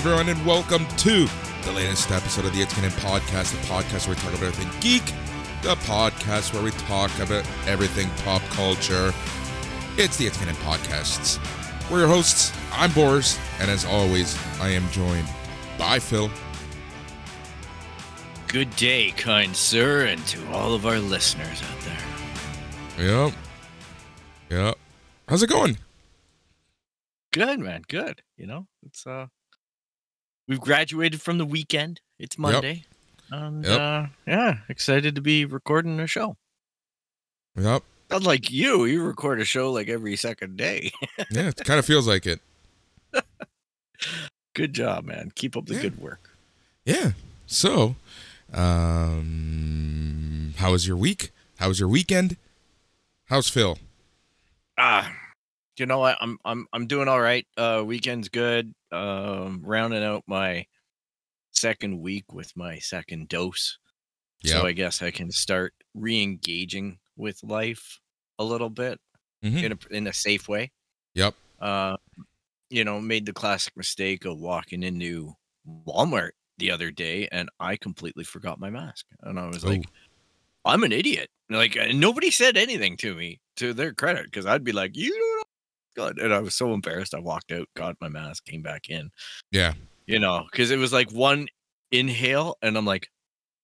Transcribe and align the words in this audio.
Everyone, 0.00 0.30
and 0.30 0.46
welcome 0.46 0.86
to 0.96 1.28
the 1.62 1.72
latest 1.72 2.10
episode 2.10 2.46
of 2.46 2.54
the 2.54 2.62
It's 2.62 2.72
Canon 2.72 2.90
Podcast, 2.92 3.52
the 3.52 3.66
podcast 3.66 4.06
where 4.06 4.16
we 4.16 4.22
talk 4.22 4.32
about 4.32 4.44
everything 4.44 4.80
geek, 4.80 5.04
the 5.60 5.74
podcast 5.84 6.54
where 6.54 6.62
we 6.62 6.70
talk 6.70 7.10
about 7.18 7.46
everything 7.66 8.08
pop 8.24 8.40
culture. 8.44 9.12
It's 9.98 10.16
the 10.16 10.26
It's 10.26 10.38
Canon 10.38 10.54
Podcasts. 10.54 11.38
We're 11.90 11.98
your 11.98 12.08
hosts. 12.08 12.50
I'm 12.72 12.90
Boris, 12.92 13.38
and 13.60 13.70
as 13.70 13.84
always, 13.84 14.38
I 14.58 14.70
am 14.70 14.88
joined 14.88 15.28
by 15.76 15.98
Phil. 15.98 16.30
Good 18.48 18.74
day, 18.76 19.10
kind 19.10 19.54
sir, 19.54 20.06
and 20.06 20.26
to 20.28 20.50
all 20.50 20.72
of 20.72 20.86
our 20.86 20.98
listeners 20.98 21.60
out 21.62 21.80
there. 22.96 23.06
Yep. 23.06 23.34
Yep. 24.48 24.78
How's 25.28 25.42
it 25.42 25.50
going? 25.50 25.76
Good, 27.34 27.60
man. 27.60 27.82
Good. 27.86 28.22
You 28.38 28.46
know, 28.46 28.66
it's 28.82 29.06
uh, 29.06 29.26
we've 30.50 30.60
graduated 30.60 31.22
from 31.22 31.38
the 31.38 31.46
weekend. 31.46 32.00
It's 32.18 32.36
Monday, 32.36 32.84
and 33.30 33.64
Yep. 33.64 33.80
uh, 33.80 34.06
yeah, 34.26 34.58
excited 34.68 35.14
to 35.14 35.20
be 35.20 35.44
recording 35.44 36.00
a 36.00 36.08
show. 36.08 36.36
Yep. 37.56 37.84
Unlike 38.10 38.50
you, 38.50 38.84
you 38.86 39.04
record 39.04 39.40
a 39.40 39.44
show 39.44 39.70
like 39.72 39.88
every 39.88 40.16
second 40.16 40.56
day. 40.58 40.90
Yeah, 41.30 41.48
it 41.48 41.56
kind 41.64 41.78
of 41.78 41.86
feels 41.86 42.08
like 42.08 42.26
it. 42.26 42.40
good 44.54 44.72
job, 44.74 45.04
man. 45.04 45.30
Keep 45.36 45.56
up 45.56 45.66
the 45.66 45.74
Yeah. 45.76 45.82
good 45.82 46.00
work. 46.00 46.30
Yeah. 46.84 47.12
So, 47.46 47.94
um, 48.52 50.54
how 50.58 50.72
was 50.72 50.88
your 50.88 50.96
week? 50.96 51.30
How 51.58 51.68
was 51.68 51.78
your 51.78 51.88
weekend? 51.88 52.36
How's 53.26 53.48
Phil? 53.48 53.78
Ah, 54.76 55.14
you 55.80 55.86
know 55.86 55.98
what? 55.98 56.18
I'm 56.20 56.38
I'm 56.44 56.66
I'm 56.72 56.86
doing 56.86 57.08
all 57.08 57.20
right. 57.20 57.46
Uh, 57.56 57.82
weekend's 57.84 58.28
good. 58.28 58.72
Um, 58.92 59.62
rounding 59.64 60.04
out 60.04 60.22
my 60.26 60.66
second 61.52 62.00
week 62.00 62.32
with 62.32 62.52
my 62.56 62.78
second 62.78 63.28
dose. 63.28 63.78
Yeah. 64.42 64.60
So 64.60 64.66
I 64.66 64.72
guess 64.72 65.02
I 65.02 65.10
can 65.10 65.30
start 65.30 65.74
re-engaging 65.94 66.98
with 67.16 67.42
life 67.42 67.98
a 68.38 68.44
little 68.44 68.70
bit 68.70 68.98
Mhm. 69.44 69.62
in 69.62 69.72
a 69.72 69.78
in 69.96 70.06
a 70.06 70.12
safe 70.12 70.48
way. 70.48 70.70
Yep. 71.14 71.34
Uh, 71.60 71.96
you 72.70 72.84
know, 72.84 73.00
made 73.00 73.26
the 73.26 73.32
classic 73.32 73.76
mistake 73.76 74.24
of 74.24 74.38
walking 74.38 74.82
into 74.82 75.34
Walmart 75.86 76.30
the 76.58 76.70
other 76.70 76.90
day 76.90 77.26
and 77.32 77.48
I 77.58 77.76
completely 77.76 78.24
forgot 78.24 78.60
my 78.60 78.70
mask. 78.70 79.06
And 79.22 79.38
I 79.40 79.46
was 79.48 79.64
like, 79.64 79.84
I'm 80.64 80.84
an 80.84 80.92
idiot. 80.92 81.30
Like 81.48 81.76
nobody 81.92 82.30
said 82.30 82.56
anything 82.56 82.96
to 82.98 83.14
me 83.14 83.40
to 83.56 83.72
their 83.74 83.92
credit 83.92 84.24
because 84.26 84.46
I'd 84.46 84.62
be 84.64 84.72
like, 84.72 84.96
you 84.96 85.10
don't 85.10 85.39
God. 85.96 86.18
And 86.18 86.32
I 86.32 86.40
was 86.40 86.54
so 86.54 86.72
embarrassed. 86.72 87.14
I 87.14 87.20
walked 87.20 87.52
out, 87.52 87.68
got 87.74 87.96
my 88.00 88.08
mask, 88.08 88.44
came 88.44 88.62
back 88.62 88.88
in. 88.88 89.10
Yeah. 89.50 89.74
You 90.06 90.18
know, 90.18 90.46
because 90.50 90.70
it 90.70 90.78
was 90.78 90.92
like 90.92 91.10
one 91.12 91.48
inhale, 91.92 92.56
and 92.62 92.76
I'm 92.76 92.84
like, 92.84 93.08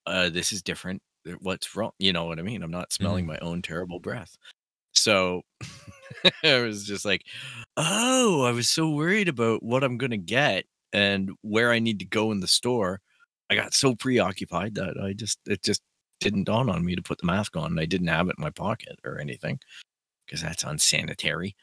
uh, 0.07 0.29
this 0.31 0.53
is 0.53 0.63
different. 0.63 1.03
What's 1.41 1.75
wrong? 1.75 1.91
You 1.99 2.13
know 2.13 2.25
what 2.25 2.39
I 2.39 2.43
mean? 2.43 2.63
I'm 2.63 2.71
not 2.71 2.93
smelling 2.93 3.27
my 3.27 3.39
own 3.39 3.63
terrible 3.63 3.99
breath. 3.99 4.37
So 4.93 5.43
I 6.45 6.61
was 6.61 6.87
just 6.87 7.05
like, 7.05 7.23
oh, 7.77 8.45
I 8.45 8.53
was 8.53 8.69
so 8.69 8.91
worried 8.91 9.29
about 9.29 9.63
what 9.63 9.83
I'm 9.83 9.99
gonna 9.99 10.17
get 10.17 10.67
and 10.93 11.31
where 11.43 11.73
I 11.73 11.81
need 11.81 11.99
to 11.99 12.07
go 12.07 12.31
in 12.31 12.41
the 12.41 12.49
store. 12.49 13.01
I 13.51 13.55
got 13.55 13.75
so 13.75 13.95
preoccupied 13.95 14.77
that 14.77 14.97
I 15.03 15.13
just 15.13 15.39
it 15.47 15.63
just 15.65 15.83
didn't 16.21 16.45
dawn 16.45 16.71
on 16.71 16.85
me 16.85 16.97
to 16.97 17.03
put 17.03 17.19
the 17.19 17.27
mask 17.27 17.57
on. 17.57 17.73
and 17.73 17.81
I 17.81 17.85
didn't 17.85 18.07
have 18.07 18.29
it 18.29 18.37
in 18.39 18.43
my 18.43 18.51
pocket 18.51 18.99
or 19.05 19.19
anything 19.19 19.59
because 20.27 20.43
that's 20.43 20.65
unsanitary. 20.65 21.55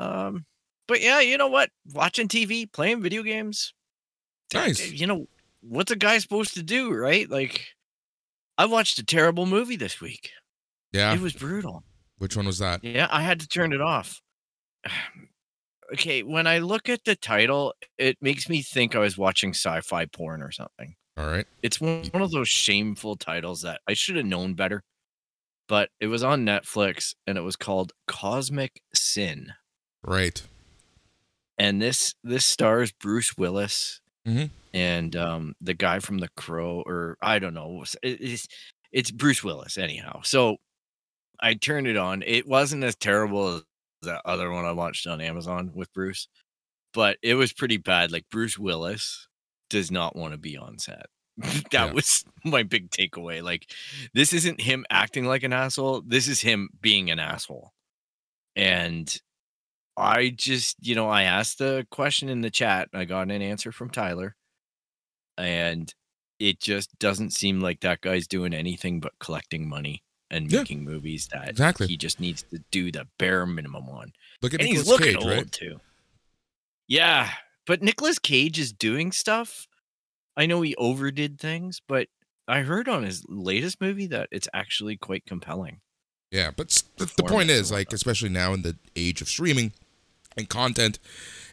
Um, 0.00 0.46
but 0.88 1.00
yeah, 1.02 1.20
you 1.20 1.36
know 1.36 1.48
what? 1.48 1.70
Watching 1.92 2.26
TV, 2.26 2.70
playing 2.70 3.02
video 3.02 3.22
games. 3.22 3.74
Nice. 4.52 4.90
You 4.90 5.06
know 5.06 5.26
what's 5.60 5.92
a 5.92 5.96
guy 5.96 6.18
supposed 6.18 6.54
to 6.54 6.62
do, 6.62 6.92
right? 6.92 7.30
Like, 7.30 7.66
I 8.58 8.64
watched 8.66 8.98
a 8.98 9.04
terrible 9.04 9.46
movie 9.46 9.76
this 9.76 10.00
week. 10.00 10.30
Yeah. 10.92 11.14
It 11.14 11.20
was 11.20 11.34
brutal. 11.34 11.84
Which 12.18 12.36
one 12.36 12.46
was 12.46 12.58
that? 12.58 12.82
Yeah, 12.82 13.08
I 13.10 13.22
had 13.22 13.40
to 13.40 13.48
turn 13.48 13.72
it 13.72 13.80
off. 13.80 14.20
okay, 15.92 16.22
when 16.22 16.46
I 16.46 16.58
look 16.58 16.88
at 16.88 17.04
the 17.04 17.14
title, 17.14 17.74
it 17.98 18.16
makes 18.20 18.48
me 18.48 18.62
think 18.62 18.96
I 18.96 19.00
was 19.00 19.18
watching 19.18 19.50
sci-fi 19.50 20.06
porn 20.06 20.42
or 20.42 20.50
something. 20.50 20.94
All 21.16 21.26
right. 21.26 21.46
It's 21.62 21.80
one 21.80 22.04
one 22.12 22.22
of 22.22 22.30
those 22.30 22.48
shameful 22.48 23.16
titles 23.16 23.62
that 23.62 23.80
I 23.86 23.94
should 23.94 24.16
have 24.16 24.26
known 24.26 24.54
better. 24.54 24.82
But 25.68 25.90
it 26.00 26.08
was 26.08 26.24
on 26.24 26.44
Netflix 26.44 27.14
and 27.26 27.38
it 27.38 27.42
was 27.42 27.54
called 27.54 27.92
Cosmic 28.08 28.82
Sin. 28.92 29.52
Right. 30.02 30.42
And 31.58 31.80
this 31.80 32.14
this 32.24 32.46
stars 32.46 32.92
Bruce 32.92 33.36
Willis 33.36 34.00
Mhm. 34.26 34.50
and 34.72 35.16
um 35.16 35.54
the 35.60 35.74
guy 35.74 35.98
from 36.00 36.18
The 36.18 36.28
Crow 36.36 36.82
or 36.86 37.16
I 37.22 37.38
don't 37.38 37.54
know. 37.54 37.84
It's 38.02 38.48
it's 38.92 39.10
Bruce 39.10 39.44
Willis 39.44 39.76
anyhow. 39.78 40.20
So 40.22 40.56
I 41.40 41.54
turned 41.54 41.86
it 41.86 41.96
on. 41.96 42.22
It 42.22 42.46
wasn't 42.46 42.84
as 42.84 42.96
terrible 42.96 43.56
as 43.56 43.62
that 44.02 44.22
other 44.24 44.50
one 44.50 44.64
I 44.64 44.72
watched 44.72 45.06
on 45.06 45.20
Amazon 45.20 45.72
with 45.74 45.92
Bruce, 45.92 46.28
but 46.94 47.18
it 47.22 47.34
was 47.34 47.52
pretty 47.52 47.76
bad. 47.76 48.10
Like 48.10 48.24
Bruce 48.30 48.58
Willis 48.58 49.28
does 49.68 49.90
not 49.90 50.16
want 50.16 50.32
to 50.32 50.38
be 50.38 50.56
on 50.56 50.78
set. 50.78 51.06
that 51.36 51.72
Yeah. 51.72 51.92
was 51.92 52.24
my 52.44 52.62
big 52.62 52.90
takeaway. 52.90 53.42
Like 53.42 53.70
this 54.14 54.32
isn't 54.32 54.62
him 54.62 54.86
acting 54.90 55.26
like 55.26 55.42
an 55.42 55.52
asshole. 55.52 56.02
This 56.06 56.26
is 56.26 56.40
him 56.40 56.70
being 56.80 57.10
an 57.10 57.18
asshole. 57.18 57.72
And 58.56 59.14
I 60.00 60.30
just, 60.30 60.76
you 60.80 60.94
know, 60.94 61.08
I 61.08 61.22
asked 61.24 61.58
the 61.58 61.86
question 61.90 62.28
in 62.28 62.40
the 62.40 62.50
chat. 62.50 62.88
I 62.92 63.04
got 63.04 63.30
an 63.30 63.42
answer 63.42 63.70
from 63.72 63.90
Tyler. 63.90 64.34
And 65.38 65.92
it 66.38 66.60
just 66.60 66.98
doesn't 66.98 67.30
seem 67.32 67.60
like 67.60 67.80
that 67.80 68.00
guy's 68.00 68.26
doing 68.26 68.54
anything 68.54 69.00
but 69.00 69.12
collecting 69.20 69.68
money 69.68 70.02
and 70.30 70.50
Yeah. 70.50 70.60
making 70.60 70.84
movies 70.84 71.28
that 71.32 71.48
Exactly. 71.48 71.86
he 71.86 71.96
just 71.96 72.20
needs 72.20 72.42
to 72.44 72.62
do 72.70 72.90
the 72.90 73.06
bare 73.18 73.46
minimum 73.46 73.88
on. 73.88 74.12
Look 74.42 74.54
at 74.54 74.60
And 74.60 74.68
he's 74.68 74.86
looking 74.86 75.14
Cage, 75.14 75.16
old 75.16 75.26
right? 75.26 75.52
too. 75.52 75.80
Yeah, 76.88 77.32
but 77.66 77.82
Nicolas 77.82 78.18
Cage 78.18 78.58
is 78.58 78.72
doing 78.72 79.12
stuff. 79.12 79.66
I 80.36 80.46
know 80.46 80.62
he 80.62 80.74
overdid 80.76 81.38
things, 81.38 81.80
but 81.86 82.08
I 82.48 82.60
heard 82.62 82.88
on 82.88 83.02
his 83.02 83.24
latest 83.28 83.80
movie 83.80 84.06
that 84.08 84.28
it's 84.32 84.48
actually 84.54 84.96
quite 84.96 85.26
compelling. 85.26 85.80
Yeah, 86.30 86.50
but 86.56 86.82
the, 86.96 87.06
point 87.24 87.50
is, 87.50 87.70
like, 87.72 87.92
especially 87.92 88.28
now 88.28 88.52
in 88.54 88.62
the 88.62 88.76
age 88.94 89.20
of 89.20 89.28
streaming 89.28 89.72
and 90.36 90.48
content 90.48 90.98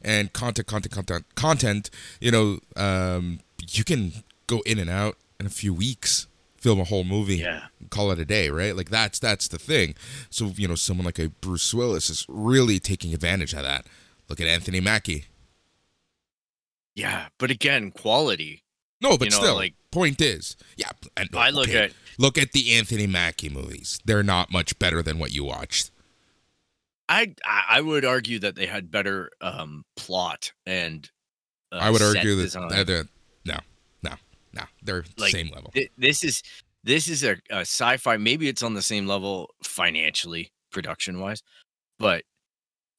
and 0.02 0.32
content, 0.34 0.68
content, 0.68 0.94
content, 0.94 1.26
content, 1.36 1.90
you 2.22 2.32
know, 2.32 2.60
um, 2.76 3.40
you 3.70 3.84
can 3.84 4.12
go 4.48 4.62
in 4.66 4.80
and 4.80 4.90
out 4.90 5.18
in 5.40 5.46
a 5.46 5.50
few 5.50 5.74
weeks, 5.74 6.28
film 6.58 6.80
a 6.80 6.84
whole 6.84 7.04
movie, 7.04 7.38
Yeah. 7.38 7.68
call 7.90 8.12
it 8.12 8.20
a 8.20 8.26
day, 8.26 8.50
right? 8.50 8.76
Like 8.76 8.90
that's 8.90 9.20
that's 9.20 9.48
the 9.48 9.58
thing. 9.60 9.96
So 10.30 10.52
you 10.56 10.68
know, 10.68 10.76
someone 10.76 11.06
like 11.06 11.20
a 11.20 11.30
Bruce 11.30 11.74
Willis 11.74 12.10
is 12.10 12.26
really 12.30 12.80
taking 12.80 13.14
advantage 13.14 13.54
of 13.54 13.64
that. 13.64 13.86
Look 14.30 14.40
at 14.42 14.48
Anthony 14.48 14.80
Mackie. 14.80 15.26
Yeah, 16.96 17.28
but 17.38 17.52
again, 17.52 17.92
quality. 17.92 18.64
No, 19.02 19.18
but 19.18 19.26
You 19.26 19.32
know, 19.32 19.44
still, 19.44 19.56
like- 19.56 19.76
point 19.92 20.20
is, 20.22 20.56
yeah. 20.76 20.90
And, 21.16 21.30
I 21.36 21.50
look 21.52 21.70
okay, 21.70 21.86
at 21.86 21.92
look 22.18 22.38
at 22.38 22.52
the 22.52 22.74
Anthony 22.74 23.06
Mackie 23.08 23.50
movies. 23.50 24.00
They're 24.06 24.24
not 24.24 24.52
much 24.52 24.78
better 24.80 25.04
than 25.04 25.20
what 25.20 25.32
you 25.32 25.44
watched. 25.44 25.92
I 27.10 27.34
I 27.70 27.82
would 27.82 28.06
argue 28.06 28.40
that 28.40 28.56
they 28.56 28.66
had 28.66 28.92
better 28.92 29.32
um 29.42 29.84
plot 29.96 30.52
and 30.66 31.10
uh, 31.72 31.78
I 31.78 31.90
would 31.90 32.02
argue 32.02 32.36
that 32.36 32.56
uh, 32.56 32.84
they're- 32.84 33.08
no, 33.46 33.58
no, 34.04 34.12
no, 34.54 34.64
they're 34.84 35.04
Like, 35.18 35.32
same 35.32 35.50
level. 35.50 35.72
Thi- 35.74 35.90
this 35.98 36.24
is 36.24 36.44
this 36.84 37.08
is 37.08 37.24
a, 37.24 37.38
a 37.50 37.62
sci-fi 37.62 38.18
maybe 38.18 38.48
it's 38.48 38.64
on 38.64 38.74
the 38.74 38.82
same 38.82 39.08
level 39.08 39.54
financially 39.64 40.52
production 40.72 41.20
wise, 41.20 41.42
but 42.00 42.24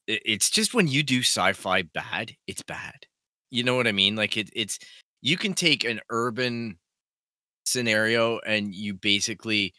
it, 0.07 0.21
it's 0.25 0.49
just 0.49 0.73
when 0.73 0.87
you 0.87 1.03
do 1.03 1.19
sci-fi 1.19 1.83
bad, 1.83 2.35
it's 2.47 2.61
bad. 2.63 3.05
You 3.51 3.63
know 3.63 3.75
what 3.75 3.87
I 3.87 3.91
mean? 3.91 4.15
Like 4.15 4.37
it, 4.37 4.49
it's 4.53 4.77
you 5.21 5.37
can 5.37 5.53
take 5.53 5.83
an 5.83 5.99
urban 6.09 6.77
scenario 7.65 8.39
and 8.39 8.73
you 8.73 8.93
basically 8.93 9.73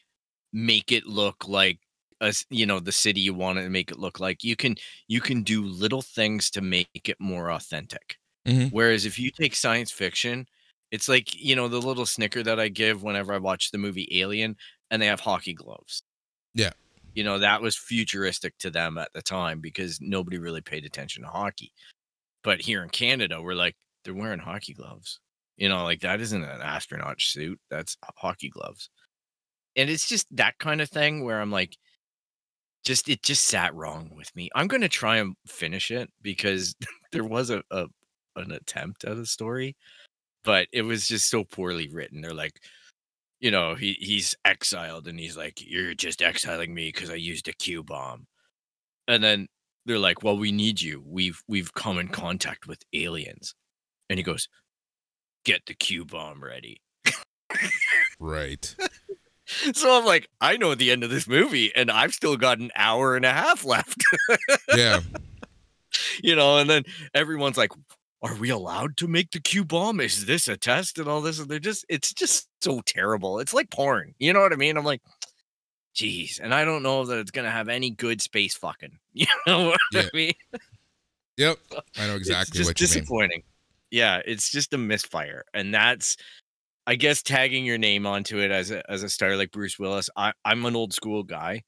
make 0.53 0.93
it 0.93 1.06
look 1.06 1.49
like 1.49 1.79
a, 2.20 2.32
you 2.50 2.67
know 2.67 2.81
the 2.81 2.93
city 2.93 3.20
you 3.20 3.34
want 3.34 3.58
to 3.58 3.69
make 3.70 3.90
it 3.90 3.99
look 3.99 4.20
like 4.20 4.44
you 4.44 4.56
can 4.56 4.76
you 5.08 5.20
can 5.20 5.43
do 5.43 5.64
little 5.64 6.02
things 6.02 6.50
to 6.50 6.61
make 6.61 6.88
it 7.08 7.17
more 7.20 7.50
authentic. 7.50 8.17
Mhm. 8.49 8.72
whereas 8.72 9.05
if 9.05 9.19
you 9.19 9.31
take 9.31 9.55
science 9.55 9.90
fiction 9.93 10.46
it's 10.90 11.08
like 11.11 11.34
you 11.38 11.55
know 11.55 11.69
the 11.69 11.78
little 11.81 12.06
snicker 12.06 12.43
that 12.43 12.58
i 12.58 12.69
give 12.69 13.02
whenever 13.02 13.34
i 13.34 13.38
watch 13.38 13.70
the 13.70 13.76
movie 13.78 14.08
alien 14.19 14.56
and 14.90 15.00
they 15.02 15.06
have 15.06 15.20
hockey 15.20 15.52
gloves. 15.52 16.02
Yeah. 16.55 16.70
you 17.14 17.22
know 17.22 17.38
that 17.38 17.61
was 17.62 17.76
futuristic 17.76 18.56
to 18.58 18.70
them 18.70 18.96
at 18.99 19.12
the 19.12 19.20
time 19.23 19.61
because 19.61 20.00
nobody 20.00 20.38
really 20.38 20.62
paid 20.62 20.84
attention 20.87 21.23
to 21.23 21.28
hockey. 21.28 21.73
But 22.43 22.61
here 22.62 22.82
in 22.82 22.88
canada 22.88 23.43
we're 23.43 23.55
like 23.55 23.76
they're 24.05 24.14
wearing 24.14 24.40
hockey 24.40 24.73
gloves. 24.73 25.20
You 25.58 25.69
know 25.69 25.84
like 25.84 26.00
that 26.00 26.20
isn't 26.23 26.43
an 26.43 26.62
astronaut 26.62 27.20
suit 27.20 27.61
that's 27.70 27.96
hockey 28.16 28.49
gloves. 28.49 28.88
And 29.76 29.90
it's 29.90 30.08
just 30.08 30.26
that 30.37 30.58
kind 30.58 30.81
of 30.81 30.88
thing 30.88 31.25
where 31.25 31.40
i'm 31.43 31.50
like 31.52 31.76
just 32.85 33.09
it 33.09 33.23
just 33.23 33.44
sat 33.44 33.75
wrong 33.75 34.11
with 34.15 34.35
me. 34.35 34.49
I'm 34.55 34.69
going 34.69 34.81
to 34.82 34.88
try 34.88 35.19
and 35.19 35.35
finish 35.47 35.91
it 35.91 36.11
because 36.23 36.75
there 37.12 37.25
was 37.25 37.50
a, 37.50 37.62
a 37.71 37.87
an 38.37 38.53
attempt 38.53 39.05
at 39.05 39.19
a 39.19 39.27
story 39.27 39.77
but 40.44 40.69
it 40.73 40.82
was 40.82 41.06
just 41.06 41.29
so 41.29 41.44
poorly 41.44 41.88
written. 41.88 42.21
They're 42.21 42.35
like 42.35 42.61
you 43.41 43.50
know 43.50 43.75
he 43.75 43.94
he's 44.00 44.35
exiled 44.44 45.09
and 45.09 45.19
he's 45.19 45.37
like 45.37 45.62
you're 45.67 45.94
just 45.94 46.21
exiling 46.21 46.75
me 46.75 46.88
because 46.93 47.09
i 47.11 47.15
used 47.15 47.49
a 47.49 47.53
q 47.53 47.82
bomb. 47.82 48.27
And 49.09 49.23
then 49.23 49.49
they're 49.87 49.99
like 49.99 50.23
well 50.23 50.38
we 50.38 50.53
need 50.53 50.81
you. 50.81 51.03
We've 51.05 51.41
we've 51.49 51.73
come 51.75 51.99
in 51.99 52.09
contact 52.09 52.67
with 52.67 52.83
aliens. 52.93 53.55
And 54.09 54.19
he 54.19 54.23
goes 54.23 54.49
get 55.44 55.67
the 55.67 55.75
q 55.75 56.05
bomb 56.05 56.43
ready. 56.43 56.81
Right. 58.19 58.75
so 59.75 59.99
i'm 59.99 60.05
like 60.05 60.29
i 60.41 60.56
know 60.56 60.75
the 60.75 60.91
end 60.91 61.02
of 61.05 61.11
this 61.11 61.26
movie 61.26 61.75
and 61.75 61.91
i've 61.91 62.12
still 62.12 62.37
got 62.37 62.58
an 62.58 62.70
hour 62.76 63.17
and 63.17 63.25
a 63.25 63.32
half 63.32 63.64
left. 63.64 64.02
Yeah. 64.76 65.00
you 66.23 66.37
know 66.37 66.58
and 66.58 66.69
then 66.70 66.85
everyone's 67.14 67.56
like 67.56 67.70
are 68.23 68.35
we 68.37 68.50
allowed 68.50 68.99
to 68.99 69.08
make 69.08 69.31
the 69.31 69.41
q 69.41 69.64
bomb? 69.64 69.99
Is 69.99 70.26
this 70.26 70.47
a 70.47 70.55
test 70.56 70.99
and 70.99 71.08
all 71.08 71.23
this? 71.23 71.38
And 71.38 71.49
they're 71.49 71.58
just 71.58 71.87
it's 71.88 72.12
just 72.12 72.49
so 72.61 72.82
terrible. 72.85 73.38
It's 73.38 73.55
like 73.55 73.70
porn. 73.70 74.14
You 74.19 74.32
know 74.35 74.41
what 74.41 74.52
i 74.52 74.56
mean? 74.56 74.76
I'm 74.76 74.85
like 74.85 75.00
geez 75.94 76.38
and 76.41 76.55
i 76.55 76.64
don't 76.64 76.85
know 76.85 77.05
that 77.05 77.19
it's 77.19 77.32
gonna 77.32 77.50
have 77.50 77.69
any 77.69 77.91
good 77.91 78.20
space 78.23 78.55
fucking. 78.55 78.99
You 79.14 79.26
know 79.47 79.67
what 79.70 79.81
Yeah. 79.93 80.02
i 80.02 80.17
mean? 80.17 80.32
Yep. 81.38 81.56
I 81.99 82.06
know 82.06 82.17
it's 82.17 82.29
exactly 82.29 82.58
just 82.58 82.70
what 82.70 82.81
you 82.81 82.85
mean. 82.85 82.88
disappointing. 83.00 83.43
Yeah 83.91 84.20
it's 84.25 84.50
just 84.50 84.73
a 84.75 84.79
misfire. 84.79 85.44
And 85.55 85.75
that's 85.75 86.17
i 86.90 86.96
guess 86.96 87.22
tagging 87.22 87.64
your 87.64 87.78
name 87.78 88.04
onto 88.04 88.38
it 88.38 88.50
as 88.50 88.70
a 88.72 88.82
as 88.90 89.02
a 89.04 89.08
star 89.08 89.37
like 89.37 89.52
bruce 89.52 89.78
willis 89.78 90.10
i 90.16 90.32
i'm 90.44 90.66
an 90.66 90.75
old 90.76 90.92
school 90.92 91.22
guy 91.22 91.62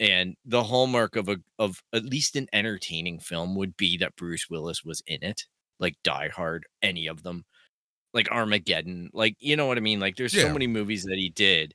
and 0.00 0.34
the 0.46 0.62
hallmark 0.62 1.14
of 1.14 1.28
a 1.28 1.36
of 1.58 1.80
at 1.92 2.04
least 2.04 2.34
an 2.36 2.48
entertaining 2.52 3.20
film 3.20 3.54
would 3.54 3.76
be 3.76 3.98
that 3.98 4.16
bruce 4.16 4.48
willis 4.50 4.82
was 4.82 5.02
in 5.06 5.22
it 5.22 5.44
like 5.78 5.94
die 6.02 6.30
hard 6.34 6.64
any 6.80 7.06
of 7.06 7.22
them 7.22 7.44
like 8.14 8.30
armageddon 8.32 9.10
like 9.12 9.36
you 9.38 9.56
know 9.56 9.66
what 9.66 9.76
i 9.76 9.80
mean? 9.80 10.00
Like 10.00 10.16
there's 10.16 10.34
Yeah. 10.34 10.44
so 10.44 10.52
many 10.52 10.66
movies 10.66 11.04
that 11.04 11.16
he 11.18 11.30
did 11.30 11.74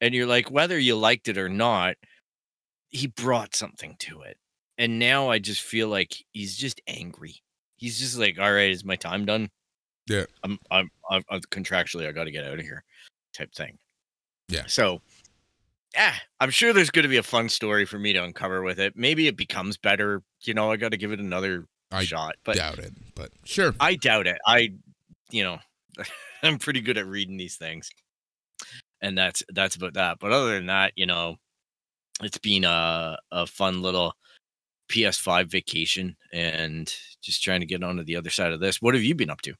and 0.00 0.14
you're 0.14 0.26
like 0.26 0.50
whether 0.50 0.78
you 0.78 0.96
liked 0.96 1.28
it 1.28 1.38
or 1.38 1.48
not 1.48 1.96
he 2.90 3.06
brought 3.06 3.54
something 3.54 3.96
to 4.00 4.22
it 4.22 4.36
and 4.78 4.98
now 4.98 5.30
i 5.30 5.38
just 5.38 5.62
feel 5.62 5.88
like 5.88 6.14
he's 6.32 6.56
just 6.56 6.80
angry. 6.86 7.36
He's 7.76 7.98
just 7.98 8.18
like 8.18 8.38
all 8.38 8.52
right 8.52 8.70
is 8.70 8.84
my 8.84 8.96
time 8.96 9.24
done 9.24 9.48
Yeah. 10.08 10.24
i'm 10.42 10.58
i'm, 10.70 10.90
I'm, 11.10 11.22
I'm 11.30 11.40
contractually 11.50 12.06
i 12.08 12.12
got 12.12 12.24
to 12.24 12.30
get 12.30 12.44
out 12.44 12.58
of 12.58 12.64
here 12.64 12.84
type 13.32 13.52
thing 13.54 13.78
Yeah. 14.48 14.64
so 14.66 15.00
yeah 15.94 16.14
i'm 16.40 16.50
sure 16.50 16.72
there's 16.72 16.90
going 16.90 17.04
to 17.04 17.08
be 17.08 17.16
a 17.16 17.22
fun 17.22 17.48
story 17.48 17.84
for 17.86 17.98
me 17.98 18.12
to 18.12 18.22
uncover 18.22 18.62
with 18.62 18.78
it 18.78 18.94
maybe 18.96 19.26
it 19.28 19.36
becomes 19.36 19.76
better 19.76 20.22
you 20.42 20.54
know 20.54 20.70
i 20.70 20.76
got 20.76 20.90
to 20.90 20.96
give 20.98 21.12
it 21.12 21.20
another 21.20 21.66
I 21.92 22.04
shot 22.04 22.34
but 22.44 22.56
I 22.56 22.58
Doubt 22.58 22.78
it, 22.80 22.92
but 23.14 23.30
sure. 23.44 23.72
I 23.78 23.94
doubt 23.94 24.26
it. 24.26 24.38
I, 24.44 24.70
you 25.30 25.44
know, 25.44 25.58
I'm 26.42 26.58
pretty 26.58 26.80
good 26.80 26.98
at 26.98 27.06
reading 27.06 27.36
these 27.36 27.56
things, 27.56 27.88
and 29.00 29.16
that's 29.16 29.44
that's 29.50 29.76
about 29.76 29.94
that. 29.94 30.18
But 30.18 30.32
other 30.32 30.54
than 30.54 30.66
that, 30.66 30.92
you 30.96 31.06
know, 31.06 31.36
it's 32.20 32.38
been 32.38 32.64
a 32.64 33.16
a 33.30 33.46
fun 33.46 33.80
little 33.80 34.14
PS5 34.90 35.46
vacation, 35.46 36.16
and 36.32 36.92
just 37.22 37.44
trying 37.44 37.60
to 37.60 37.66
get 37.66 37.84
onto 37.84 38.02
the 38.02 38.16
other 38.16 38.30
side 38.30 38.50
of 38.50 38.58
this. 38.58 38.82
What 38.82 38.94
have 38.94 39.04
you 39.04 39.14
been 39.14 39.30
up 39.30 39.42
to? 39.42 39.54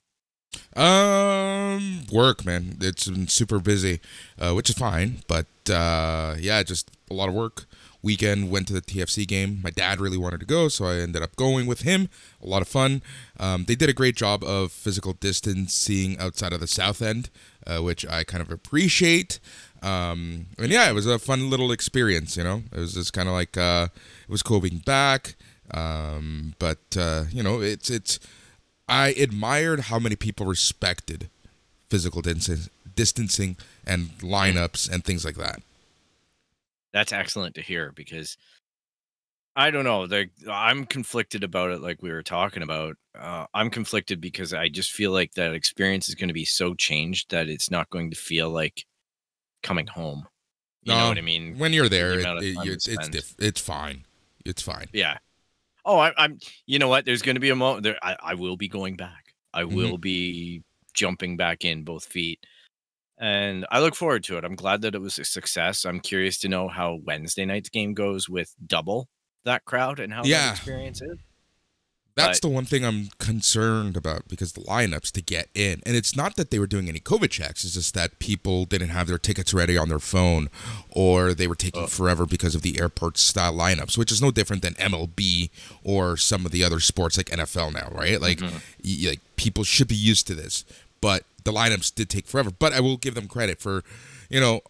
Um, 0.77 2.07
work, 2.13 2.45
man. 2.45 2.77
It's 2.81 3.09
been 3.09 3.29
super 3.29 3.59
busy, 3.59 4.01
uh, 4.39 4.53
which 4.53 4.71
is 4.71 4.77
fine. 4.77 5.23
But 5.27 5.47
uh, 5.71 6.37
yeah, 6.39 6.63
just 6.63 6.91
a 7.11 7.15
lot 7.15 7.29
of 7.29 7.35
work. 7.35 7.67
Weekend 8.03 8.51
went 8.51 8.67
to 8.69 8.75
the 8.75 8.83
TFC 8.83 9.27
game. 9.27 9.61
My 9.63 9.71
dad 9.71 9.99
really 9.99 10.19
wanted 10.19 10.41
to 10.41 10.47
go, 10.47 10.69
so 10.69 10.85
I 10.85 10.97
ended 10.97 11.23
up 11.23 11.37
going 11.37 11.67
with 11.67 11.81
him. 11.81 12.11
A 12.43 12.47
lot 12.47 12.61
of 12.61 12.69
fun. 12.69 13.01
Um, 13.41 13.65
they 13.65 13.75
did 13.75 13.89
a 13.89 13.95
great 13.95 14.15
job 14.15 14.45
of 14.45 14.73
physical 14.73 15.15
distancing 15.15 16.19
outside 16.19 16.53
of 16.53 16.61
the 16.61 16.67
south 16.67 17.01
end, 17.01 17.31
uh, 17.67 17.79
which 17.79 18.07
I 18.07 18.23
kind 18.23 18.43
of 18.43 18.51
appreciate. 18.51 19.41
Um, 19.83 20.47
and 20.59 20.71
yeah, 20.71 20.91
it 20.91 20.93
was 20.93 21.07
a 21.07 21.19
fun 21.19 21.49
little 21.49 21.73
experience. 21.73 22.37
You 22.37 22.45
know, 22.45 22.63
it 22.73 22.79
was 22.79 22.93
just 22.93 23.15
kind 23.15 23.27
of 23.27 23.35
like 23.35 23.57
uh, 23.57 23.89
it 24.23 24.31
was 24.31 24.43
cool 24.43 24.61
being 24.61 24.79
back. 24.79 25.35
Um, 25.71 26.55
but 26.59 26.97
uh, 26.99 27.25
you 27.31 27.43
know, 27.43 27.63
it's 27.63 27.89
it's. 27.89 28.19
I 28.89 29.09
admired 29.11 29.81
how 29.81 29.99
many 29.99 30.17
people 30.17 30.47
respected 30.47 31.29
physical 31.89 32.21
dis- 32.23 32.69
distancing 32.95 33.57
and 33.87 34.11
lineups 34.19 34.91
and 34.91 35.05
things 35.05 35.25
like 35.25 35.37
that. 35.37 35.61
That's 36.93 37.13
excellent 37.13 37.55
to 37.57 37.61
hear 37.63 37.93
because 37.95 38.37
I 39.57 39.71
don't 39.71 39.85
know. 39.85 40.03
Like 40.03 40.31
I'm 40.51 40.85
conflicted 40.85 41.43
about 41.45 41.71
it, 41.71 41.81
like 41.81 42.03
we 42.03 42.11
were 42.13 42.23
talking 42.23 42.63
about. 42.63 42.97
Uh, 43.19 43.47
I'm 43.55 43.71
conflicted 43.71 44.21
because 44.21 44.53
I 44.53 44.69
just 44.69 44.91
feel 44.93 45.13
like 45.13 45.33
that 45.35 45.55
experience 45.55 46.09
is 46.09 46.15
going 46.17 46.29
to 46.29 46.35
be 46.35 46.45
so 46.45 46.75
changed 46.75 47.31
that 47.31 47.49
it's 47.49 47.71
not 47.71 47.91
going 47.91 48.11
to 48.11 48.17
feel 48.17 48.51
like 48.51 48.85
coming 49.63 49.87
home. 49.87 50.27
You 50.83 50.93
know 50.93 50.99
No, 50.99 51.09
what 51.09 51.19
I 51.19 51.23
mean? 51.23 51.57
When 51.59 51.73
you're 51.73 51.89
there, 51.89 52.19
it, 52.19 52.27
it- 52.27 52.45
you- 52.45 52.63
you 52.65 52.73
it's 52.73 53.09
diff- 53.09 53.35
it's 53.39 53.61
fine. 53.61 54.05
It's 54.45 54.61
fine. 54.63 54.89
Yeah. 54.93 55.19
Oh, 55.85 55.99
I, 55.99 56.13
I'm. 56.17 56.39
You 56.67 56.79
know 56.79 56.89
what? 56.89 57.05
There's 57.05 57.23
going 57.23 57.35
to 57.37 57.41
be 57.41 57.51
a 57.51 57.57
moment. 57.57 57.83
There, 57.83 57.97
I, 58.03 58.17
I 58.23 58.35
will 58.35 58.57
be 58.57 58.69
going 58.69 58.97
back. 58.97 59.35
I 59.53 59.63
Mhm. 59.63 59.75
will 59.75 59.99
be 59.99 60.63
jumping 60.95 61.37
back 61.37 61.65
in 61.65 61.85
both 61.85 62.05
feet, 62.05 62.41
and 63.19 63.67
I 63.71 63.81
look 63.81 63.95
forward 63.95 64.25
to 64.25 64.39
it. 64.39 64.45
I'm 64.45 64.57
glad 64.57 64.83
that 64.83 64.95
it 64.95 65.01
was 65.01 65.19
a 65.19 65.25
success. 65.25 65.85
I'm 65.85 66.01
curious 66.01 66.39
to 66.41 66.49
know 66.49 66.69
how 66.69 67.01
Wednesday 67.05 67.45
night's 67.45 67.69
game 67.69 67.95
goes 67.95 68.29
with 68.29 68.55
double 68.67 69.09
that 69.45 69.65
crowd 69.67 70.01
and 70.01 70.13
how 70.13 70.25
Yeah. 70.25 70.47
that 70.47 70.57
experience 70.57 71.03
is. 71.03 71.19
That's 72.17 72.39
But- 72.39 72.49
the 72.49 72.55
one 72.55 72.65
thing 72.65 72.85
I'm 72.85 73.11
concerned 73.19 73.97
about 73.97 74.29
because 74.29 74.53
the 74.53 74.61
lineups 74.61 75.11
to 75.13 75.21
get 75.21 75.49
in, 75.53 75.83
and 75.85 75.97
it's 75.97 76.15
not 76.15 76.37
that 76.37 76.51
they 76.53 76.61
were 76.61 76.69
doing 76.69 76.89
any 76.89 77.01
COVID 77.01 77.31
checks. 77.31 77.65
It's 77.65 77.75
just 77.75 77.93
that 77.95 78.21
people 78.21 78.67
didn't 78.67 78.91
have 78.91 79.09
their 79.09 79.19
tickets 79.19 79.53
ready 79.53 79.77
on 79.77 79.89
their 79.89 79.99
phone, 79.99 80.49
or 80.91 81.35
they 81.35 81.49
were 81.49 81.57
taking 81.57 81.89
forever 81.89 82.25
because 82.25 82.55
of 82.55 82.63
the 82.63 82.79
airport 82.79 83.19
style 83.19 83.53
lineups, 83.53 83.99
which 83.99 84.13
is 84.13 84.23
no 84.23 84.31
different 84.31 84.63
than 84.63 84.75
MLB 84.75 85.51
or 85.83 86.17
some 86.17 86.47
of 86.47 86.53
the 86.53 86.63
other 86.63 86.79
sports 86.79 87.17
like 87.17 87.31
NFL 87.31 87.73
now, 87.73 87.89
right? 87.91 88.21
Like, 88.21 88.39
Mhm. 88.39 88.61
y- 88.85 89.09
like 89.11 89.21
people 89.35 89.65
should 89.65 89.89
be 89.89 89.97
used 89.97 90.29
to 90.29 90.37
this, 90.37 90.65
but 91.01 91.25
the 91.43 91.53
lineups 91.53 91.93
did 91.93 92.09
take 92.09 92.29
forever. 92.29 92.53
But 92.57 92.73
I 92.73 92.79
will 92.79 92.97
give 92.97 93.17
them 93.17 93.27
credit 93.27 93.61
for, 93.61 93.83
you 94.31 94.39
know, 94.39 94.61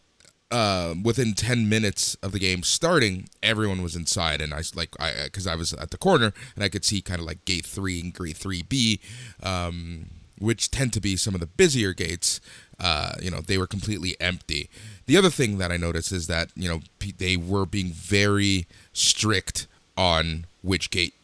uh, 0.55 0.95
within 1.03 1.35
10 1.35 1.69
minutes 1.69 2.15
of 2.23 2.31
the 2.31 2.39
game 2.39 2.63
starting, 2.63 3.29
everyone 3.43 3.83
was 3.83 3.97
inside. 3.97 4.41
And 4.41 4.55
I 4.55 4.63
like, 4.77 4.91
I, 5.01 5.29
cause 5.33 5.49
I 5.49 5.57
was 5.57 5.73
at 5.73 5.91
the 5.91 5.99
corner 5.99 6.33
and 6.55 6.63
I 6.63 6.69
could 6.69 6.85
see 6.85 7.03
kind 7.03 7.19
of 7.19 7.27
like 7.27 7.45
gate 7.45 7.67
three 7.67 8.01
and 8.01 8.15
gate 8.15 8.39
3B, 8.39 9.01
um, 9.43 10.11
which 10.39 10.71
tend 10.71 10.93
to 10.93 11.01
be 11.01 11.17
some 11.17 11.35
of 11.35 11.41
the 11.41 11.49
busier 11.49 11.93
gates. 11.93 12.41
Uh, 12.79 13.15
you 13.21 13.33
know, 13.33 13.41
they 13.41 13.59
were 13.59 13.67
completely 13.67 14.17
empty. 14.21 14.71
The 15.07 15.17
other 15.17 15.29
thing 15.29 15.59
that 15.59 15.73
I 15.73 15.77
noticed 15.77 16.13
is 16.13 16.29
that, 16.29 16.51
you 16.55 16.69
know, 16.69 16.83
they 17.19 17.37
were 17.37 17.67
being 17.67 17.89
very 17.89 18.69
strict 18.93 19.67
on 19.97 20.47
which 20.63 20.93
gate 20.93 21.15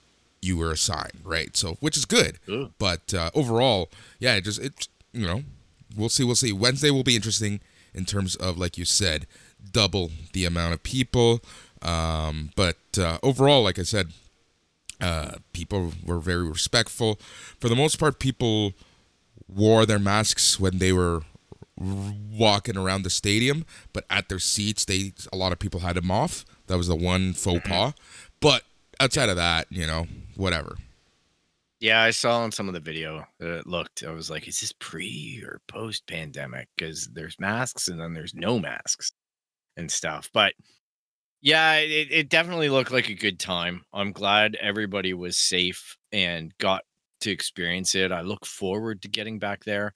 you 0.43 0.57
were 0.57 0.73
assigned, 0.73 1.21
right? 1.23 1.57
So, 1.57 1.77
which 1.79 1.97
is 1.97 2.05
good. 2.05 2.41
Ooh. 2.49 2.73
But 2.81 3.15
uh, 3.15 3.31
overall, 3.33 3.91
yeah, 4.19 4.35
it 4.35 4.43
just, 4.43 4.61
it, 4.61 4.89
you 5.13 5.25
know, 5.25 5.45
we'll 5.97 6.09
see. 6.09 6.25
We'll 6.25 6.35
see. 6.35 6.53
Wednesday 6.53 6.91
will 6.91 7.05
be 7.05 7.15
interesting 7.15 7.61
in 7.95 8.05
terms 8.05 8.37
of, 8.37 8.59
like 8.59 8.79
you 8.79 8.85
said, 8.85 9.27
double 9.73 10.11
the 10.33 10.45
amount 10.45 10.75
of 10.75 10.83
people. 10.83 11.41
Um, 11.83 12.51
but 12.57 12.77
uh, 12.99 13.19
overall, 13.23 13.63
like 13.63 13.79
I 13.79 13.83
said, 13.83 14.13
uh, 15.01 15.37
people 15.53 15.93
were 16.05 16.19
very 16.19 16.47
respectful. 16.47 17.19
For 17.59 17.69
the 17.69 17.77
most 17.77 17.99
part, 17.99 18.19
people 18.19 18.75
wore 19.49 19.87
their 19.87 19.99
masks 19.99 20.61
when 20.61 20.79
they 20.79 20.93
were 20.93 21.23
walking 21.77 22.77
around 22.77 23.03
the 23.03 23.11
stadium, 23.11 23.65
but 23.93 24.05
at 24.11 24.29
their 24.29 24.39
seats, 24.39 24.85
they 24.85 25.13
a 25.33 25.37
lot 25.37 25.53
of 25.53 25.59
people 25.59 25.81
had 25.81 25.97
them 25.97 26.11
off. 26.11 26.45
That 26.67 26.77
was 26.77 26.89
the 26.89 26.97
one 26.97 27.33
faux 27.33 27.67
pas. 27.67 27.95
But 28.41 28.63
outside 29.01 29.31
of 29.31 29.37
that, 29.37 29.67
you 29.71 29.87
know, 29.87 30.07
whatever. 30.37 30.77
Yeah, 31.81 32.03
I 32.03 32.11
saw 32.11 32.41
on 32.41 32.53
some 32.53 32.69
of 32.69 32.75
the 32.75 32.81
video 32.81 33.25
that 33.39 33.61
it 33.61 33.67
looked. 33.67 34.05
I 34.05 34.11
was 34.11 34.31
like, 34.31 34.47
is 34.47 34.61
this 34.61 34.73
pre 34.79 35.43
or 35.43 35.63
post 35.67 36.07
pandemic? 36.07 36.69
Because 36.77 37.09
there's 37.15 37.41
masks 37.41 37.89
and 37.89 37.99
then 37.99 38.13
there's 38.13 38.35
no 38.35 38.59
masks 38.59 39.13
and 39.79 39.91
stuff. 39.91 40.29
But 40.35 40.53
yeah, 41.41 41.77
it, 41.77 42.09
it 42.11 42.29
definitely 42.29 42.69
looked 42.69 42.93
like 42.93 43.09
a 43.09 43.15
good 43.15 43.41
time. 43.41 43.83
I'm 43.95 44.13
glad 44.13 44.57
everybody 44.61 45.15
was 45.15 45.39
safe 45.39 45.97
and 46.13 46.53
got 46.59 46.83
to 47.23 47.31
experience 47.31 47.95
it. 47.95 48.13
I 48.13 48.21
look 48.21 48.45
forward 48.45 49.03
to 49.03 49.09
getting 49.09 49.39
back 49.39 49.65
there. 49.65 49.95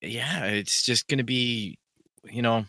Yeah, 0.00 0.46
it's 0.46 0.82
just 0.82 1.06
going 1.06 1.18
to 1.18 1.24
be, 1.24 1.78
you 2.24 2.42
know, 2.42 2.66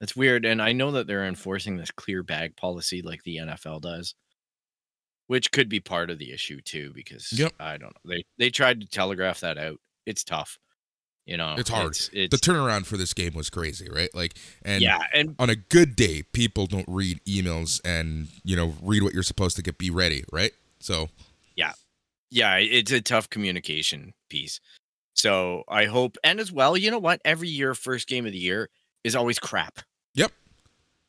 it's 0.00 0.14
weird. 0.14 0.44
And 0.44 0.62
I 0.62 0.72
know 0.72 0.92
that 0.92 1.08
they're 1.08 1.26
enforcing 1.26 1.76
this 1.76 1.90
clear 1.90 2.22
bag 2.22 2.56
policy 2.56 3.02
like 3.02 3.24
the 3.24 3.38
NFL 3.38 3.80
does 3.80 4.14
which 5.30 5.52
could 5.52 5.68
be 5.68 5.78
part 5.78 6.10
of 6.10 6.18
the 6.18 6.32
issue 6.32 6.60
too 6.60 6.90
because 6.92 7.32
Yep. 7.32 7.52
i 7.60 7.76
don't 7.76 7.94
know 7.94 8.10
they 8.12 8.24
they 8.36 8.50
tried 8.50 8.80
to 8.80 8.86
telegraph 8.88 9.38
that 9.40 9.58
out 9.58 9.78
it's 10.04 10.24
tough 10.24 10.58
you 11.24 11.36
know 11.36 11.54
It's 11.56 11.70
hard. 11.70 11.92
it's, 11.92 12.08
The 12.10 12.26
turnaround 12.30 12.86
for 12.86 12.96
this 12.96 13.14
game 13.14 13.34
was 13.34 13.48
crazy, 13.48 13.88
right? 13.88 14.12
Like, 14.12 14.34
and 14.62 14.82
yeah 14.82 15.02
and 15.14 15.36
on 15.38 15.50
a 15.50 15.54
good 15.54 15.94
day, 15.94 16.24
people 16.32 16.66
don't 16.66 16.88
read 16.88 17.20
emails 17.26 17.80
and 17.84 18.26
you 18.42 18.56
know 18.56 18.74
read 18.82 19.04
what 19.04 19.14
you're 19.14 19.22
supposed 19.22 19.54
to 19.56 19.62
get. 19.62 19.78
Be 19.78 19.90
ready, 19.90 20.24
right? 20.32 20.50
So 20.80 21.08
yeah, 21.54 21.74
yeah 22.30 22.56
it's 22.56 22.90
a 22.90 23.00
tough 23.00 23.30
communication 23.30 24.12
piece 24.28 24.60
so 25.14 25.62
i 25.68 25.84
hope 25.84 26.16
and 26.24 26.40
as 26.40 26.50
well 26.50 26.76
you 26.76 26.90
know 26.90 26.98
what 26.98 27.20
every 27.24 27.48
year 27.48 27.74
first 27.74 28.08
game 28.08 28.26
of 28.26 28.32
the 28.32 28.38
year 28.38 28.68
is 29.04 29.14
always 29.14 29.38
crap 29.38 29.78
Yep. 30.14 30.32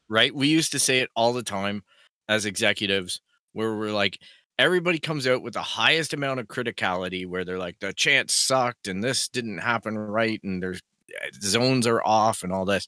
right 0.09 0.35
we 0.35 0.47
used 0.47 0.71
to 0.73 0.79
say 0.79 0.99
it 0.99 1.09
all 1.15 1.33
the 1.33 1.43
time 1.43 1.83
as 2.27 2.45
executives 2.45 3.21
where 3.53 3.75
we're 3.75 3.91
like 3.91 4.19
everybody 4.59 4.99
comes 4.99 5.27
out 5.27 5.41
with 5.41 5.53
the 5.53 5.61
highest 5.61 6.13
amount 6.13 6.39
of 6.39 6.47
criticality 6.47 7.25
where 7.25 7.43
they're 7.43 7.57
like 7.57 7.79
the 7.79 7.93
chance 7.93 8.33
sucked 8.33 8.87
and 8.87 9.03
this 9.03 9.27
didn't 9.27 9.57
happen 9.57 9.97
right 9.97 10.39
and 10.43 10.61
there's 10.61 10.81
eh, 11.21 11.29
zones 11.41 11.87
are 11.87 12.03
off 12.03 12.43
and 12.43 12.53
all 12.53 12.65
this. 12.65 12.87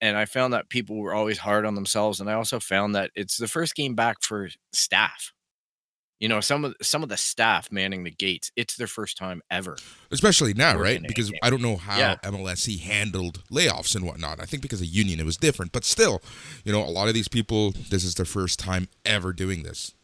And 0.00 0.16
i 0.16 0.26
found 0.26 0.52
that 0.52 0.68
people 0.68 0.96
were 0.96 1.14
always 1.14 1.38
hard 1.38 1.64
on 1.66 1.74
themselves 1.74 2.20
and 2.20 2.30
i 2.30 2.34
also 2.34 2.60
found 2.60 2.94
that 2.94 3.10
it's 3.14 3.36
the 3.38 3.48
first 3.48 3.74
game 3.74 3.94
back 3.94 4.18
for 4.22 4.48
staff 4.72 5.32
you 6.20 6.28
know 6.28 6.40
some 6.40 6.64
of 6.64 6.74
some 6.82 7.02
of 7.02 7.08
the 7.08 7.16
staff 7.16 7.70
manning 7.70 8.04
the 8.04 8.10
gates 8.10 8.50
it's 8.56 8.76
their 8.76 8.86
first 8.86 9.16
time 9.16 9.42
ever 9.50 9.76
especially 10.10 10.54
now, 10.54 10.78
right? 10.78 11.02
Because. 11.02 11.32
I 11.42 11.50
don't 11.50 11.62
know 11.62 11.76
how 11.76 11.98
Yeah. 11.98 12.16
MLSE 12.22 12.80
handled 12.80 13.42
layoffs 13.50 13.94
and 13.94 14.04
whatnot. 14.06 14.40
I 14.40 14.44
think 14.44 14.62
because 14.62 14.80
of 14.80 14.86
union, 14.86 15.20
it 15.20 15.26
was 15.26 15.36
different. 15.36 15.72
But 15.72 15.84
still, 15.84 16.22
you 16.64 16.72
know, 16.72 16.82
a 16.82 16.90
lot 16.90 17.08
of 17.08 17.14
these 17.14 17.28
people, 17.28 17.72
this 17.90 18.04
is 18.04 18.14
their 18.14 18.26
first 18.26 18.58
time 18.58 18.88
ever 19.04 19.32
doing 19.32 19.62
this. 19.62 19.94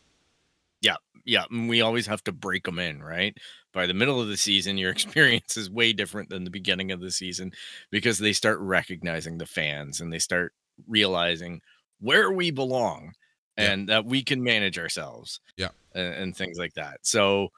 Yeah. 0.80 0.96
Yeah, 1.24 1.44
and 1.50 1.68
we 1.68 1.80
always 1.82 2.06
have 2.08 2.24
to 2.24 2.32
break 2.32 2.64
them 2.64 2.80
in, 2.80 3.00
right? 3.02 3.36
By 3.72 3.86
the 3.86 3.94
middle 3.94 4.20
of 4.20 4.28
the 4.28 4.36
season, 4.36 4.76
your 4.76 4.90
experience 4.92 5.56
is 5.56 5.70
way 5.70 5.92
different 5.92 6.28
than 6.30 6.44
the 6.44 6.50
beginning 6.50 6.90
of 6.90 7.00
the 7.00 7.10
season 7.10 7.52
because 7.90 8.18
they 8.18 8.32
start 8.32 8.58
recognizing 8.60 9.38
the 9.38 9.46
fans 9.46 10.00
and 10.00 10.12
they 10.12 10.18
start 10.18 10.52
realizing 10.88 11.60
where 12.00 12.32
we 12.32 12.50
belong 12.50 13.12
Yeah. 13.56 13.72
and 13.72 13.88
that 13.88 14.04
we 14.06 14.22
can 14.22 14.42
manage 14.42 14.78
ourselves. 14.78 15.40
Yeah. 15.56 15.68
And, 15.94 16.14
and 16.14 16.36
things 16.36 16.58
like 16.58 16.74
that. 16.74 17.00
So 17.02 17.48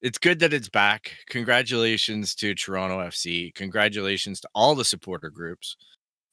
it's 0.00 0.18
good 0.18 0.40
that 0.40 0.52
it's 0.52 0.68
back. 0.68 1.12
Congratulations 1.28 2.34
to 2.36 2.54
Toronto 2.54 2.98
FC. 2.98 3.54
Congratulations 3.54 4.40
to 4.40 4.48
all 4.54 4.74
the 4.74 4.84
supporter 4.84 5.30
groups 5.30 5.76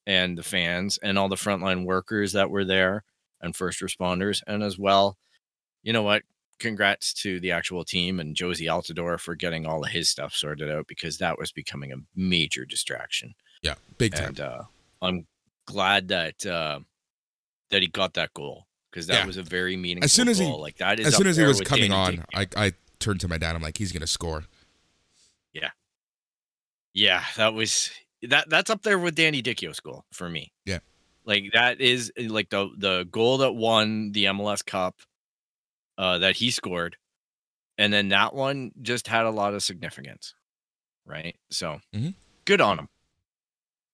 and 0.08 0.38
the 0.38 0.44
fans 0.44 0.98
and 1.02 1.18
all 1.18 1.30
the 1.30 1.36
frontline 1.36 1.86
workers 1.86 2.34
that 2.34 2.50
were 2.50 2.66
there 2.66 3.04
and 3.42 3.56
first 3.56 3.80
responders. 3.82 4.42
And 4.48 4.64
as 4.64 4.78
well, 4.78 5.18
you 5.84 5.94
know 5.94 6.04
what? 6.04 6.24
congrats 6.60 7.14
to 7.14 7.40
the 7.40 7.52
actual 7.52 7.84
team 7.84 8.20
and 8.20 8.36
Jozy 8.36 8.68
Altidore 8.68 9.20
for 9.20 9.34
getting 9.36 9.66
all 9.66 9.84
of 9.84 9.92
his 9.92 10.10
stuff 10.10 10.36
sorted 10.36 10.70
out 10.70 10.88
because 10.88 11.18
that 11.18 11.40
was 11.40 11.52
becoming 11.52 11.92
a 11.92 11.98
major 12.16 12.66
distraction. 12.66 13.34
Yeah, 13.64 13.76
big 13.98 14.14
time. 14.14 14.28
And 14.28 14.40
uh, 14.42 14.62
I'm 15.02 15.26
glad 15.66 16.10
that 16.10 16.46
uh, 16.46 16.82
that 17.72 17.82
he 17.82 17.88
got 17.88 18.14
that 18.14 18.34
goal 18.34 18.68
because 18.92 19.08
that 19.08 19.22
Yeah. 19.22 19.26
was 19.26 19.38
a 19.38 19.44
very 19.44 19.76
meaningful 19.78 20.06
As 20.06 20.12
soon 20.12 20.28
as 20.28 20.38
he- 20.40 20.46
goal. 20.46 20.60
like 20.62 20.78
that 20.78 21.00
is 21.00 21.08
as 21.08 21.16
soon 21.16 21.28
as 21.28 21.38
he 21.38 21.44
was 21.44 21.62
coming 21.62 21.92
on, 21.92 22.26
I, 22.34 22.48
I 22.56 22.74
turned 23.00 23.20
to 23.22 23.28
my 23.28 23.38
dad. 23.38 23.56
I'm 23.56 23.62
like, 23.62 23.78
he's 23.78 23.92
gonna 23.92 24.08
score. 24.08 24.46
yeah, 25.54 25.70
yeah, 26.94 27.24
that 27.38 27.54
was 27.54 27.90
that 28.24 28.50
that's 28.50 28.70
up 28.70 28.84
there 28.84 29.00
with 29.00 29.16
Danny 29.16 29.42
Dichio's 29.42 29.80
goal 29.80 30.06
for 30.12 30.30
me. 30.30 30.52
Yeah. 30.66 30.80
Like 31.26 31.52
that 31.54 31.80
is 31.82 32.12
like 32.18 32.50
the 32.50 32.70
the 32.78 33.08
goal 33.12 33.38
that 33.40 33.54
won 33.54 34.12
the 34.12 34.26
MLS 34.26 34.66
Cup 34.66 34.96
uh 35.98 36.18
that 36.20 36.36
he 36.38 36.52
scored. 36.52 36.98
And 37.78 37.94
then 37.94 38.10
that 38.10 38.34
one 38.36 38.72
just 38.82 39.08
had 39.08 39.26
a 39.26 39.30
lot 39.30 39.54
of 39.54 39.64
significance. 39.64 40.34
Right? 41.06 41.38
So 41.50 41.80
Mhm. 41.96 42.16
good 42.46 42.62
on 42.62 42.80
him. 42.80 42.90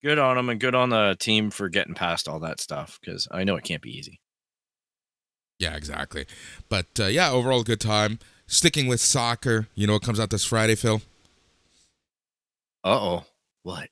Good 0.04 0.18
on 0.20 0.38
him 0.38 0.50
and 0.50 0.60
good 0.60 0.76
on 0.76 0.90
the 0.90 1.16
team 1.20 1.50
for 1.52 1.70
getting 1.70 1.94
past 1.94 2.28
all 2.28 2.40
that 2.42 2.60
stuff 2.60 3.00
because 3.00 3.28
I 3.32 3.44
know 3.44 3.56
it 3.58 3.64
can't 3.64 3.82
be 3.82 3.96
easy. 3.98 4.20
Yeah, 5.60 5.76
exactly. 5.76 6.26
But 6.70 6.88
uh, 7.00 7.06
yeah, 7.06 7.32
overall 7.32 7.64
good 7.64 7.80
time. 7.80 8.20
Sticking 8.48 8.88
with 8.88 9.00
soccer, 9.02 9.68
you 9.74 9.88
know, 9.88 9.96
it 9.96 10.02
comes 10.04 10.20
out 10.20 10.30
this 10.30 10.46
Friday, 10.46 10.76
Phil. 10.76 11.02
Uh 12.84 12.90
oh. 13.00 13.26
What? 13.64 13.90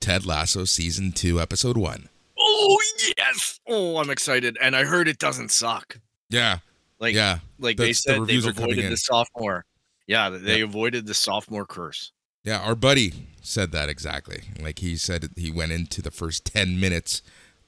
Ted 0.00 0.24
Lasso 0.26 0.64
season 0.64 1.12
two, 1.12 1.40
episode 1.40 1.76
one. 1.76 2.08
Oh 2.38 2.78
yes. 3.18 3.60
Oh, 3.68 3.98
I'm 3.98 4.10
excited. 4.10 4.56
And 4.60 4.74
I 4.74 4.84
heard 4.84 5.08
it 5.08 5.18
doesn't 5.18 5.50
suck. 5.50 5.98
Yeah, 6.30 6.58
Like 6.98 7.14
yeah, 7.14 7.38
like 7.58 7.76
The- 7.76 7.82
they 7.84 7.88
the 7.90 7.94
said 7.94 8.26
they've 8.26 8.46
are 8.46 8.52
coming 8.52 8.72
avoided 8.72 8.92
the 8.92 8.96
sophomore. 8.96 9.64
Yeah, 10.06 10.30
th- 10.30 10.42
they 10.42 10.62
avoided 10.62 11.06
the 11.06 11.14
sophomore 11.14 11.66
curse. 11.66 12.10
yeah. 12.42 12.58
Our 12.60 12.74
buddy 12.74 13.28
said 13.42 13.70
that 13.72 13.88
exactly. 13.90 14.42
Like 14.60 14.78
he 14.78 14.96
said, 14.96 15.28
he 15.36 15.50
went 15.50 15.72
into 15.72 16.00
the 16.00 16.10
first 16.10 16.44
ten 16.46 16.80
minutes 16.80 17.20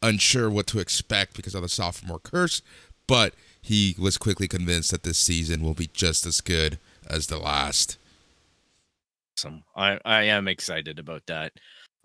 unsure 0.03 0.49
what 0.51 0.67
to 0.69 0.79
expect 0.81 1.37
because 1.37 1.55
of 1.55 1.63
the 1.63 1.69
sophomore 1.69 2.19
curse, 2.19 2.63
but 3.07 3.35
he 3.63 3.95
was 3.99 4.19
quickly 4.19 4.47
convinced 4.49 4.91
that 4.91 5.03
this 5.03 5.19
season 5.19 5.63
will 5.63 5.75
be 5.75 5.89
just 5.93 6.27
as 6.27 6.41
good 6.41 6.79
as 7.09 7.27
the 7.29 7.39
last. 7.39 7.99
Some 9.37 9.63
I 9.77 9.99
I 10.05 10.23
am 10.25 10.49
excited 10.49 10.99
about 10.99 11.23
that. 11.27 11.53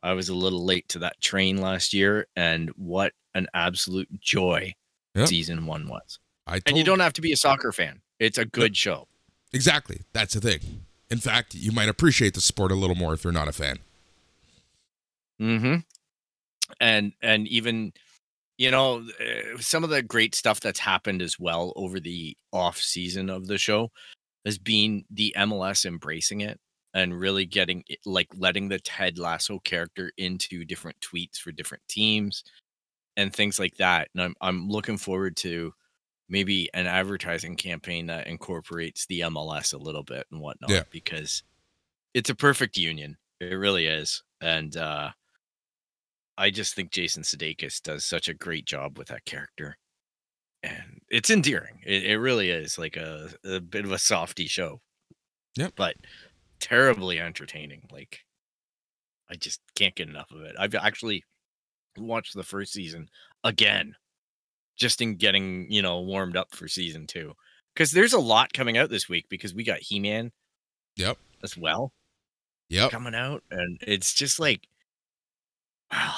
I 0.01 0.13
was 0.13 0.29
a 0.29 0.33
little 0.33 0.65
late 0.65 0.87
to 0.89 0.99
that 0.99 1.19
train 1.21 1.57
last 1.57 1.93
year, 1.93 2.27
and 2.35 2.69
what 2.77 3.13
an 3.35 3.47
absolute 3.53 4.07
joy 4.21 4.73
Yeah. 5.15 5.25
season 5.25 5.65
one 5.65 5.87
was. 5.87 6.19
I 6.47 6.53
told 6.53 6.63
And 6.67 6.77
you 6.77 6.83
don't 6.83 7.01
have 7.01 7.13
to 7.13 7.21
be 7.21 7.31
a 7.33 7.37
soccer 7.37 7.71
fan; 7.71 8.01
it's 8.19 8.37
a 8.37 8.45
good 8.45 8.75
show. 8.77 9.07
exactly. 9.53 10.01
That's 10.13 10.33
the 10.33 10.41
thing. 10.41 10.85
In 11.11 11.17
fact, 11.19 11.53
you 11.55 11.71
might 11.71 11.89
appreciate 11.89 12.33
the 12.35 12.41
sport 12.41 12.71
a 12.71 12.75
little 12.75 12.95
more 12.95 13.13
if 13.13 13.23
you're 13.23 13.33
not 13.33 13.47
a 13.47 13.51
fan. 13.51 13.79
Mm-hmm. 15.41 15.75
And 16.79 17.13
and 17.21 17.47
even 17.47 17.93
you 18.59 18.69
know 18.71 19.03
uh, 19.19 19.57
some 19.59 19.83
of 19.83 19.89
the 19.89 20.03
great 20.03 20.35
stuff 20.35 20.59
that's 20.59 20.79
happened 20.79 21.23
as 21.23 21.39
well 21.39 21.73
over 21.77 21.99
the 21.99 22.37
off 22.53 22.77
season 22.77 23.31
of 23.31 23.47
the 23.47 23.57
show 23.57 23.89
has 24.45 24.59
been 24.59 25.03
the 25.11 25.33
MLS 25.39 25.85
embracing 25.85 26.41
it 26.41 26.59
and 26.93 27.19
really 27.19 27.45
getting 27.45 27.83
it, 27.87 27.99
like 28.05 28.27
letting 28.35 28.69
the 28.69 28.79
Ted 28.79 29.17
Lasso 29.17 29.59
character 29.59 30.11
into 30.17 30.65
different 30.65 30.99
tweets 31.01 31.37
for 31.39 31.51
different 31.51 31.83
teams 31.89 32.43
and 33.17 33.33
things 33.33 33.59
like 33.59 33.75
that. 33.77 34.09
And 34.13 34.23
I'm 34.23 34.35
I'm 34.41 34.69
looking 34.69 34.97
forward 34.97 35.37
to 35.37 35.73
maybe 36.29 36.69
an 36.73 36.87
advertising 36.87 37.55
campaign 37.55 38.07
that 38.07 38.27
incorporates 38.27 39.05
the 39.07 39.21
MLS 39.21 39.73
a 39.73 39.77
little 39.77 40.03
bit 40.03 40.27
and 40.31 40.41
whatnot 40.41 40.69
Yeah. 40.69 40.83
because 40.91 41.43
it's 42.13 42.29
a 42.29 42.35
perfect 42.35 42.77
union. 42.77 43.17
It 43.39 43.53
really 43.55 43.87
is. 43.87 44.23
And 44.41 44.75
uh 44.77 45.11
I 46.39 46.49
just 46.49 46.73
think 46.73 46.91
Jason 46.91 47.23
Sudeikis 47.23 47.81
does 47.81 48.05
such 48.05 48.29
a 48.29 48.33
great 48.33 48.65
job 48.65 48.97
with 48.97 49.09
that 49.09 49.25
character. 49.25 49.77
And 50.63 51.01
it's 51.09 51.29
endearing. 51.29 51.81
It, 51.85 52.03
it 52.05 52.17
really 52.17 52.49
is 52.49 52.77
like 52.77 52.95
a, 52.95 53.29
a 53.43 53.59
bit 53.59 53.85
of 53.85 53.91
a 53.91 53.97
softy 53.99 54.47
show. 54.47 54.79
Yep. 55.57 55.73
But 55.75 55.95
terribly 56.59 57.19
entertaining. 57.19 57.87
Like 57.91 58.19
I 59.29 59.35
just 59.35 59.59
can't 59.75 59.95
get 59.95 60.09
enough 60.09 60.31
of 60.31 60.41
it. 60.41 60.55
I've 60.57 60.75
actually 60.75 61.23
watched 61.97 62.35
the 62.35 62.43
first 62.43 62.71
season 62.73 63.09
again 63.43 63.95
just 64.77 65.01
in 65.01 65.15
getting, 65.15 65.69
you 65.69 65.81
know, 65.81 65.99
warmed 65.99 66.37
up 66.37 66.55
for 66.55 66.67
season 66.69 67.05
2. 67.05 67.33
Cuz 67.75 67.91
there's 67.91 68.13
a 68.13 68.19
lot 68.19 68.53
coming 68.53 68.77
out 68.77 68.89
this 68.89 69.09
week 69.09 69.25
because 69.29 69.53
we 69.53 69.63
got 69.63 69.79
He-Man 69.79 70.31
Yep. 70.95 71.17
as 71.43 71.57
well 71.57 71.91
Yep. 72.69 72.91
coming 72.91 73.15
out 73.15 73.43
and 73.51 73.77
it's 73.85 74.13
just 74.13 74.39
like 74.39 74.67
wow 75.91 76.15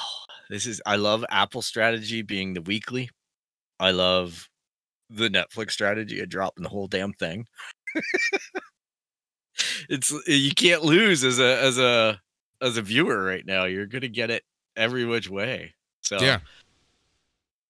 this 0.50 0.66
is 0.66 0.82
i 0.86 0.96
love 0.96 1.24
apple 1.30 1.62
strategy 1.62 2.22
being 2.22 2.54
the 2.54 2.62
weekly 2.62 3.10
i 3.80 3.92
love 3.92 4.50
the 5.10 5.30
netflix 5.30 5.72
strategy 5.72 6.20
of 6.22 6.30
dropping 6.30 6.64
the 6.64 6.70
whole 6.70 6.88
damn 6.88 7.14
thing 7.14 7.46
it's 9.90 10.12
eh, 10.14 10.34
you 10.34 10.52
can't 10.54 10.84
lose 10.84 11.24
as 11.24 11.40
a 11.40 11.62
as 11.62 11.78
a 11.78 12.20
as 12.62 12.78
a 12.78 12.82
viewer 12.82 13.24
right 13.24 13.46
now. 13.46 13.66
You're 13.66 13.88
gonna 13.88 14.08
get 14.08 14.30
it 14.30 14.44
every 14.76 15.04
which 15.06 15.30
way. 15.30 15.74
So 16.02 16.20
Yeah. 16.22 16.40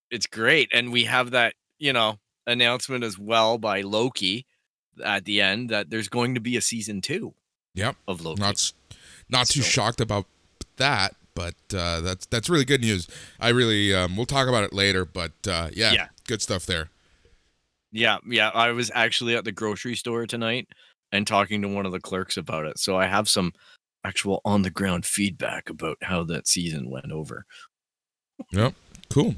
it's 0.10 0.25
great. 0.27 0.70
And 0.74 0.91
we 0.91 1.05
have 1.05 1.31
that, 1.31 1.53
you 1.79 1.93
know, 1.93 2.17
announcement 2.46 3.03
as 3.03 3.17
well 3.17 3.58
by 3.58 3.81
Loki 3.81 4.46
at 5.03 5.24
the 5.25 5.41
end 5.41 5.70
that 5.70 5.89
there's 5.89 6.10
going 6.10 6.36
to 6.36 6.41
be 6.41 6.58
a 6.58 6.62
season 6.62 7.00
two 7.01 7.34
Yep. 7.75 7.96
of 8.08 8.22
Loki. 8.22 8.41
Not 8.41 8.72
not 9.29 9.48
too 9.48 9.62
So- 9.62 9.70
shocked 9.70 10.01
about 10.01 10.25
that, 10.75 11.15
but 11.42 11.78
uh, 11.78 12.02
that's 12.02 12.26
that's 12.28 12.50
really 12.50 12.66
good 12.66 12.82
news. 12.82 13.08
I 13.40 13.50
really 13.50 13.94
um, 13.94 14.16
we'll 14.16 14.26
talk 14.26 14.48
about 14.48 14.64
it 14.64 14.74
later, 14.74 15.06
but 15.06 15.34
uh, 15.48 15.70
yeah, 15.74 15.92
Yeah. 15.94 16.08
good 16.28 16.42
stuff 16.42 16.66
there. 16.66 16.90
Yeah, 17.92 18.18
yeah. 18.28 18.50
I 18.54 18.72
was 18.72 18.92
actually 18.94 19.36
at 19.36 19.44
the 19.44 19.52
grocery 19.52 19.96
store 19.96 20.26
tonight 20.26 20.68
and 21.12 21.26
talking 21.28 21.62
to 21.62 21.68
one 21.68 21.86
of 21.86 21.92
the 21.92 22.00
clerks 22.00 22.38
about 22.38 22.66
it. 22.66 22.80
So 22.80 22.98
I 22.98 23.06
have 23.08 23.28
some 23.28 23.54
actual 24.04 24.42
on 24.46 24.62
the 24.62 24.70
ground 24.70 25.06
feedback 25.06 25.70
about 25.70 25.98
how 26.02 26.24
that 26.24 26.48
season 26.48 26.90
went 26.90 27.12
over. 27.12 27.46
Yep. 28.52 28.74
Cool. 29.10 29.36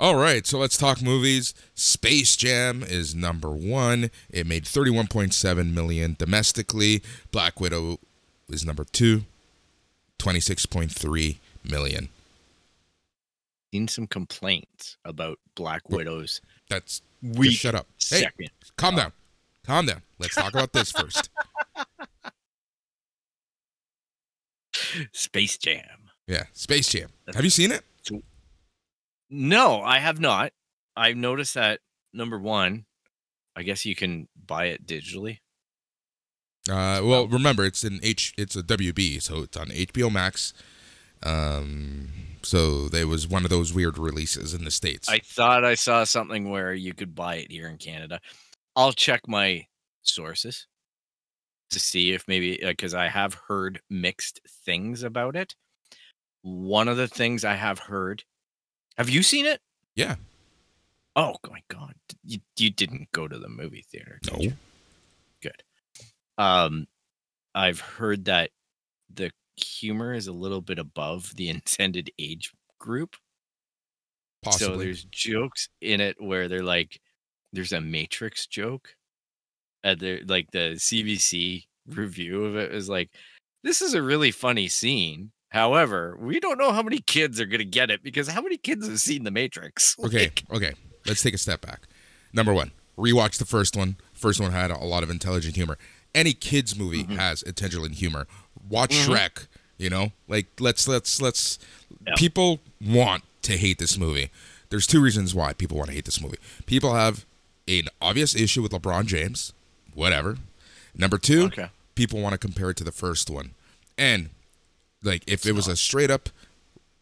All 0.00 0.16
right, 0.16 0.46
so 0.46 0.58
let's 0.58 0.76
talk 0.78 1.02
movies. 1.02 1.54
Space 1.74 2.34
Jam 2.34 2.82
is 2.82 3.14
number 3.14 3.50
one. 3.50 4.10
It 4.30 4.46
made 4.46 4.64
31.7 4.64 5.72
million 5.72 6.16
domestically. 6.18 7.02
Black 7.30 7.60
Widow 7.60 8.00
is 8.48 8.64
number 8.64 8.84
two, 8.84 9.24
26.3 10.22 11.38
million. 11.64 12.08
Seen 13.72 13.88
some 13.88 14.06
complaints 14.06 14.96
about 15.04 15.38
Black 15.56 15.88
Widow's 15.88 16.40
That's 16.68 17.02
we 17.22 17.50
shut 17.50 17.74
up. 17.74 17.86
Hey, 17.98 18.20
second. 18.20 18.50
calm 18.76 18.96
down. 18.96 19.12
Calm 19.64 19.86
down. 19.86 20.02
Let's 20.18 20.34
talk 20.34 20.52
about 20.52 20.72
this 20.72 20.92
first. 20.92 21.30
Space 25.12 25.56
Jam. 25.58 26.10
Yeah, 26.26 26.44
Space 26.52 26.88
Jam. 26.88 27.08
Have 27.34 27.44
you 27.44 27.50
seen 27.50 27.72
it? 27.72 27.82
No, 29.30 29.80
I 29.82 29.98
have 29.98 30.20
not. 30.20 30.52
I've 30.94 31.16
noticed 31.16 31.54
that 31.54 31.80
number 32.12 32.38
one, 32.38 32.84
I 33.56 33.62
guess 33.62 33.86
you 33.86 33.94
can 33.96 34.28
buy 34.46 34.66
it 34.66 34.86
digitally. 34.86 35.38
Uh, 36.70 37.00
well, 37.02 37.26
remember 37.26 37.64
it's 37.64 37.82
in 37.84 37.98
H. 38.02 38.34
It's 38.38 38.54
a 38.56 38.62
WB, 38.62 39.20
so 39.22 39.42
it's 39.42 39.56
on 39.56 39.68
HBO 39.68 40.10
Max. 40.12 40.54
Um, 41.24 42.08
so 42.42 42.88
there 42.88 43.06
was 43.06 43.26
one 43.28 43.44
of 43.44 43.50
those 43.50 43.72
weird 43.72 43.98
releases 43.98 44.54
in 44.54 44.64
the 44.64 44.70
states. 44.70 45.08
I 45.08 45.18
thought 45.18 45.64
I 45.64 45.74
saw 45.74 46.04
something 46.04 46.50
where 46.50 46.72
you 46.74 46.94
could 46.94 47.14
buy 47.14 47.36
it 47.36 47.50
here 47.50 47.68
in 47.68 47.78
Canada. 47.78 48.20
I'll 48.76 48.92
check 48.92 49.22
my 49.28 49.66
sources 50.02 50.66
to 51.70 51.80
see 51.80 52.12
if 52.12 52.26
maybe 52.28 52.58
because 52.62 52.94
I 52.94 53.08
have 53.08 53.34
heard 53.48 53.80
mixed 53.90 54.40
things 54.64 55.02
about 55.02 55.36
it. 55.36 55.54
One 56.42 56.88
of 56.88 56.96
the 56.96 57.08
things 57.08 57.44
I 57.44 57.54
have 57.54 57.78
heard. 57.78 58.24
Have 58.98 59.08
you 59.08 59.22
seen 59.22 59.46
it? 59.46 59.60
Yeah. 59.94 60.16
Oh 61.14 61.36
my 61.50 61.60
god, 61.68 61.94
you 62.24 62.38
you 62.56 62.70
didn't 62.70 63.12
go 63.12 63.28
to 63.28 63.38
the 63.38 63.48
movie 63.48 63.84
theater? 63.90 64.18
did 64.22 64.32
No. 64.32 64.38
you? 64.40 64.52
Um, 66.38 66.86
I've 67.54 67.80
heard 67.80 68.26
that 68.26 68.50
the 69.12 69.30
humor 69.56 70.14
is 70.14 70.26
a 70.26 70.32
little 70.32 70.60
bit 70.60 70.78
above 70.78 71.34
the 71.36 71.48
intended 71.50 72.10
age 72.18 72.52
group. 72.78 73.16
So 74.50 74.76
there's 74.76 75.04
jokes 75.04 75.68
in 75.80 76.00
it 76.00 76.16
where 76.20 76.48
they're 76.48 76.64
like, 76.64 77.00
there's 77.52 77.72
a 77.72 77.80
Matrix 77.80 78.46
joke. 78.46 78.96
And 79.84 80.00
they're 80.00 80.20
like 80.26 80.50
the 80.50 80.74
CBC 80.76 81.64
review 81.86 82.44
of 82.44 82.56
it 82.56 82.74
is 82.74 82.88
like, 82.88 83.10
this 83.62 83.82
is 83.82 83.94
a 83.94 84.02
really 84.02 84.32
funny 84.32 84.66
scene. 84.66 85.30
However, 85.50 86.16
we 86.18 86.40
don't 86.40 86.58
know 86.58 86.72
how 86.72 86.82
many 86.82 86.98
kids 86.98 87.40
are 87.40 87.46
gonna 87.46 87.64
get 87.64 87.90
it 87.90 88.02
because 88.02 88.26
how 88.26 88.40
many 88.40 88.56
kids 88.56 88.88
have 88.88 88.98
seen 89.00 89.22
the 89.22 89.30
Matrix? 89.30 89.96
okay. 90.04 90.24
Like, 90.24 90.44
Okay. 90.52 90.72
Let's 91.06 91.22
take 91.22 91.34
a 91.34 91.38
step 91.38 91.60
back. 91.60 91.82
Number 92.32 92.54
one, 92.54 92.70
rewatch 92.96 93.38
the 93.38 93.44
first 93.44 93.76
one. 93.76 93.96
First 94.12 94.40
one 94.40 94.52
had 94.52 94.70
a 94.70 94.78
lot 94.78 95.02
of 95.02 95.10
intelligent 95.10 95.56
humor. 95.56 95.78
Any 96.14 96.32
kids 96.34 96.76
movie 96.76 97.04
Mhm. 97.04 97.16
has 97.16 97.42
intelligent 97.42 97.94
humor. 97.96 98.26
Watch 98.68 98.90
Mhm. 98.92 99.06
Shrek. 99.06 99.46
You 99.78 99.90
know, 99.90 100.12
like 100.28 100.46
let's 100.60 100.86
let's 100.86 101.20
let's. 101.20 101.58
Yeah. 102.06 102.14
People 102.16 102.60
want 102.80 103.24
to 103.42 103.56
hate 103.56 103.78
this 103.78 103.96
movie. 103.98 104.30
There's 104.70 104.86
two 104.86 105.00
reasons 105.00 105.34
why 105.34 105.52
people 105.54 105.76
want 105.76 105.88
to 105.88 105.94
hate 105.94 106.04
this 106.04 106.20
movie. 106.20 106.38
People 106.66 106.94
have 106.94 107.24
an 107.68 107.88
obvious 108.00 108.34
issue 108.34 108.62
with 108.62 108.72
LeBron 108.72 109.06
James. 109.06 109.52
Whatever. 109.94 110.38
Number 110.94 111.18
two, 111.18 111.44
okay. 111.44 111.68
people 111.94 112.20
want 112.20 112.32
to 112.32 112.38
compare 112.38 112.70
it 112.70 112.76
to 112.78 112.84
the 112.84 112.92
first 112.92 113.28
one. 113.30 113.52
And 113.98 114.30
like 115.02 115.22
if 115.26 115.44
it 115.46 115.52
was 115.52 115.66
a 115.68 115.76
straight 115.76 116.10
up 116.10 116.28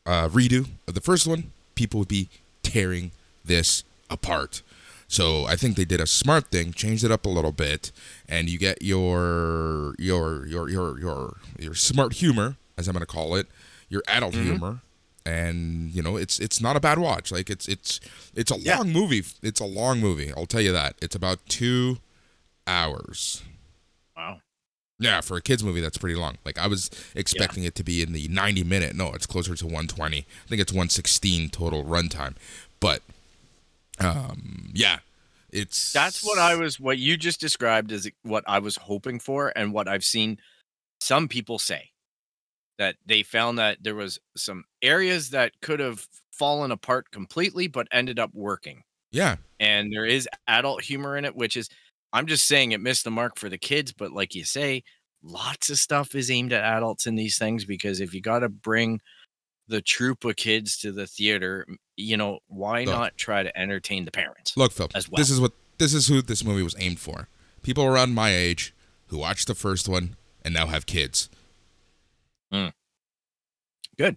uh, 0.06 0.28
redo 0.28 0.68
of 0.88 0.94
the 0.94 1.00
first 1.00 1.26
one, 1.26 1.52
people 1.74 1.98
would 2.00 2.08
be 2.08 2.28
tearing 2.62 3.10
this 3.44 3.84
apart. 4.08 4.62
So 5.12 5.44
I 5.44 5.56
think 5.56 5.74
they 5.76 5.84
did 5.84 6.00
a 6.00 6.06
smart 6.06 6.52
thing, 6.52 6.72
changed 6.72 7.02
it 7.02 7.10
up 7.10 7.26
a 7.26 7.28
little 7.28 7.50
bit, 7.50 7.90
and 8.28 8.48
you 8.48 8.58
get 8.58 8.80
your 8.80 9.96
your 9.98 10.46
your 10.46 10.68
your 10.70 10.98
your 11.00 11.36
your 11.58 11.74
smart 11.74 12.12
humor, 12.14 12.56
as 12.78 12.86
I'm 12.86 12.92
gonna 12.92 13.06
call 13.06 13.34
it, 13.34 13.48
your 13.88 14.02
adult 14.06 14.34
Mhm. 14.34 14.42
humor, 14.44 14.80
and 15.26 15.90
you 15.92 16.00
know 16.00 16.16
it's 16.16 16.38
it's 16.38 16.60
not 16.60 16.76
a 16.76 16.80
bad 16.80 17.00
watch. 17.00 17.32
Like 17.32 17.50
it's 17.50 17.66
it's 17.66 17.98
it's 18.36 18.52
a 18.52 18.58
Yeah. 18.60 18.76
long 18.78 18.92
movie. 18.92 19.24
It's 19.42 19.58
a 19.58 19.64
long 19.64 19.98
movie. 19.98 20.32
I'll 20.36 20.46
tell 20.46 20.60
you 20.60 20.70
that. 20.72 20.94
It's 21.02 21.16
about 21.16 21.40
two 21.48 21.98
hours. 22.68 23.42
Wow. 24.16 24.40
Yeah, 25.00 25.22
for 25.22 25.36
a 25.36 25.42
kids 25.42 25.64
movie, 25.64 25.80
that's 25.80 25.98
pretty 25.98 26.14
long. 26.14 26.38
Like 26.44 26.56
I 26.56 26.68
was 26.68 26.88
expecting 27.16 27.64
it 27.64 27.74
to 27.74 27.82
be 27.82 28.00
in 28.00 28.12
the 28.12 28.28
90 28.28 28.62
minute. 28.62 28.94
No, 28.94 29.12
it's 29.12 29.26
closer 29.26 29.56
to 29.56 29.66
120. 29.66 30.18
I 30.18 30.48
think 30.48 30.60
it's 30.60 30.72
116 30.72 31.50
total 31.50 31.82
runtime. 31.84 32.36
But 32.78 33.02
um, 34.00 34.70
yeah, 34.72 34.98
it's 35.50 35.92
That's 35.92 36.24
what 36.24 36.38
I 36.38 36.56
was 36.56 36.80
what 36.80 36.98
you 36.98 37.16
just 37.16 37.40
described 37.40 37.92
is 37.92 38.10
what 38.22 38.44
I 38.46 38.58
was 38.58 38.76
hoping 38.76 39.18
for 39.18 39.52
and 39.56 39.72
what 39.72 39.88
I've 39.88 40.04
seen 40.04 40.38
some 41.00 41.28
people 41.28 41.58
say 41.58 41.90
that 42.78 42.96
they 43.04 43.22
found 43.22 43.58
that 43.58 43.78
there 43.82 43.94
was 43.94 44.18
some 44.36 44.64
areas 44.82 45.30
that 45.30 45.52
could 45.60 45.80
have 45.80 46.06
fallen 46.32 46.70
apart 46.70 47.10
completely 47.10 47.66
but 47.68 47.88
ended 47.92 48.18
up 48.18 48.30
working. 48.32 48.82
Yeah, 49.12 49.36
And 49.58 49.92
there 49.92 50.06
is 50.06 50.28
adult 50.46 50.82
humor 50.82 51.16
in 51.16 51.24
it 51.24 51.34
which 51.34 51.56
is 51.56 51.68
I'm 52.12 52.26
just 52.26 52.46
saying 52.46 52.72
it 52.72 52.80
missed 52.80 53.04
the 53.04 53.10
mark 53.10 53.38
for 53.38 53.48
the 53.48 53.58
kids 53.58 53.92
but 53.92 54.12
like 54.12 54.34
you 54.34 54.44
say 54.44 54.82
lots 55.22 55.68
of 55.68 55.78
stuff 55.78 56.14
is 56.14 56.30
aimed 56.30 56.52
at 56.52 56.64
adults 56.64 57.06
in 57.06 57.16
these 57.16 57.38
things 57.38 57.64
because 57.64 58.00
if 58.00 58.14
you 58.14 58.20
got 58.22 58.38
to 58.38 58.48
bring 58.48 59.00
the 59.70 59.80
troop 59.80 60.24
of 60.24 60.36
kids 60.36 60.76
to 60.78 60.92
the 60.92 61.06
theater, 61.06 61.66
you 61.96 62.16
know, 62.16 62.40
why 62.48 62.84
Look. 62.84 62.94
not 62.94 63.16
try 63.16 63.42
to 63.42 63.58
entertain 63.58 64.04
the 64.04 64.10
parents? 64.10 64.56
look, 64.56 64.72
Phil. 64.72 64.88
As 64.94 65.08
well. 65.08 65.16
This 65.16 65.30
is 65.30 65.40
what 65.40 65.52
this 65.78 65.94
is 65.94 66.08
who 66.08 66.20
this 66.22 66.44
movie 66.44 66.62
was 66.62 66.74
aimed 66.78 67.00
for. 67.00 67.28
People 67.62 67.84
around 67.84 68.14
my 68.14 68.34
age 68.34 68.74
who 69.08 69.18
watched 69.18 69.46
the 69.46 69.54
first 69.54 69.88
one 69.88 70.16
and 70.44 70.52
now 70.54 70.66
have 70.66 70.84
kids. 70.86 71.30
Hmm. 72.52 72.68
Good. 73.96 74.16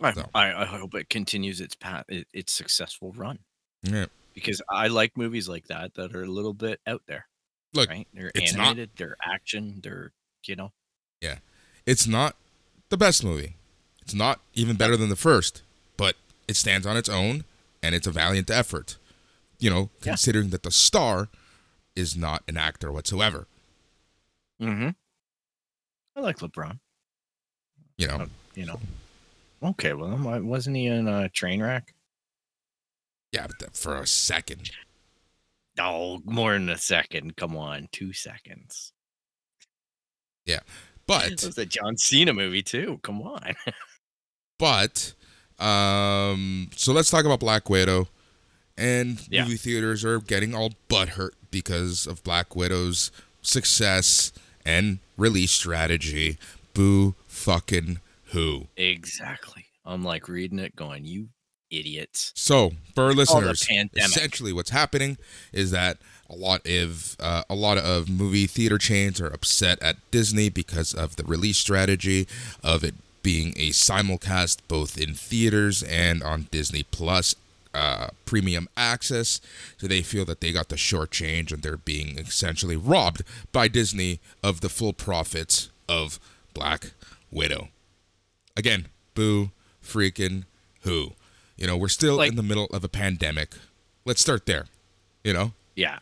I, 0.00 0.12
So- 0.12 0.28
I, 0.34 0.62
I 0.62 0.64
hope 0.66 0.94
it 0.94 1.08
continues 1.08 1.60
its 1.60 1.74
path, 1.74 2.04
it, 2.08 2.26
its 2.32 2.52
successful 2.52 3.12
run 3.12 3.38
Yeah. 3.82 4.06
because 4.34 4.60
I 4.68 4.88
like 4.88 5.16
movies 5.16 5.48
like 5.48 5.68
that 5.68 5.94
that 5.94 6.14
are 6.14 6.22
a 6.24 6.26
little 6.28 6.54
bit 6.54 6.80
out 6.86 7.02
there. 7.06 7.26
Look, 7.74 7.88
right? 7.88 8.06
They're 8.12 8.32
it's 8.34 8.54
not- 8.54 8.66
animated, 8.68 8.90
they're 8.96 9.16
action, 9.24 9.80
they're 9.82 10.12
you 10.46 10.56
know. 10.56 10.72
Yeah, 11.20 11.38
it's 11.86 12.06
not 12.06 12.34
the 12.88 12.96
best 12.96 13.22
movie. 13.24 13.56
It's 14.12 14.18
not 14.18 14.40
even 14.52 14.76
better 14.76 14.94
than 14.94 15.08
the 15.08 15.16
first, 15.16 15.62
but 15.96 16.16
it 16.46 16.54
stands 16.54 16.86
on 16.86 16.98
its 16.98 17.08
own 17.08 17.44
and 17.82 17.94
it's 17.94 18.06
a 18.06 18.10
valiant 18.10 18.50
effort. 18.50 18.98
You 19.58 19.70
know, 19.70 19.80
Yeah. 20.02 20.10
considering 20.12 20.50
that 20.50 20.64
the 20.64 20.70
star 20.70 21.30
is 21.96 22.14
not 22.14 22.42
an 22.46 22.58
actor 22.58 22.92
whatsoever. 22.92 23.46
Mm-hmm. 24.60 24.90
I 26.14 26.20
like 26.20 26.40
LeBron. 26.40 26.78
You 27.96 28.06
know, 28.08 28.14
Uh, 28.16 28.26
You 28.54 28.66
know. 28.66 28.80
Okay, 29.62 29.94
well, 29.94 30.18
wasn't 30.42 30.76
he 30.76 30.88
in 30.88 31.08
a 31.08 31.30
train 31.30 31.62
wreck? 31.62 31.94
yeah, 33.32 33.46
but 33.46 33.74
for 33.74 33.96
a 33.96 34.06
second. 34.06 34.72
Oh, 35.78 36.20
more 36.26 36.52
than 36.52 36.68
a 36.68 36.76
second. 36.76 37.36
Come 37.38 37.56
on, 37.56 37.88
two 37.92 38.12
seconds. 38.12 38.92
Yeah, 40.44 40.60
but 41.06 41.32
It 41.32 41.42
was 41.44 41.56
a 41.56 41.64
John 41.64 41.96
Cena 41.96 42.34
movie 42.34 42.62
too. 42.62 43.00
Come 43.02 43.22
on. 43.22 43.54
but 44.62 45.12
um 45.58 46.70
so 46.76 46.92
let's 46.92 47.10
talk 47.10 47.24
about 47.24 47.40
Black 47.40 47.68
Widow. 47.68 48.06
And 48.78 49.20
Yeah. 49.28 49.42
movie 49.42 49.56
theaters 49.56 50.04
are 50.04 50.20
getting 50.20 50.54
all 50.54 50.72
butthurt 50.88 51.32
because 51.50 52.06
of 52.06 52.22
Black 52.22 52.54
Widow's 52.54 53.10
success 53.42 54.32
and 54.64 55.00
release 55.16 55.50
strategy. 55.50 56.38
Boo 56.74 57.14
fucking 57.26 57.98
who. 58.26 58.68
exactly. 58.76 59.66
I'm 59.84 60.04
like 60.04 60.28
reading 60.28 60.60
it, 60.60 60.76
going, 60.76 61.04
"You 61.04 61.30
idiots." 61.70 62.32
So, 62.36 62.72
for 62.94 63.04
our 63.04 63.12
listeners, 63.12 63.66
essentially 63.96 64.52
what's 64.52 64.70
happening 64.70 65.18
is 65.52 65.72
that 65.72 65.98
a 66.30 66.36
lot 66.36 66.64
of 66.66 67.16
uh, 67.18 67.42
a 67.50 67.54
lot 67.56 67.78
of 67.78 68.08
movie 68.08 68.46
theater 68.46 68.78
chains 68.78 69.20
are 69.20 69.26
upset 69.26 69.82
at 69.82 69.96
Disney 70.12 70.48
because 70.48 70.94
of 70.94 71.16
the 71.16 71.24
release 71.24 71.58
strategy 71.58 72.26
of 72.62 72.84
it 72.84 72.94
being 73.22 73.50
a 73.56 73.70
simulcast 73.70 74.58
both 74.68 74.98
in 74.98 75.14
theaters 75.14 75.82
and 75.82 76.22
on 76.22 76.48
Disney 76.50 76.82
Plus 76.82 77.34
uh, 77.74 78.08
premium 78.26 78.68
access. 78.76 79.40
So 79.78 79.86
they 79.86 80.02
feel 80.02 80.24
that 80.26 80.40
they 80.40 80.52
got 80.52 80.68
the 80.68 80.76
short 80.76 81.10
change 81.10 81.52
and 81.52 81.62
they're 81.62 81.76
being 81.76 82.18
essentially 82.18 82.76
robbed 82.76 83.22
by 83.52 83.68
Disney 83.68 84.20
of 84.42 84.60
the 84.60 84.68
full 84.68 84.92
profits 84.92 85.70
of 85.88 86.18
Black 86.54 86.92
Widow. 87.30 87.68
Again, 88.56 88.88
boo 89.14 89.50
freaking 89.82 90.44
who. 90.82 91.12
You 91.56 91.66
know, 91.66 91.76
we're 91.76 91.88
still 91.88 92.16
Like- 92.16 92.30
in 92.30 92.36
the 92.36 92.42
middle 92.42 92.66
of 92.66 92.84
a 92.84 92.88
pandemic. 92.88 93.54
Let's 94.04 94.20
start 94.20 94.46
there. 94.46 94.66
You 95.24 95.32
know? 95.32 95.52
yeah 95.74 95.98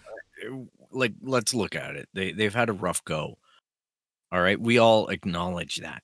like 0.90 1.12
let's 1.22 1.54
look 1.54 1.76
at 1.76 1.94
it 1.94 2.08
they 2.12 2.32
they've 2.32 2.54
had 2.54 2.68
a 2.68 2.72
rough 2.72 3.04
go 3.04 3.36
all 4.32 4.40
right 4.40 4.58
we 4.60 4.78
all 4.78 5.06
acknowledge 5.08 5.76
that 5.76 6.02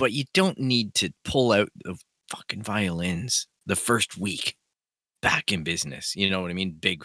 but 0.00 0.12
you 0.12 0.24
don't 0.34 0.58
need 0.58 0.94
to 0.94 1.10
pull 1.24 1.52
out 1.52 1.68
the 1.84 1.96
fucking 2.30 2.62
violins 2.62 3.46
the 3.66 3.76
first 3.76 4.18
week 4.18 4.56
back 5.22 5.52
in 5.52 5.62
business 5.62 6.16
you 6.16 6.28
know 6.30 6.40
what 6.42 6.50
i 6.50 6.54
mean? 6.54 6.72
Big 6.80 7.04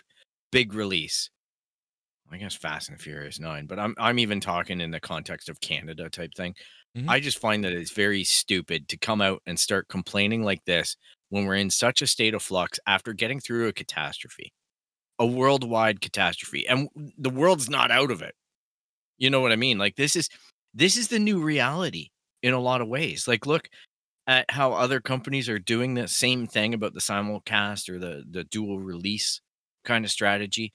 big 0.52 0.74
release. 0.74 1.30
I 2.32 2.38
guess 2.38 2.56
fast 2.56 2.90
and 2.90 3.00
furious 3.00 3.40
9 3.40 3.68
but 3.68 3.78
i'm 3.80 3.94
i'm 4.00 4.18
even 4.20 4.40
talking 4.40 4.82
in 4.82 4.90
the 4.92 5.00
context 5.00 5.48
of 5.50 5.60
canada 5.62 6.10
type 6.10 6.32
thing. 6.36 6.56
Mhm. 6.98 7.10
i 7.10 7.20
just 7.20 7.40
find 7.40 7.64
that 7.64 7.74
it's 7.74 7.92
very 7.92 8.24
stupid 8.24 8.88
to 8.90 8.98
come 8.98 9.22
out 9.22 9.42
and 9.46 9.60
start 9.60 9.88
complaining 9.90 10.42
like 10.44 10.64
this 10.66 10.98
when 11.30 11.46
we're 11.46 11.56
in 11.56 11.70
such 11.70 12.02
a 12.02 12.08
state 12.08 12.34
of 12.34 12.42
flux 12.42 12.80
after 12.88 13.14
getting 13.14 13.40
through 13.40 13.68
a 13.68 13.74
catastrophe 13.74 14.52
a 15.20 15.26
worldwide 15.26 16.02
catastrophe 16.02 16.68
and 16.68 16.90
the 17.18 17.30
world's 17.30 17.70
not 17.70 17.92
out 17.92 18.12
of 18.12 18.22
it. 18.22 18.34
You 19.18 19.30
know 19.30 19.40
what 19.42 19.52
i 19.54 19.56
mean? 19.56 19.78
Like 19.78 19.96
this 19.96 20.16
is 20.16 20.28
this 20.74 20.98
is 20.98 21.08
the 21.10 21.20
new 21.20 21.40
reality 21.42 22.10
in 22.46 22.54
a 22.54 22.62
lot 22.62 22.82
of 22.82 22.90
ways 22.90 23.28
like 23.28 23.48
look 23.48 23.70
at 24.28 24.50
how 24.52 24.74
other 24.74 25.02
companies 25.02 25.50
are 25.50 25.60
doing 25.60 25.96
the 25.96 26.08
same 26.08 26.48
thing 26.48 26.74
about 26.74 26.94
the 26.94 27.02
simulcast 27.02 27.90
or 27.90 28.00
the 28.00 28.24
the 28.30 28.44
dual 28.46 28.80
release 28.80 29.42
kind 29.86 30.06
of 30.06 30.12
strategy 30.12 30.74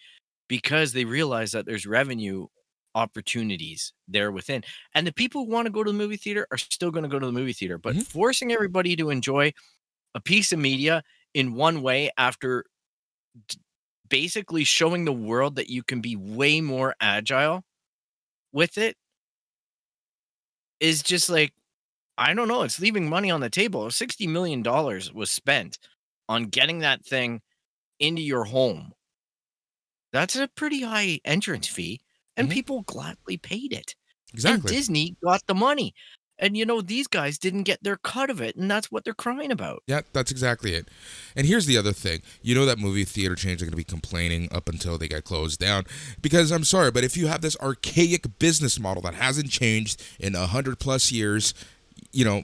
because 0.49 0.93
they 0.93 1.05
realize 1.05 1.53
that 1.53 1.67
there's 1.67 1.87
revenue 1.87 2.47
opportunities 2.95 3.93
there 4.09 4.33
within 4.33 4.65
and 4.95 5.07
the 5.07 5.13
people 5.13 5.45
who 5.47 5.53
want 5.53 5.67
to 5.67 5.73
go 5.73 5.85
to 5.85 5.93
the 5.93 5.99
movie 5.99 6.17
theater 6.17 6.47
are 6.53 6.59
still 6.59 6.91
going 6.91 7.05
to 7.05 7.09
go 7.11 7.21
to 7.21 7.27
the 7.27 7.33
movie 7.33 7.53
theater 7.55 7.79
but 7.79 7.97
Mhm. 7.97 8.03
forcing 8.03 8.53
everybody 8.53 8.97
to 8.97 9.11
enjoy 9.11 9.53
a 10.15 10.21
piece 10.21 10.53
of 10.53 10.59
media 10.61 11.03
in 11.35 11.55
one 11.55 11.83
way 11.83 12.11
after 12.19 12.65
basically 14.09 14.65
showing 14.65 15.05
the 15.05 15.13
world 15.13 15.57
that 15.57 15.69
you 15.71 15.83
can 15.83 16.01
be 16.01 16.17
way 16.17 16.61
more 16.61 16.95
agile 17.01 17.63
with 18.53 18.79
it 18.79 18.97
is 20.81 21.03
just 21.03 21.29
like 21.31 21.53
I 22.21 22.35
don't 22.35 22.49
know, 22.49 22.63
it's 22.63 22.79
leaving 22.79 23.09
money 23.09 23.31
on 23.31 23.41
the 23.41 23.49
table. 23.51 23.91
60 23.91 24.27
million 24.27 24.63
dollars 24.63 25.13
was 25.13 25.31
spent 25.31 25.79
on 26.29 26.45
getting 26.45 26.81
that 26.81 27.05
thing 27.05 27.41
into 27.99 28.23
your 28.23 28.45
home. 28.45 28.93
That's 30.13 30.37
a 30.37 30.49
pretty 30.49 30.83
high 30.83 31.21
entrance 31.25 31.67
fee 31.67 32.01
and 32.37 32.49
Mhm. 32.49 32.53
people 32.53 32.83
gladly 32.83 33.37
paid 33.39 33.73
it. 33.73 33.95
Exactly. 34.33 34.59
And 34.59 34.77
Disney 34.77 35.17
got 35.25 35.47
the 35.47 35.55
money. 35.55 35.95
And 36.39 36.57
you 36.57 36.65
know 36.65 36.81
these 36.81 37.07
guys 37.07 37.39
didn't 37.39 37.65
get 37.65 37.83
their 37.83 37.97
cut 37.99 38.31
of 38.31 38.41
it 38.41 38.57
and 38.57 38.71
that's 38.71 38.91
what 38.91 39.05
they're 39.05 39.13
crying 39.15 39.51
about. 39.53 39.83
Yeah, 39.87 40.01
that's 40.13 40.31
exactly 40.31 40.75
it. 40.75 40.89
And 41.37 41.47
here's 41.47 41.67
the 41.67 41.77
other 41.77 41.93
thing. 41.93 42.23
You 42.43 42.55
know 42.55 42.65
that 42.67 42.79
movie 42.79 43.05
theater 43.05 43.35
chains 43.35 43.61
are 43.61 43.67
going 43.67 43.73
to 43.73 43.77
be 43.77 43.85
complaining 43.85 44.49
up 44.53 44.69
until 44.69 44.97
they 44.99 45.09
get 45.09 45.25
closed 45.25 45.59
down. 45.61 45.85
Because 46.21 46.51
I'm 46.51 46.65
sorry, 46.65 46.91
but 46.91 47.05
if 47.05 47.17
you 47.17 47.27
have 47.29 47.41
this 47.43 47.57
archaic 47.61 48.39
business 48.39 48.79
model 48.81 49.03
that 49.03 49.15
hasn't 49.15 49.51
changed 49.51 50.03
in 50.19 50.35
a 50.35 50.47
hundred 50.47 50.79
plus 50.79 51.13
years, 51.13 51.53
you 52.13 52.25
know, 52.25 52.43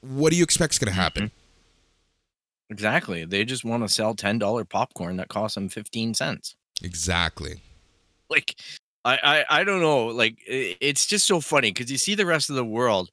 what 0.00 0.30
do 0.30 0.36
you 0.36 0.44
expect 0.44 0.74
is 0.74 0.78
going 0.78 0.86
to 0.86 0.92
mm-hmm. 0.92 1.00
happen? 1.00 1.30
Exactly. 2.70 3.24
They 3.24 3.44
just 3.44 3.64
want 3.64 3.82
to 3.82 3.88
sell 3.88 4.14
$10 4.14 4.68
popcorn 4.68 5.16
that 5.16 5.28
costs 5.28 5.56
them 5.56 5.68
15 5.68 6.14
cents. 6.14 6.54
Exactly. 6.82 7.60
like 8.30 8.56
I, 9.04 9.44
I 9.50 9.60
i 9.60 9.64
don't 9.64 9.80
know 9.80 10.06
like 10.06 10.38
it's 10.46 11.06
just 11.06 11.26
so 11.26 11.40
funny 11.40 11.72
because 11.72 11.90
you 11.90 11.98
see 11.98 12.14
the 12.14 12.26
rest 12.26 12.48
of 12.48 12.56
the 12.56 12.64
world 12.64 13.10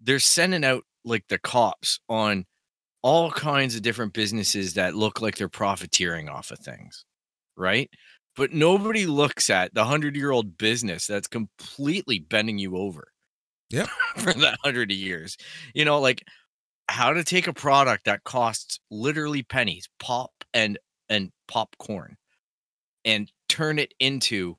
they're 0.00 0.18
sending 0.18 0.64
out 0.64 0.84
like 1.04 1.26
the 1.28 1.38
cops 1.38 2.00
on 2.08 2.44
all 3.02 3.30
kinds 3.30 3.76
of 3.76 3.82
different 3.82 4.12
businesses 4.12 4.74
that 4.74 4.94
look 4.94 5.20
like 5.20 5.36
they're 5.36 5.48
profiteering 5.48 6.28
off 6.28 6.50
of 6.50 6.58
things 6.58 7.04
right 7.56 7.90
but 8.36 8.52
nobody 8.52 9.06
looks 9.06 9.50
at 9.50 9.74
the 9.74 9.84
hundred 9.84 10.16
year 10.16 10.30
old 10.30 10.56
business 10.56 11.06
that's 11.06 11.28
completely 11.28 12.18
bending 12.18 12.58
you 12.58 12.76
over 12.76 13.08
Yep. 13.70 13.88
for 14.16 14.32
that 14.32 14.58
hundred 14.64 14.90
years 14.90 15.36
you 15.74 15.84
know 15.84 16.00
like 16.00 16.24
how 16.88 17.12
to 17.12 17.22
take 17.22 17.46
a 17.46 17.52
product 17.52 18.04
that 18.06 18.24
costs 18.24 18.80
literally 18.90 19.42
pennies 19.42 19.88
pop 19.98 20.32
and 20.54 20.78
and 21.08 21.30
popcorn 21.46 22.16
and 23.04 23.30
turn 23.48 23.78
it 23.78 23.94
into 23.98 24.56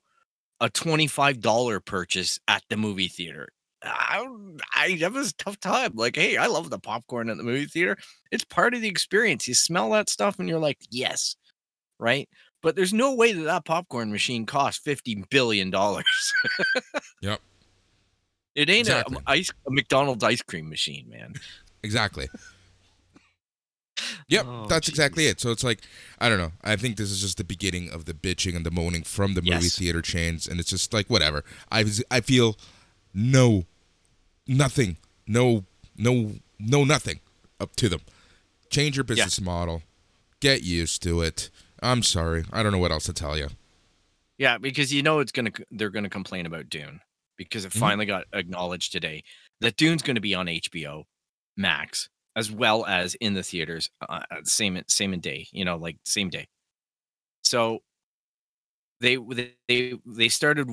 a 0.60 0.68
$25 0.68 1.84
purchase 1.84 2.38
at 2.48 2.62
the 2.68 2.76
movie 2.76 3.08
theater. 3.08 3.48
I, 3.82 4.26
I 4.74 4.96
that 4.96 5.12
was 5.12 5.30
a 5.30 5.36
tough 5.36 5.58
time. 5.58 5.92
Like, 5.94 6.16
hey, 6.16 6.36
I 6.36 6.46
love 6.46 6.68
the 6.68 6.78
popcorn 6.78 7.30
at 7.30 7.38
the 7.38 7.42
movie 7.42 7.64
theater. 7.64 7.96
It's 8.30 8.44
part 8.44 8.74
of 8.74 8.82
the 8.82 8.88
experience. 8.88 9.48
You 9.48 9.54
smell 9.54 9.90
that 9.92 10.10
stuff 10.10 10.38
and 10.38 10.48
you're 10.48 10.58
like, 10.58 10.78
yes, 10.90 11.34
right? 11.98 12.28
But 12.62 12.76
there's 12.76 12.92
no 12.92 13.14
way 13.14 13.32
that 13.32 13.44
that 13.44 13.64
popcorn 13.64 14.12
machine 14.12 14.44
costs 14.44 14.82
fifty 14.84 15.24
billion 15.30 15.70
dollars. 15.70 16.32
Yep. 17.22 17.40
It 18.54 18.68
ain't 18.68 18.80
Exactly. 18.88 19.16
a, 19.26 19.30
ice 19.30 19.50
a 19.66 19.70
McDonald's 19.70 20.24
ice 20.24 20.42
cream 20.42 20.68
machine, 20.68 21.08
man. 21.08 21.34
Exactly. 21.82 22.28
Yep, 24.28 24.46
Oh, 24.48 24.66
that's 24.66 24.88
exactly 24.88 25.26
it. 25.26 25.40
So 25.40 25.50
it's 25.50 25.64
like, 25.64 25.80
I 26.20 26.28
don't 26.28 26.38
know. 26.38 26.52
I 26.64 26.76
think 26.76 26.96
this 26.96 27.10
is 27.10 27.20
just 27.20 27.36
the 27.36 27.44
beginning 27.44 27.90
of 27.90 28.06
the 28.06 28.14
bitching 28.14 28.56
and 28.56 28.64
the 28.64 28.70
moaning 28.70 29.02
from 29.02 29.34
the 29.34 29.42
movie 29.42 29.64
Yes. 29.64 29.76
theater 29.76 30.00
chains, 30.00 30.46
and 30.46 30.58
it's 30.58 30.70
just 30.70 30.94
like 30.94 31.10
whatever. 31.10 31.44
I 31.70 31.84
I 32.10 32.20
feel 32.20 32.56
no, 33.12 33.64
nothing, 34.46 34.96
no, 35.26 35.64
no, 35.98 36.36
no, 36.58 36.84
nothing 36.84 37.20
up 37.58 37.76
to 37.76 37.88
them. 37.90 38.00
Change 38.70 38.96
your 38.96 39.04
business 39.04 39.38
model. 39.40 39.82
Get 40.40 40.62
used 40.62 41.02
to 41.02 41.20
it. 41.20 41.50
I'm 41.82 42.02
sorry. 42.02 42.44
I 42.52 42.62
don't 42.62 42.72
know 42.72 42.78
what 42.78 42.92
else 42.92 43.04
to 43.04 43.12
tell 43.12 43.36
you. 43.36 43.48
Yeah, 44.38 44.56
because 44.56 44.94
you 44.94 45.02
know 45.02 45.18
it's 45.18 45.32
gonna 45.32 45.50
they're 45.72 45.90
gonna 45.90 46.08
complain 46.08 46.46
about 46.46 46.70
Dune 46.70 47.00
because 47.48 47.64
it 47.64 47.72
Mhm. 47.74 47.92
finally 47.92 48.06
got 48.06 48.26
acknowledged 48.32 48.92
today 48.92 49.22
that 49.60 49.76
Dune's 49.76 50.02
gonna 50.02 50.20
be 50.20 50.34
on 50.34 50.48
HBO 50.48 51.04
Max 51.56 52.08
as 52.36 52.50
well 52.50 52.86
as 52.86 53.14
in 53.16 53.34
the 53.34 53.42
theaters 53.42 53.90
uh, 54.02 54.22
uh, 54.30 54.42
same 54.44 54.80
same 54.88 55.18
day, 55.20 55.48
you 55.52 55.64
know, 55.64 55.76
like 55.76 55.98
same 56.04 56.30
day. 56.30 56.46
So 57.44 57.80
they 59.00 59.16
they 59.68 59.94
they 60.06 60.28
started 60.28 60.68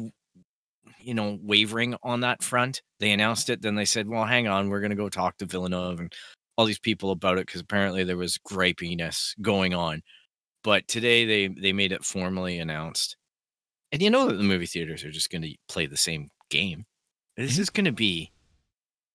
you 0.99 1.13
know 1.13 1.39
wavering 1.41 1.95
on 2.03 2.21
that 2.21 2.43
front. 2.43 2.81
They 2.99 3.11
announced 3.11 3.49
it, 3.49 3.61
then 3.61 3.75
they 3.75 3.85
said, 3.85 4.07
"Well, 4.07 4.25
hang 4.25 4.47
on, 4.47 4.69
we're 4.69 4.81
gonna 4.81 4.95
go 4.95 5.09
talk 5.09 5.37
to 5.37 5.45
Villeneuve 5.45 5.99
and 5.99 6.13
all 6.57 6.65
these 6.65 6.79
people 6.79 7.11
about 7.11 7.37
it 7.39 7.47
because 7.47 7.61
apparently 7.61 8.03
there 8.03 8.17
was 8.17 8.37
gripiness 8.37 9.39
going 9.41 9.73
on." 9.73 10.03
But 10.63 10.87
today 10.87 11.25
they 11.25 11.47
they 11.49 11.73
made 11.73 11.93
it 11.93 12.05
formally 12.05 12.59
announced 12.59 13.17
and 13.91 14.01
you 14.01 14.09
know 14.11 14.27
that 14.29 14.35
the 14.37 14.43
movie 14.43 14.67
theaters 14.67 15.03
are 15.05 15.11
just 15.11 15.31
going 15.31 15.43
to 15.43 15.55
play 15.69 15.85
the 15.87 15.97
same 15.97 16.29
game. 16.49 16.85
This 17.35 17.57
Mhm. 17.57 17.59
is 17.59 17.69
going 17.69 17.85
to 17.85 17.91
be. 17.91 18.31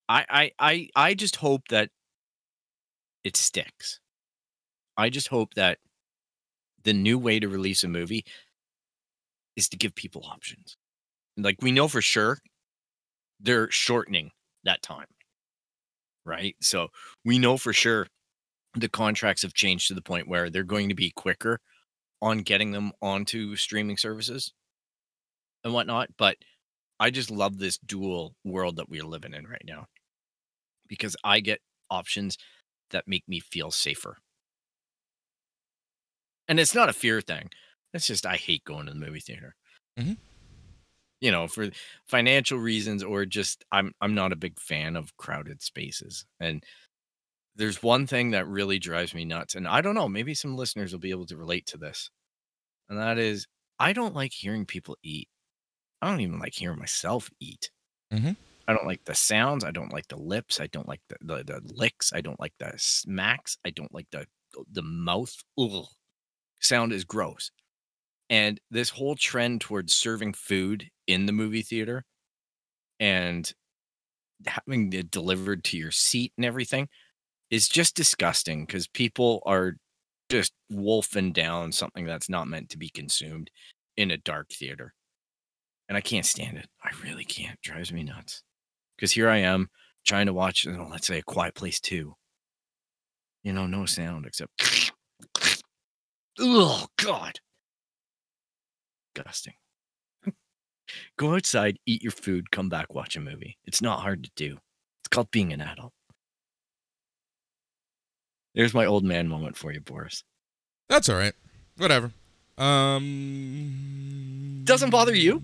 I 0.09 0.25
I 0.29 0.51
I 0.59 0.89
I 0.95 1.13
just 1.13 1.37
hope 1.37 1.67
that 1.69 1.89
it 3.23 3.35
sticks. 3.37 3.99
I 4.97 5.09
just 5.09 5.27
hope 5.29 5.53
that 5.55 5.79
the 6.83 6.93
new 6.93 7.17
way 7.17 7.39
to 7.39 7.47
release 7.47 7.83
a 7.83 7.87
movie 7.87 8.25
is 9.55 9.69
to 9.69 9.77
give 9.77 9.95
people 9.95 10.23
options. 10.25 10.77
Like 11.37 11.57
we 11.61 11.71
know 11.71 11.87
for 11.87 12.01
sure 12.01 12.39
they're 13.39 13.69
shortening 13.71 14.31
that 14.63 14.81
time. 14.81 15.07
Right? 16.25 16.55
So 16.61 16.87
we 17.25 17.37
know 17.37 17.57
for 17.57 17.73
sure 17.73 18.07
the 18.75 18.89
contracts 18.89 19.43
have 19.43 19.53
changed 19.53 19.87
to 19.89 19.93
the 19.93 20.01
point 20.01 20.27
where 20.27 20.49
they're 20.49 20.63
going 20.63 20.89
to 20.89 20.95
be 20.95 21.11
quicker 21.11 21.59
on 22.21 22.39
getting 22.39 22.71
them 22.71 22.93
onto 23.01 23.55
streaming 23.55 23.97
services 23.97 24.53
and 25.63 25.73
whatnot. 25.73 26.09
But 26.17 26.37
I 27.03 27.09
just 27.09 27.29
love 27.29 27.57
this 27.57 27.77
dual 27.79 28.33
world 28.45 28.77
that 28.77 28.87
we're 28.87 29.03
living 29.03 29.33
in 29.33 29.45
right 29.45 29.65
now 29.65 29.87
because 30.87 31.17
I 31.21 31.41
get 31.41 31.59
options 31.89 32.37
that 32.91 33.09
make 33.09 33.27
me 33.27 33.41
feel 33.41 33.71
safer. 33.71 34.19
And 36.47 36.61
it's 36.61 36.73
not 36.73 36.87
a 36.87 36.93
fear 36.93 37.19
thing. 37.19 37.49
It's 37.93 38.07
just 38.07 38.25
I 38.25 38.37
hate 38.37 38.63
going 38.63 38.85
to 38.85 38.93
the 38.93 38.99
movie 38.99 39.19
theater. 39.19 39.53
Mhm. 39.99 40.15
You 41.19 41.31
know, 41.31 41.49
for 41.49 41.69
financial 42.05 42.57
reasons 42.57 43.03
or 43.03 43.25
just 43.25 43.65
I'm 43.69 43.93
I'm 43.99 44.15
not 44.15 44.31
a 44.31 44.37
big 44.37 44.57
fan 44.57 44.95
of 44.95 45.17
crowded 45.17 45.61
spaces. 45.61 46.25
And 46.39 46.63
there's 47.55 47.83
one 47.83 48.07
thing 48.07 48.31
that 48.31 48.47
really 48.47 48.79
drives 48.79 49.13
me 49.13 49.25
nuts 49.25 49.55
and 49.55 49.67
I 49.67 49.81
don't 49.81 49.95
know, 49.95 50.09
maybe 50.09 50.35
some 50.35 50.55
listeners 50.57 50.93
will 50.93 50.99
be 50.99 51.11
able 51.11 51.27
to 51.27 51.37
relate 51.37 51.65
to 51.67 51.77
this. 51.77 52.09
And 52.89 52.99
that 52.99 53.17
is 53.19 53.47
I 53.79 53.93
don't 53.93 54.15
like 54.15 54.33
hearing 54.33 54.65
people 54.65 54.97
eat. 55.03 55.29
I 56.03 56.09
don't 56.11 56.21
even 56.21 56.39
like 56.39 56.55
hearing 56.55 56.79
myself 56.79 57.29
eat. 57.39 57.71
Mhm. 58.13 58.37
I 58.67 58.73
don't 58.73 58.85
like 58.87 59.05
the 59.05 59.15
sounds. 59.15 59.63
I 59.63 59.71
don't 59.71 59.91
like 59.93 60.07
the 60.07 60.17
lips. 60.17 60.59
I 60.59 60.67
don't 60.67 60.87
like 60.87 61.01
the, 61.09 61.17
the, 61.21 61.43
the 61.43 61.61
licks. 61.73 62.13
I 62.13 62.21
don't 62.21 62.39
like 62.39 62.53
the 62.59 62.73
smacks. 62.77 63.57
I 63.65 63.71
don't 63.71 63.93
like 63.93 64.07
the 64.11 64.27
the 64.71 64.83
mouth. 64.83 65.35
Ugh. 65.59 65.85
Sound 66.61 66.93
is 66.93 67.03
gross. 67.05 67.51
And 68.29 68.59
this 68.71 68.89
whole 68.91 69.15
trend 69.15 69.61
towards 69.61 69.95
serving 69.95 70.33
food 70.33 70.89
in 71.07 71.25
the 71.27 71.33
movie 71.33 71.61
theater 71.63 72.05
and 72.99 73.51
having 74.45 74.91
it 74.93 75.11
delivered 75.11 75.63
to 75.65 75.77
your 75.77 75.91
seat 75.91 76.33
and 76.37 76.45
everything 76.45 76.89
is 77.51 77.69
just 77.69 77.95
disgusting 77.95 78.65
because 78.65 78.87
people 78.87 79.41
are 79.45 79.75
just 80.29 80.53
wolfing 80.69 81.33
down 81.33 81.71
something 81.71 82.05
that's 82.05 82.29
not 82.29 82.47
meant 82.47 82.69
to 82.71 82.77
be 82.77 82.89
consumed 82.89 83.51
in 83.97 84.11
a 84.11 84.17
dark 84.17 84.49
theater. 84.51 84.93
And 85.89 85.97
I 85.97 86.01
can't 86.01 86.25
stand 86.25 86.57
it. 86.57 86.67
I 86.83 86.89
really 87.03 87.25
can't. 87.25 87.59
Drives 87.61 87.91
me 87.91 88.03
nuts. 88.03 88.43
Because 88.95 89.11
here 89.11 89.29
I 89.29 89.37
am 89.37 89.69
trying 90.05 90.27
to 90.27 90.33
watch, 90.33 90.65
you 90.65 90.71
know, 90.71 90.87
let's 90.89 91.07
say, 91.07 91.19
A 91.19 91.23
Quiet 91.23 91.55
Place 91.55 91.79
2. 91.79 92.13
You 93.43 93.53
know, 93.53 93.67
no 93.67 93.85
sound 93.85 94.25
except. 94.25 94.51
oh, 96.39 96.87
God. 96.97 97.39
Disgusting. 99.13 99.53
Go 101.17 101.35
outside, 101.35 101.77
eat 101.85 102.01
your 102.01 102.11
food, 102.11 102.51
come 102.51 102.69
back, 102.69 102.93
watch 102.93 103.15
a 103.15 103.21
movie. 103.21 103.57
It's 103.65 103.81
not 103.81 103.99
hard 103.99 104.23
to 104.23 104.31
do. 104.35 104.57
It's 105.01 105.09
called 105.09 105.31
being 105.31 105.51
an 105.51 105.61
adult. 105.61 105.91
There's 108.55 108.73
my 108.73 108.85
old 108.85 109.03
man 109.03 109.27
moment 109.27 109.57
for 109.57 109.73
you, 109.73 109.81
Boris. 109.81 110.23
That's 110.87 111.09
all 111.09 111.17
right. 111.17 111.33
Whatever. 111.77 112.11
Um, 112.57 113.71
Doesn't 114.63 114.91
bother 114.91 115.15
you? 115.15 115.41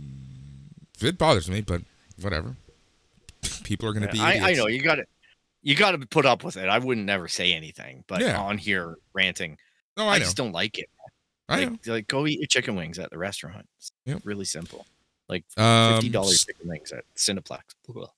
It 1.02 1.18
bothers 1.18 1.50
me, 1.50 1.62
but 1.62 1.82
whatever. 2.22 2.56
People 3.64 3.88
are 3.90 3.94
going 3.94 4.06
to 4.08 4.12
be. 4.12 4.20
I, 4.20 4.50
I 4.50 4.54
know 4.54 4.68
you 4.68 4.82
got 4.82 4.96
to 4.96 5.06
you 5.62 5.76
got 5.76 5.92
to 5.92 6.00
put 6.00 6.26
up 6.26 6.44
with 6.44 6.58
it. 6.58 6.68
I 6.70 6.80
wouldn't 6.80 7.06
never 7.06 7.28
say 7.28 7.54
anything, 7.54 8.04
but 8.08 8.22
Yeah. 8.22 8.40
on 8.40 8.58
here 8.58 8.98
ranting, 9.14 9.58
No, 9.98 10.08
I, 10.08 10.14
I 10.16 10.20
just 10.20 10.38
don't 10.38 10.52
like 10.54 10.78
it. 10.80 10.90
I 11.50 11.66
like, 11.66 11.88
like 11.88 12.08
go 12.08 12.26
eat 12.28 12.40
your 12.40 12.48
chicken 12.48 12.76
wings 12.76 12.98
at 13.00 13.10
the 13.10 13.18
restaurant. 13.18 13.68
It's 13.78 13.92
Yep. 14.06 14.22
really 14.24 14.46
simple. 14.46 14.86
Like 15.28 15.44
Um, 15.58 15.96
fifty 15.96 16.10
dollars 16.10 16.34
s- 16.36 16.46
chicken 16.46 16.68
wings 16.70 16.92
at 16.92 17.04
Cineplex. 17.16 17.60
Ugh. 17.96 18.10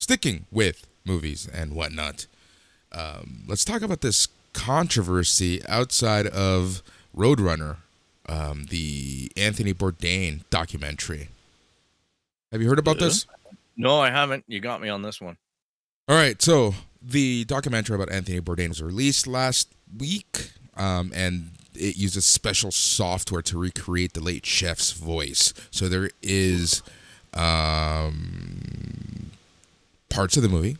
sticking 0.00 0.46
with 0.52 0.86
movies 1.04 1.48
and 1.52 1.74
whatnot, 1.74 2.26
um, 2.92 3.44
let's 3.46 3.64
talk 3.64 3.82
about 3.82 4.00
this 4.00 4.28
controversy 4.52 5.64
outside 5.68 6.26
of 6.28 6.82
Roadrunner, 7.16 7.76
um, 8.28 8.66
the 8.66 9.30
Anthony 9.36 9.72
Bourdain 9.74 10.42
documentary. 10.50 11.28
Have 12.52 12.62
you 12.62 12.68
heard 12.68 12.78
about 12.78 12.96
Uh, 12.96 13.06
this? 13.06 13.26
No, 13.76 14.00
I 14.00 14.10
haven't. 14.10 14.44
You 14.46 14.60
got 14.60 14.80
me 14.80 14.88
on 14.88 15.02
this 15.02 15.20
one. 15.20 15.36
All 16.08 16.16
right, 16.16 16.40
so 16.40 16.74
the 17.02 17.44
documentary 17.44 17.96
about 17.96 18.10
Anthony 18.10 18.40
Bourdain 18.40 18.68
was 18.68 18.80
released 18.82 19.26
last 19.26 19.68
week, 19.98 20.52
um, 20.76 21.12
and 21.14 21.50
it 21.74 21.96
uses 21.96 22.24
special 22.24 22.70
software 22.70 23.42
to 23.42 23.58
recreate 23.58 24.14
the 24.14 24.20
late 24.20 24.46
chef's 24.46 24.92
voice. 24.92 25.52
So 25.70 25.88
there 25.88 26.10
is 26.22 26.82
um, 27.34 29.32
parts 30.08 30.36
of 30.36 30.42
the 30.42 30.48
movie 30.48 30.78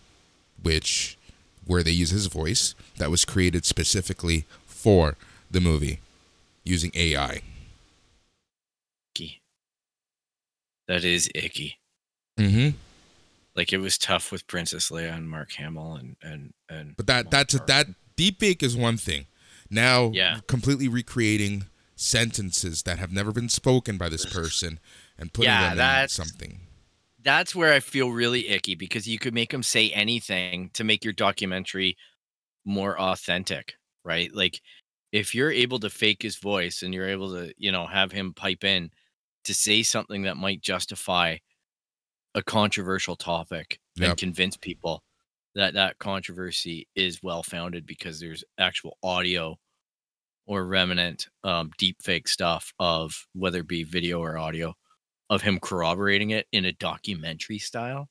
which 0.63 1.19
where 1.67 1.83
they 1.83 1.91
use 1.91 2.11
his 2.11 2.27
voice 2.27 2.75
that 2.97 3.11
was 3.11 3.25
created 3.25 3.65
specifically 3.65 4.47
for 4.67 5.17
the 5.51 5.61
movie 5.61 5.99
using 6.65 6.91
AI. 6.95 7.43
Icky. 9.15 9.41
That 10.89 11.05
is 11.05 11.29
icky. 11.35 11.79
Mm-hmm. 12.39 12.77
Like 13.55 13.73
it 13.73 13.79
was 13.79 13.97
tough 13.99 14.31
with 14.31 14.47
Princess 14.47 14.91
Leia 14.91 15.15
and 15.17 15.29
Mark 15.31 15.53
Hamill 15.53 15.95
and 15.95 16.17
and 16.23 16.53
and. 16.69 16.97
But 16.97 17.07
that 17.07 17.25
Mark 17.27 17.31
that's 17.31 17.53
Hamill. 17.55 17.67
that 17.67 17.87
deepfake 18.17 18.63
is 18.63 18.77
one 18.77 18.97
thing. 18.97 19.27
Now, 19.71 20.11
Yeah. 20.15 20.41
completely 20.47 20.87
recreating 20.89 21.65
sentences 21.97 22.83
that 22.83 22.99
have 22.99 23.11
never 23.13 23.33
been 23.33 23.49
spoken 23.49 23.97
by 23.99 24.09
this 24.09 24.25
person 24.27 24.79
and 25.19 25.33
putting 25.33 25.49
Yeah, 25.51 25.63
them 25.63 25.73
in 25.73 25.79
that's- 25.79 26.13
something. 26.13 26.61
that's 27.23 27.55
where 27.55 27.73
I 27.73 27.81
feel 27.81 28.11
really 28.11 28.49
icky 28.49 28.75
because 28.77 29.09
you 29.09 29.19
could 29.19 29.35
make 29.35 29.53
him 29.53 29.63
say 29.65 29.91
anything 29.91 30.71
to 30.75 30.85
make 30.85 31.03
your 31.03 31.13
documentary 31.15 31.97
more 32.65 33.01
authentic, 33.01 33.75
right? 34.05 34.33
Like 34.33 34.61
if 35.11 35.35
you're 35.35 35.51
able 35.51 35.81
to 35.81 35.91
fake 35.91 36.23
his 36.23 36.37
voice 36.37 36.83
and 36.83 36.95
you're 36.95 37.09
able 37.09 37.33
to, 37.33 37.53
you 37.57 37.73
know, 37.73 37.87
have 37.87 38.13
him 38.13 38.33
pipe 38.35 38.63
in 38.63 38.91
to 39.47 39.55
say 39.55 39.83
something 39.83 40.23
that 40.23 40.37
might 40.37 40.63
justify 40.63 41.39
a 42.35 42.43
controversial 42.43 43.17
topic 43.17 43.81
Yep. 43.97 44.09
and 44.09 44.19
convince 44.19 44.57
people 44.57 45.03
that 45.55 45.75
that 45.75 45.99
controversy 45.99 46.87
is 46.95 47.23
well 47.23 47.43
founded 47.43 47.87
because 47.87 48.21
there's 48.21 48.45
actual 48.59 48.99
audio 49.03 49.59
or 50.47 50.67
remnant 50.67 51.29
um, 51.45 51.71
deep 51.79 52.03
fake 52.03 52.29
stuff 52.29 52.73
of 52.79 53.27
whether 53.35 53.61
it 53.61 53.69
be 53.69 53.85
video 53.85 54.21
or 54.21 54.39
audio 54.39 54.75
of 55.31 55.43
him 55.43 55.61
corroborating 55.61 56.31
it 56.31 56.47
in 56.53 56.65
a 56.65 56.73
documentary 56.73 57.59
style. 57.59 58.09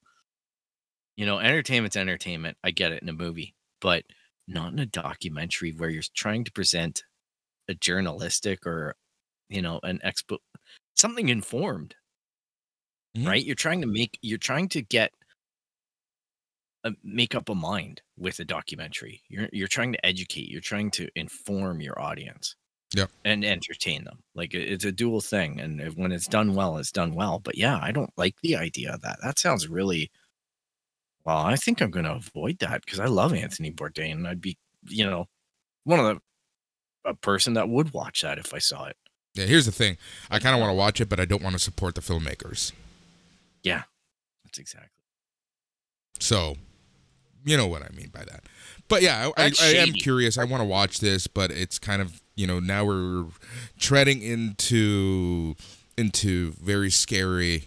You 1.15 1.25
know, 1.25 1.39
entertainment's 1.39 1.95
entertainment. 1.95 2.57
I 2.63 2.71
get 2.71 2.91
it 2.91 3.01
in 3.01 3.09
a 3.09 3.13
movie, 3.13 3.55
but 3.79 4.03
not 4.47 4.73
in 4.73 4.79
a 4.79 4.85
documentary 4.85 5.71
where 5.71 5.89
you're 5.89 6.03
trying 6.13 6.43
to 6.43 6.51
present 6.51 7.03
a 7.69 7.75
journalistic 7.75 8.65
or, 8.67 8.95
you 9.49 9.61
know, 9.61 9.79
an 9.83 9.99
expo 10.05 10.39
something 10.95 11.29
informed. 11.29 11.95
Mhm. 13.17 13.25
Right? 13.27 13.43
You're 13.45 13.55
trying 13.55 13.81
to 13.81 13.87
make 13.87 14.17
you're 14.21 14.37
trying 14.37 14.69
to 14.69 14.81
get 14.81 15.11
a, 16.83 16.91
make 17.03 17.35
up 17.35 17.49
a 17.49 17.55
mind 17.55 18.01
with 18.17 18.39
a 18.39 18.45
documentary. 18.45 19.23
You're 19.29 19.49
you're 19.51 19.67
trying 19.67 19.93
to 19.93 20.05
educate, 20.05 20.49
you're 20.49 20.61
trying 20.61 20.91
to 20.91 21.09
inform 21.15 21.81
your 21.81 21.99
audience 22.01 22.55
yeah 22.93 23.07
and 23.25 23.45
entertain 23.45 24.03
them. 24.05 24.23
Like 24.35 24.53
it- 24.55 24.69
it's 24.71 24.85
a 24.85 24.91
dual 24.93 25.21
thing, 25.21 25.59
and 25.61 25.81
if, 25.81 25.95
when 25.95 26.11
it's 26.13 26.27
done 26.27 26.55
well, 26.55 26.77
it's 26.79 26.91
done 26.93 27.15
well. 27.15 27.39
But 27.39 27.57
yeah, 27.57 27.79
I 27.81 27.91
don't 27.93 28.13
like 28.17 28.35
the 28.43 28.55
idea 28.57 28.93
of 28.93 29.01
that. 29.03 29.19
That 29.23 29.39
sounds 29.39 29.67
really. 29.69 30.11
Well, 31.25 31.37
I 31.37 31.55
think 31.55 31.81
I'm 31.81 31.91
going 31.91 32.05
to 32.05 32.13
avoid 32.13 32.59
that 32.59 32.85
because 32.85 32.99
I 32.99 33.05
love 33.05 33.33
Anthony 33.33 33.71
Bourdain. 33.71 34.27
I'd 34.27 34.41
be, 34.41 34.57
you 34.87 35.03
know, 35.05 35.27
one 35.85 35.99
of 35.99 36.05
the 36.15 36.21
a 37.09 37.15
person 37.15 37.53
that 37.55 37.69
would 37.69 37.93
watch 37.93 38.21
that 38.23 38.39
if 38.39 38.53
I 38.53 38.59
saw 38.59 38.85
it. 38.85 38.97
Yeah, 39.35 39.45
here's 39.45 39.65
the 39.65 39.71
thing. 39.71 39.97
I 40.31 40.39
kind 40.39 40.55
of 40.55 40.61
want 40.61 40.71
to 40.71 40.75
watch 40.75 41.01
it, 41.01 41.09
but 41.09 41.19
I 41.19 41.25
don't 41.25 41.43
want 41.43 41.53
to 41.53 41.59
support 41.59 41.95
the 41.95 42.01
filmmakers. 42.01 42.71
Yeah, 43.63 43.83
that's 44.43 44.57
exactly. 44.57 44.89
So, 46.19 46.55
you 47.43 47.57
know 47.57 47.67
what 47.67 47.83
I 47.83 47.89
mean 47.95 48.09
by 48.13 48.23
that. 48.23 48.43
But 48.87 49.01
yeah, 49.01 49.29
I, 49.37 49.45
I, 49.45 49.51
I 49.61 49.67
am 49.75 49.91
curious. 49.91 50.37
I 50.37 50.45
want 50.45 50.61
to 50.61 50.65
watch 50.65 50.99
this, 50.99 51.27
but 51.27 51.51
it's 51.51 51.77
kind 51.77 52.01
of 52.01 52.21
you 52.35 52.47
know 52.47 52.59
now 52.59 52.85
we're 52.85 53.25
treading 53.77 54.21
into 54.21 55.55
into 55.97 56.51
very 56.53 56.89
scary 56.91 57.65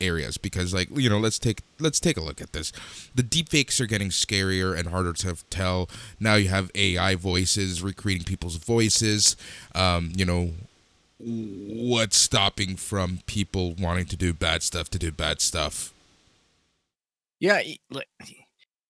areas 0.00 0.36
because 0.36 0.74
like 0.74 0.88
you 0.92 1.08
know 1.08 1.18
let's 1.18 1.38
take 1.38 1.60
let's 1.78 2.00
take 2.00 2.16
a 2.16 2.20
look 2.20 2.40
at 2.40 2.52
this 2.52 2.72
the 3.14 3.22
deepfakes 3.22 3.80
are 3.80 3.86
getting 3.86 4.08
scarier 4.08 4.76
and 4.76 4.88
harder 4.88 5.12
to 5.12 5.36
tell 5.50 5.88
now 6.18 6.34
you 6.34 6.48
have 6.48 6.70
ai 6.74 7.14
voices 7.14 7.80
recreating 7.80 8.24
people's 8.24 8.56
voices 8.56 9.36
um 9.74 10.12
you 10.14 10.24
know 10.24 10.50
what's 11.24 12.16
stopping 12.16 12.76
from 12.76 13.20
people 13.26 13.74
wanting 13.74 14.04
to 14.06 14.16
do 14.16 14.32
bad 14.32 14.62
stuff 14.62 14.90
to 14.90 14.98
do 14.98 15.10
bad 15.10 15.40
stuff 15.40 15.92
Yeah, 17.40 17.62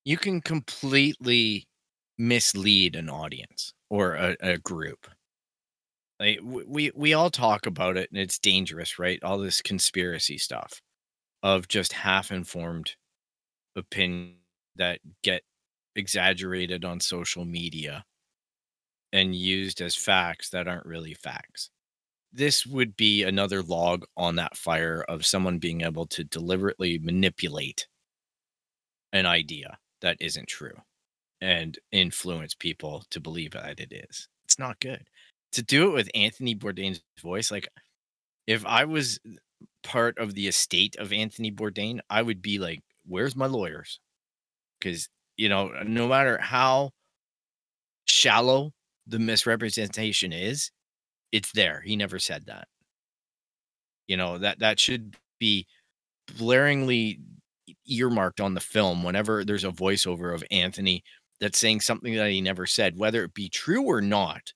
you 0.04 0.16
can 0.16 0.40
completely 0.40 1.66
mislead 2.18 2.96
an 2.96 3.08
audience 3.10 3.72
or 3.90 4.14
a, 4.14 4.36
a 4.40 4.58
group. 4.58 5.08
Like 6.20 6.38
we 6.42 6.90
we 6.94 7.12
all 7.14 7.30
talk 7.30 7.66
about 7.66 7.96
it, 7.96 8.10
and 8.10 8.18
it's 8.20 8.38
dangerous, 8.38 8.98
right? 8.98 9.22
All 9.22 9.38
this 9.38 9.60
conspiracy 9.60 10.38
stuff 10.38 10.80
of 11.42 11.68
just 11.68 11.92
half-informed 11.92 12.96
opinion 13.76 14.38
that 14.76 15.00
get 15.22 15.44
exaggerated 15.96 16.84
on 16.84 17.00
social 17.00 17.44
media 17.44 18.04
and 19.12 19.34
used 19.34 19.80
as 19.80 19.94
facts 19.94 20.50
that 20.50 20.68
aren't 20.68 20.86
really 20.86 21.14
facts. 21.14 21.70
This 22.36 22.66
would 22.66 22.96
be 22.96 23.22
another 23.22 23.62
log 23.62 24.04
on 24.16 24.34
that 24.36 24.56
fire 24.56 25.04
of 25.08 25.24
someone 25.24 25.58
being 25.58 25.82
able 25.82 26.04
to 26.08 26.24
deliberately 26.24 26.98
manipulate 26.98 27.86
an 29.12 29.24
idea 29.24 29.78
that 30.00 30.16
isn't 30.20 30.48
true 30.48 30.74
and 31.40 31.78
influence 31.92 32.52
people 32.52 33.04
to 33.10 33.20
believe 33.20 33.52
that 33.52 33.78
it 33.78 33.92
is. 33.92 34.28
It's 34.44 34.58
not 34.58 34.80
good. 34.80 35.06
To 35.52 35.62
do 35.62 35.88
it 35.88 35.94
with 35.94 36.10
Anthony 36.12 36.56
Bourdain's 36.56 37.00
voice, 37.22 37.52
like 37.52 37.68
if 38.48 38.66
I 38.66 38.84
was 38.84 39.20
part 39.84 40.18
of 40.18 40.34
the 40.34 40.48
estate 40.48 40.96
of 40.98 41.12
Anthony 41.12 41.52
Bourdain, 41.52 42.00
I 42.10 42.20
would 42.22 42.42
be 42.42 42.58
like, 42.58 42.80
where's 43.06 43.36
my 43.36 43.46
lawyers? 43.46 44.00
Because, 44.80 45.08
you 45.36 45.48
know, 45.48 45.70
no 45.86 46.08
matter 46.08 46.38
how 46.38 46.90
shallow 48.06 48.72
the 49.06 49.20
misrepresentation 49.20 50.32
is, 50.32 50.72
it's 51.34 51.50
there. 51.50 51.82
He 51.84 51.96
never 51.96 52.20
said 52.20 52.46
that. 52.46 52.68
You 54.06 54.16
know, 54.16 54.38
that 54.38 54.60
that 54.60 54.78
should 54.78 55.16
be 55.40 55.66
blaringly 56.30 57.18
earmarked 57.88 58.40
on 58.40 58.54
the 58.54 58.60
film 58.60 59.02
whenever 59.02 59.44
there's 59.44 59.64
a 59.64 59.70
voiceover 59.70 60.32
of 60.32 60.44
Anthony 60.52 61.02
that's 61.40 61.58
saying 61.58 61.80
something 61.80 62.14
that 62.14 62.30
he 62.30 62.40
never 62.40 62.66
said, 62.66 62.96
whether 62.96 63.24
it 63.24 63.34
be 63.34 63.48
true 63.48 63.82
or 63.82 64.00
not. 64.00 64.52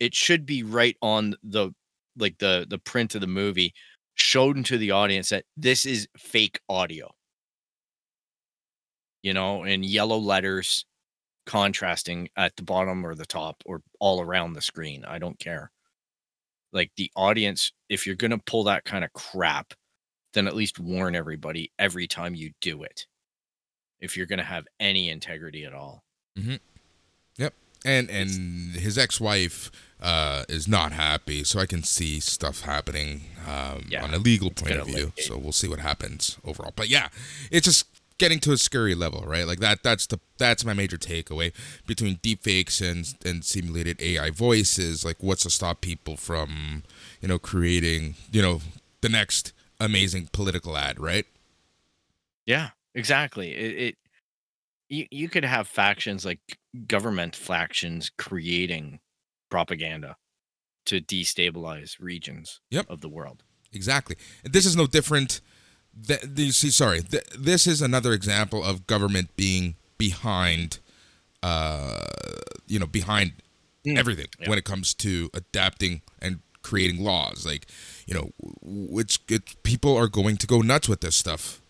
It 0.00 0.14
should 0.14 0.46
be 0.46 0.62
right 0.62 0.96
on 1.02 1.34
the 1.42 1.72
like 2.16 2.38
the 2.38 2.66
the 2.68 2.78
print 2.78 3.14
of 3.14 3.20
the 3.20 3.26
movie 3.26 3.74
shown 4.14 4.62
to 4.64 4.78
the 4.78 4.92
audience 4.92 5.28
that 5.28 5.44
this 5.58 5.84
is 5.84 6.08
fake 6.16 6.58
audio. 6.70 7.10
You 9.22 9.34
know, 9.34 9.64
in 9.64 9.82
yellow 9.82 10.18
letters 10.18 10.86
contrasting 11.46 12.30
at 12.36 12.56
the 12.56 12.62
bottom 12.62 13.04
or 13.04 13.14
the 13.14 13.26
top 13.26 13.62
or 13.66 13.82
all 14.00 14.22
around 14.22 14.54
the 14.54 14.62
screen. 14.62 15.04
I 15.04 15.18
don't 15.18 15.38
care. 15.38 15.70
Like 16.74 16.90
the 16.96 17.10
audience, 17.16 17.72
if 17.88 18.04
you're 18.04 18.16
going 18.16 18.32
to 18.32 18.38
pull 18.38 18.64
that 18.64 18.84
kind 18.84 19.04
of 19.04 19.12
crap, 19.14 19.72
then 20.34 20.46
at 20.46 20.54
least 20.54 20.78
warn 20.78 21.14
everybody 21.14 21.70
every 21.78 22.06
time 22.06 22.34
you 22.34 22.50
do 22.60 22.82
it. 22.82 23.06
If 24.00 24.16
you're 24.16 24.26
going 24.26 24.40
to 24.40 24.44
have 24.44 24.66
any 24.80 25.08
integrity 25.08 25.64
at 25.64 25.72
all. 25.72 26.04
Mm-hmm. 26.38 26.56
Yep. 27.38 27.54
And 27.86 28.10
and 28.10 28.74
his 28.74 28.98
ex-wife 28.98 29.70
uh, 30.00 30.44
is 30.48 30.66
not 30.66 30.92
happy, 30.92 31.44
so 31.44 31.60
I 31.60 31.66
can 31.66 31.82
see 31.82 32.20
stuff 32.20 32.62
happening 32.62 33.22
um, 33.46 33.86
Yeah, 33.88 34.02
on 34.04 34.12
a 34.12 34.18
legal 34.18 34.50
point 34.50 34.76
of 34.76 34.86
view. 34.86 35.12
So 35.18 35.38
we'll 35.38 35.52
see 35.52 35.68
what 35.68 35.78
happens 35.78 36.38
overall. 36.44 36.72
But 36.74 36.88
yeah, 36.88 37.08
it's 37.50 37.64
just 37.64 37.86
getting 38.18 38.38
to 38.40 38.52
a 38.52 38.56
scary 38.56 38.94
level, 38.94 39.22
right? 39.26 39.46
Like 39.46 39.60
that. 39.60 39.82
That's 39.82 40.06
the 40.06 40.20
that's 40.38 40.64
my 40.64 40.74
major 40.74 40.96
takeaway 40.96 41.52
between 41.86 42.16
deepfakes 42.16 42.80
and 42.80 43.14
and 43.24 43.44
simulated 43.44 44.00
AI 44.00 44.30
voices. 44.30 45.04
Like, 45.04 45.16
what's 45.20 45.42
to 45.44 45.50
stop 45.50 45.80
people 45.80 46.16
from 46.16 46.82
you 47.20 47.28
know 47.28 47.38
creating 47.38 48.14
you 48.32 48.42
know 48.42 48.60
the 49.00 49.08
next 49.08 49.52
amazing 49.80 50.28
political 50.32 50.76
ad, 50.76 50.98
right? 51.00 51.26
Yeah, 52.46 52.70
exactly. 52.94 53.52
It, 53.52 53.78
it 53.78 53.94
you 54.88 55.06
you 55.10 55.28
could 55.28 55.44
have 55.44 55.66
factions 55.66 56.24
like 56.24 56.40
government 56.86 57.34
factions 57.34 58.10
creating 58.16 59.00
propaganda 59.50 60.16
to 60.86 61.00
destabilize 61.00 61.96
regions 61.98 62.60
Yep. 62.70 62.86
of 62.90 63.00
the 63.00 63.08
world. 63.08 63.42
Exactly. 63.72 64.16
And 64.44 64.52
This 64.52 64.66
is 64.66 64.76
no 64.76 64.86
different. 64.86 65.40
Th- 66.06 66.24
you 66.36 66.52
see, 66.52 66.70
sorry. 66.70 67.02
Th- 67.02 67.24
this 67.38 67.66
is 67.66 67.80
another 67.82 68.12
example 68.12 68.62
of 68.62 68.86
government 68.86 69.36
being 69.36 69.76
behind, 69.98 70.78
uh, 71.42 72.04
you 72.66 72.78
know, 72.78 72.86
behind 72.86 73.34
Mm, 73.86 73.98
everything 73.98 74.28
yeah. 74.40 74.48
when 74.48 74.56
it 74.56 74.64
comes 74.64 74.94
to 74.94 75.30
adapting 75.34 76.00
and 76.22 76.40
creating 76.62 77.04
laws. 77.04 77.44
Like, 77.44 77.66
you 78.06 78.14
know, 78.14 78.30
w- 78.62 78.98
it's 78.98 79.18
people 79.62 79.94
are 79.94 80.08
going 80.08 80.38
to 80.38 80.46
go 80.46 80.62
nuts 80.62 80.88
with 80.88 81.00
this 81.02 81.16
stuff. 81.16 81.60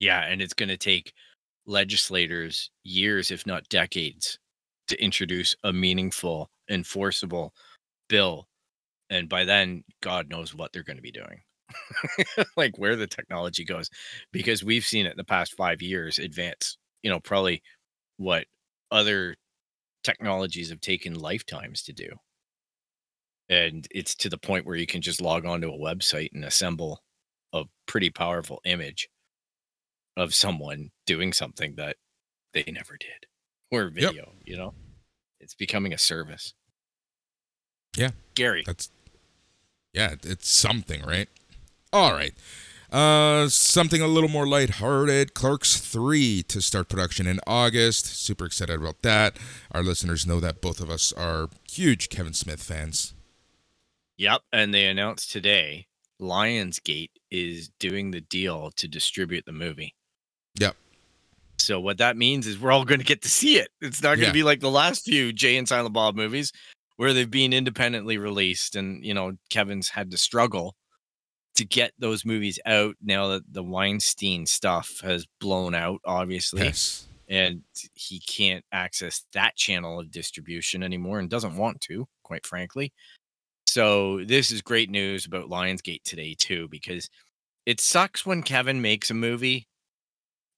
Yeah, 0.00 0.24
and 0.24 0.40
it's 0.40 0.54
going 0.54 0.70
to 0.70 0.76
take 0.78 1.12
legislators 1.66 2.70
years, 2.84 3.30
if 3.30 3.46
not 3.46 3.68
decades, 3.68 4.38
to 4.88 5.02
introduce 5.02 5.54
a 5.62 5.72
meaningful, 5.72 6.50
enforceable 6.70 7.54
bill. 8.08 8.48
And 9.10 9.28
by 9.28 9.44
then, 9.44 9.84
God 10.00 10.30
knows 10.30 10.54
what 10.54 10.72
they're 10.72 10.82
going 10.82 10.96
to 10.96 11.02
be 11.02 11.12
doing. 11.12 11.42
like 12.56 12.78
where 12.78 12.96
the 12.96 13.06
technology 13.06 13.64
goes. 13.64 13.90
Because 14.32 14.64
we've 14.64 14.84
seen 14.84 15.06
it 15.06 15.12
in 15.12 15.16
the 15.16 15.24
past 15.24 15.54
five 15.56 15.82
years 15.82 16.18
advance, 16.18 16.78
you 17.02 17.10
know, 17.10 17.20
probably 17.20 17.62
what 18.16 18.46
other 18.90 19.36
technologies 20.02 20.70
have 20.70 20.80
taken 20.80 21.14
lifetimes 21.14 21.82
to 21.82 21.92
do. 21.92 22.08
And 23.48 23.86
it's 23.90 24.14
to 24.16 24.28
the 24.28 24.38
point 24.38 24.66
where 24.66 24.76
you 24.76 24.86
can 24.86 25.02
just 25.02 25.20
log 25.20 25.44
onto 25.44 25.68
a 25.68 25.78
website 25.78 26.30
and 26.32 26.44
assemble 26.44 27.02
a 27.52 27.64
pretty 27.86 28.10
powerful 28.10 28.60
image 28.64 29.08
of 30.16 30.34
someone 30.34 30.90
doing 31.06 31.32
something 31.32 31.74
that 31.76 31.96
they 32.52 32.64
never 32.68 32.96
did 32.98 33.26
or 33.70 33.88
video, 33.88 34.32
you 34.44 34.56
know? 34.56 34.74
It's 35.40 35.54
becoming 35.54 35.92
a 35.92 35.98
service. 35.98 36.54
Yeah. 37.96 38.10
Gary. 38.34 38.62
That's 38.64 38.90
yeah, 39.94 40.16
it's 40.24 40.50
something, 40.50 41.02
right? 41.02 41.28
All 41.94 42.12
right. 42.12 42.34
Uh, 42.90 43.48
something 43.48 44.00
a 44.02 44.08
little 44.08 44.28
more 44.28 44.48
lighthearted. 44.48 45.32
Clerks 45.32 45.76
3 45.78 46.42
to 46.42 46.60
start 46.60 46.88
production 46.88 47.24
in 47.28 47.38
August. 47.46 48.06
Super 48.06 48.46
excited 48.46 48.80
about 48.80 49.02
that. 49.02 49.36
Our 49.70 49.84
listeners 49.84 50.26
know 50.26 50.40
that 50.40 50.60
both 50.60 50.80
of 50.80 50.90
us 50.90 51.12
are 51.12 51.48
huge 51.70 52.08
Kevin 52.08 52.32
Smith 52.34 52.60
fans. 52.60 53.14
Yep. 54.16 54.40
And 54.52 54.74
they 54.74 54.86
announced 54.86 55.30
today 55.30 55.86
Lionsgate 56.20 57.10
is 57.30 57.68
doing 57.78 58.10
the 58.10 58.22
deal 58.22 58.72
to 58.72 58.88
distribute 58.88 59.44
the 59.46 59.52
movie. 59.52 59.94
Yep. 60.58 60.74
So 61.58 61.78
what 61.78 61.98
that 61.98 62.16
means 62.16 62.48
is 62.48 62.58
we're 62.58 62.72
all 62.72 62.84
going 62.84 62.98
to 62.98 63.06
get 63.06 63.22
to 63.22 63.30
see 63.30 63.56
it. 63.58 63.68
It's 63.80 64.02
not 64.02 64.16
going 64.16 64.20
to 64.22 64.26
Yeah. 64.26 64.32
be 64.32 64.42
like 64.42 64.58
the 64.58 64.68
last 64.70 65.04
few 65.04 65.32
Jay 65.32 65.56
and 65.56 65.68
Silent 65.68 65.94
Bob 65.94 66.16
movies 66.16 66.50
where 66.96 67.12
they've 67.12 67.30
been 67.30 67.52
independently 67.52 68.18
released 68.18 68.74
and 68.74 69.04
you 69.04 69.14
know 69.14 69.34
Kevin's 69.50 69.90
had 69.90 70.10
to 70.10 70.18
struggle 70.18 70.74
to 71.56 71.64
get 71.64 71.92
those 71.98 72.24
movies 72.24 72.58
out 72.66 72.96
now 73.02 73.28
that 73.28 73.42
the 73.52 73.62
Weinstein 73.62 74.46
stuff 74.46 75.00
has 75.02 75.26
blown 75.40 75.74
out 75.74 76.00
obviously 76.04 76.64
Yes. 76.64 77.06
and 77.28 77.62
he 77.94 78.20
can't 78.20 78.64
access 78.72 79.24
that 79.32 79.56
channel 79.56 80.00
of 80.00 80.10
distribution 80.10 80.82
anymore 80.82 81.18
and 81.20 81.30
doesn't 81.30 81.56
want 81.56 81.80
to, 81.82 82.06
quite 82.24 82.46
frankly. 82.46 82.92
So 83.66 84.24
this 84.24 84.50
is 84.50 84.62
great 84.62 84.90
news 84.90 85.26
about 85.26 85.48
Lionsgate 85.48 86.02
today 86.04 86.34
too, 86.38 86.68
because 86.68 87.08
it 87.66 87.80
sucks 87.80 88.26
when 88.26 88.42
Kevin 88.42 88.80
makes 88.82 89.10
a 89.10 89.14
movie. 89.14 89.66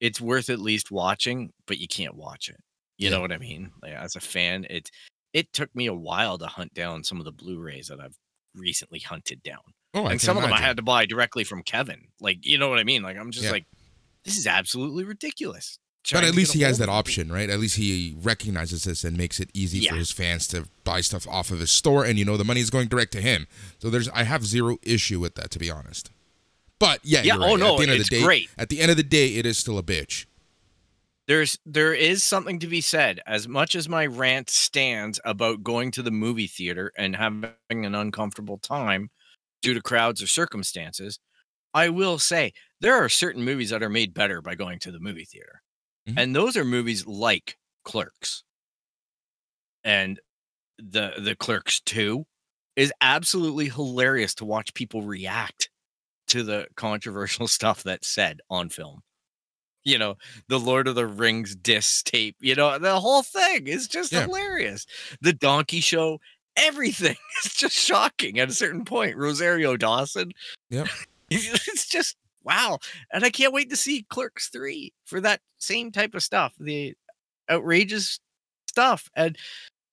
It's 0.00 0.20
worth 0.20 0.50
at 0.50 0.58
least 0.60 0.90
watching, 0.90 1.52
but 1.66 1.78
you 1.78 1.88
can't 1.88 2.14
watch 2.16 2.48
it. 2.48 2.56
You 2.98 3.06
Yeah. 3.06 3.10
know 3.16 3.20
what 3.20 3.32
I 3.32 3.38
mean? 3.38 3.72
Like 3.82 3.92
as 3.94 4.16
a 4.16 4.20
fan, 4.20 4.66
it 4.70 4.90
it 5.32 5.52
took 5.52 5.74
me 5.74 5.86
a 5.86 5.94
while 5.94 6.38
to 6.38 6.46
hunt 6.46 6.72
down 6.74 7.04
some 7.04 7.18
of 7.18 7.24
the 7.26 7.32
Blu-rays 7.32 7.88
that 7.88 8.00
I've 8.00 8.16
recently 8.54 8.98
hunted 9.00 9.42
down 9.42 9.60
Oh, 9.94 10.06
and 10.06 10.20
some 10.20 10.36
of 10.36 10.42
them 10.42 10.52
I 10.52 10.60
had 10.60 10.76
to 10.76 10.82
buy 10.82 11.06
directly 11.06 11.44
from 11.44 11.62
Kevin. 11.62 12.08
Like, 12.20 12.44
you 12.44 12.58
know 12.58 12.68
what 12.68 12.78
I 12.78 12.84
mean? 12.84 13.02
Like, 13.02 13.16
I'm 13.16 13.30
just 13.30 13.46
Yeah. 13.46 13.52
like, 13.52 13.66
this 14.24 14.36
is 14.36 14.46
absolutely 14.46 15.04
ridiculous. 15.04 15.78
But 16.12 16.22
at 16.22 16.34
least 16.36 16.52
he 16.52 16.62
has 16.62 16.78
that 16.78 16.88
option, 16.88 17.32
right? 17.32 17.50
At 17.50 17.58
least 17.58 17.76
he 17.76 18.14
recognizes 18.20 18.84
this 18.84 19.02
and 19.02 19.16
makes 19.16 19.40
it 19.40 19.50
easy 19.54 19.78
Yeah. 19.80 19.90
for 19.90 19.96
his 19.96 20.12
fans 20.12 20.46
to 20.48 20.68
buy 20.84 21.00
stuff 21.00 21.26
off 21.26 21.50
of 21.50 21.58
his 21.58 21.70
store, 21.72 22.04
and 22.04 22.16
you 22.18 22.24
know 22.24 22.36
the 22.36 22.44
money 22.44 22.60
is 22.60 22.70
going 22.70 22.86
direct 22.88 23.10
to 23.12 23.20
him. 23.20 23.48
So 23.80 23.90
there's, 23.90 24.08
I 24.10 24.22
have 24.22 24.44
zero 24.46 24.78
issue 24.82 25.18
with 25.18 25.34
that, 25.34 25.50
to 25.52 25.58
be 25.58 25.68
honest. 25.70 26.10
But 26.78 27.00
yeah, 27.02 27.22
Yeah, 27.22 27.38
oh 27.38 27.56
no, 27.56 27.72
at 27.74 27.78
the 27.78 27.82
end 27.84 27.92
it's 27.92 28.04
of 28.04 28.10
the 28.10 28.16
day, 28.18 28.22
great. 28.22 28.50
At 28.56 28.68
the 28.68 28.80
end 28.80 28.90
of 28.90 28.96
the 28.96 29.02
day, 29.02 29.34
it 29.36 29.46
is 29.46 29.58
still 29.58 29.78
a 29.78 29.82
bitch. 29.82 30.26
There's 31.26 31.58
there 31.66 31.92
is 31.92 32.22
something 32.22 32.60
to 32.60 32.68
be 32.68 32.80
said. 32.80 33.20
As 33.26 33.48
much 33.48 33.74
as 33.74 33.88
my 33.88 34.06
rant 34.06 34.48
stands 34.48 35.18
about 35.24 35.64
going 35.64 35.90
to 35.92 36.02
the 36.02 36.12
movie 36.12 36.46
theater 36.46 36.92
and 36.96 37.16
having 37.16 37.50
an 37.70 37.94
uncomfortable 37.96 38.58
time 38.58 39.10
due 39.62 39.74
to 39.74 39.82
crowds 39.82 40.22
or 40.22 40.26
circumstances, 40.26 41.18
I 41.74 41.90
will 41.90 42.18
say 42.18 42.52
there 42.80 42.96
are 42.96 43.08
certain 43.08 43.44
movies 43.44 43.70
that 43.70 43.82
are 43.82 43.90
made 43.90 44.14
better 44.14 44.42
by 44.42 44.54
going 44.56 44.80
to 44.80 44.92
the 44.92 45.00
movie 45.00 45.26
theater. 45.26 45.62
Mhm. 46.06 46.18
And 46.18 46.36
those 46.36 46.56
are 46.56 46.64
movies 46.64 47.06
like 47.06 47.58
Clerks. 47.84 48.44
And 49.84 50.20
the 50.78 51.14
the 51.18 51.36
Clerks 51.36 51.80
2 51.80 52.26
is 52.76 52.92
absolutely 53.00 53.68
hilarious 53.70 54.34
to 54.36 54.44
watch 54.44 54.74
people 54.74 55.02
react 55.02 55.70
to 56.28 56.42
the 56.44 56.68
controversial 56.76 57.48
stuff 57.58 57.82
that's 57.84 58.08
said 58.08 58.40
on 58.50 58.70
film. 58.70 59.02
You 59.84 59.98
know, 59.98 60.16
the 60.48 60.60
Lord 60.60 60.88
of 60.88 60.96
the 60.96 61.06
Rings 61.06 61.56
disc 61.56 62.06
tape, 62.06 62.36
you 62.40 62.54
know, 62.56 62.78
the 62.78 63.00
whole 63.00 63.22
thing 63.22 63.68
is 63.68 63.88
just 63.88 64.12
Yeah. 64.12 64.26
hilarious. 64.26 64.86
The 65.22 65.32
Donkey 65.32 65.80
Show, 65.80 66.20
everything 66.56 67.16
is 67.44 67.52
just 67.52 67.76
shocking 67.76 68.38
at 68.38 68.48
a 68.48 68.54
certain 68.54 68.84
point. 68.84 69.16
Rosario 69.16 69.76
Dawson. 69.76 70.32
Yep. 70.70 70.88
it's 71.30 71.88
just 71.88 72.16
wow. 72.44 72.78
And 73.12 73.24
I 73.24 73.30
can't 73.30 73.52
wait 73.52 73.70
to 73.70 73.76
see 73.76 74.06
Clerks 74.08 74.48
3 74.48 74.92
for 75.04 75.20
that 75.20 75.40
same 75.58 75.90
type 75.90 76.14
of 76.14 76.22
stuff, 76.22 76.54
the 76.58 76.94
outrageous 77.50 78.20
stuff. 78.68 79.10
And, 79.16 79.36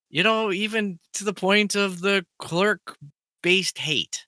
you 0.10 0.24
know, 0.24 0.52
even 0.52 1.00
to 1.14 1.24
the 1.24 1.34
point 1.34 1.76
of 1.76 2.02
the 2.02 2.26
clerk 2.40 2.98
based 3.42 3.78
hate. 3.78 4.26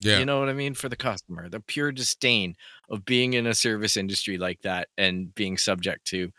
Yeah. 0.00 0.20
You 0.20 0.24
know 0.24 0.38
what 0.38 0.48
I 0.48 0.52
mean? 0.52 0.74
For 0.74 0.88
the 0.88 0.96
customer, 0.96 1.48
the 1.48 1.60
pure 1.60 1.90
disdain 1.90 2.54
of 2.88 3.04
being 3.04 3.34
in 3.34 3.46
a 3.46 3.54
service 3.54 3.96
industry 3.96 4.38
like 4.38 4.60
that 4.62 4.88
and 4.96 5.34
being 5.34 5.58
subject 5.58 6.04
to 6.06 6.30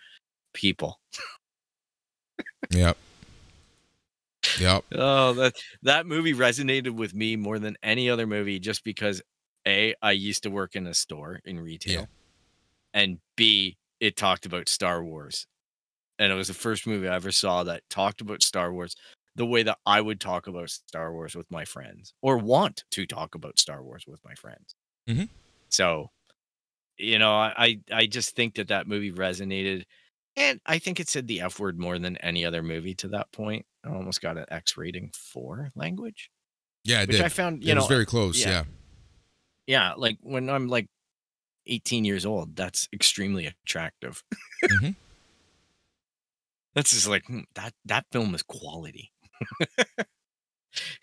people. 0.53 0.99
Yep. 2.71 2.97
Yep. 4.57 4.85
Oh, 4.93 5.33
that 5.33 5.53
that 5.83 6.05
movie 6.05 6.33
resonated 6.33 6.91
with 6.91 7.13
me 7.13 7.35
more 7.35 7.59
than 7.59 7.77
any 7.83 8.09
other 8.09 8.25
movie 8.27 8.59
just 8.59 8.83
because 8.83 9.21
A, 9.67 9.93
I 10.01 10.11
used 10.11 10.43
to 10.43 10.49
work 10.49 10.75
in 10.75 10.87
a 10.87 10.93
store 10.93 11.39
in 11.45 11.59
retail. 11.59 12.07
And 12.93 13.19
B, 13.37 13.77
it 13.99 14.15
talked 14.17 14.45
about 14.45 14.69
Star 14.69 15.03
Wars. 15.03 15.47
And 16.19 16.31
it 16.31 16.35
was 16.35 16.47
the 16.49 16.53
first 16.53 16.87
movie 16.87 17.07
I 17.07 17.15
ever 17.15 17.31
saw 17.31 17.63
that 17.63 17.83
talked 17.89 18.21
about 18.21 18.43
Star 18.43 18.73
Wars 18.73 18.95
the 19.35 19.45
way 19.45 19.63
that 19.63 19.77
I 19.85 20.01
would 20.01 20.19
talk 20.19 20.47
about 20.47 20.69
Star 20.69 21.13
Wars 21.13 21.35
with 21.35 21.49
my 21.51 21.65
friends 21.65 22.13
or 22.21 22.37
want 22.37 22.83
to 22.91 23.05
talk 23.05 23.35
about 23.35 23.59
Star 23.59 23.83
Wars 23.83 24.05
with 24.07 24.19
my 24.25 24.33
friends. 24.35 24.75
Mhm. 25.07 25.29
So, 25.69 26.11
you 26.97 27.19
know, 27.19 27.33
I 27.33 27.79
I 27.91 28.07
just 28.07 28.35
think 28.35 28.55
that 28.55 28.69
that 28.69 28.87
movie 28.87 29.11
resonated, 29.11 29.85
and 30.39 30.59
I 30.65 30.79
think 30.79 30.99
it 30.99 31.07
said 31.09 31.27
the 31.27 31.41
F 31.41 31.59
word 31.59 31.77
more 31.79 31.99
than 31.99 32.17
any 32.17 32.43
other 32.45 32.63
movie 32.63 32.95
to 32.95 33.07
that 33.09 33.31
point. 33.31 33.65
I 33.85 33.89
almost 33.89 34.21
got 34.21 34.37
an 34.37 34.45
X 34.49 34.75
rating 34.77 35.11
for 35.13 35.69
language, 35.75 36.31
Yeah, 36.83 37.01
it 37.01 37.07
which 37.09 37.17
did. 37.17 37.25
I 37.25 37.29
found, 37.29 37.63
you 37.63 37.71
it 37.71 37.75
know, 37.75 37.81
was 37.81 37.87
very 37.87 38.05
close. 38.05 38.39
yeah. 38.43 38.49
Yeah. 38.49 38.63
yeah, 39.67 39.93
like 39.95 40.17
when 40.21 40.49
I'm 40.49 40.67
like 40.67 40.87
18 41.67 42.03
years 42.05 42.25
old, 42.25 42.55
that's 42.55 42.87
extremely 42.91 43.45
attractive. 43.45 44.23
Mhm. 44.63 44.95
That's 46.75 46.91
just 46.91 47.07
like 47.07 47.25
hmm, 47.25 47.39
that. 47.55 47.73
That 47.85 48.05
film 48.11 48.33
is 48.35 48.43
quality. 48.43 49.11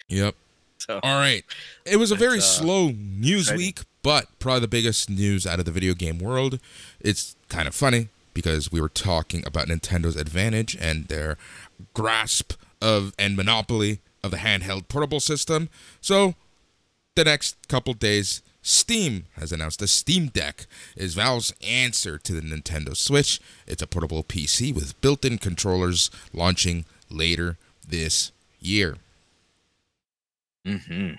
Yep. 0.09 0.35
So 0.79 1.01
All 1.03 1.19
right. 1.19 1.43
It 1.85 1.97
was 1.97 2.13
a 2.13 2.15
very 2.15 2.39
uh, 2.39 2.43
slow 2.43 2.91
news 2.91 3.45
exciting. 3.49 3.59
week, 3.59 3.81
but 4.03 4.27
probably 4.39 4.61
the 4.61 4.69
biggest 4.69 5.09
news 5.11 5.45
out 5.47 5.59
of 5.59 5.65
the 5.65 5.73
video 5.73 5.95
game 5.95 6.19
world. 6.19 6.61
It's 7.01 7.35
kind 7.49 7.67
of 7.67 7.75
funny 7.75 8.09
because 8.37 8.71
we 8.71 8.83
were 8.83 8.91
talking 8.91 9.43
about 9.47 9.67
Nintendo's 9.67 10.15
advantage 10.15 10.77
and 10.79 11.07
their 11.07 11.39
grasp 11.95 12.53
of 12.83 13.15
and 13.19 13.35
monopoly 13.35 14.01
of 14.23 14.31
the 14.31 14.37
handheld 14.37 14.89
portable 14.89 15.21
system. 15.21 15.71
So, 16.03 16.35
the 17.15 17.25
next 17.25 17.57
couple 17.67 17.95
days, 17.95 18.43
Steam 18.61 19.25
has 19.37 19.53
announced 19.53 19.79
the 19.79 19.89
Steam 19.89 20.27
Deck 20.27 20.67
is 20.97 21.15
Valve's 21.15 21.55
answer 21.67 22.19
to 22.19 22.35
the 22.35 22.43
Nintendo 22.43 22.95
Switch. 22.95 23.41
It's 23.67 23.81
a 23.81 23.87
portable 23.87 24.23
PC 24.23 24.75
with 24.75 25.01
built-in 25.01 25.39
controllers 25.39 26.11
launching 26.35 26.85
later 27.09 27.57
this 27.89 28.33
year. 28.61 28.97
Mm 30.67 30.85
hmm. 30.85 31.13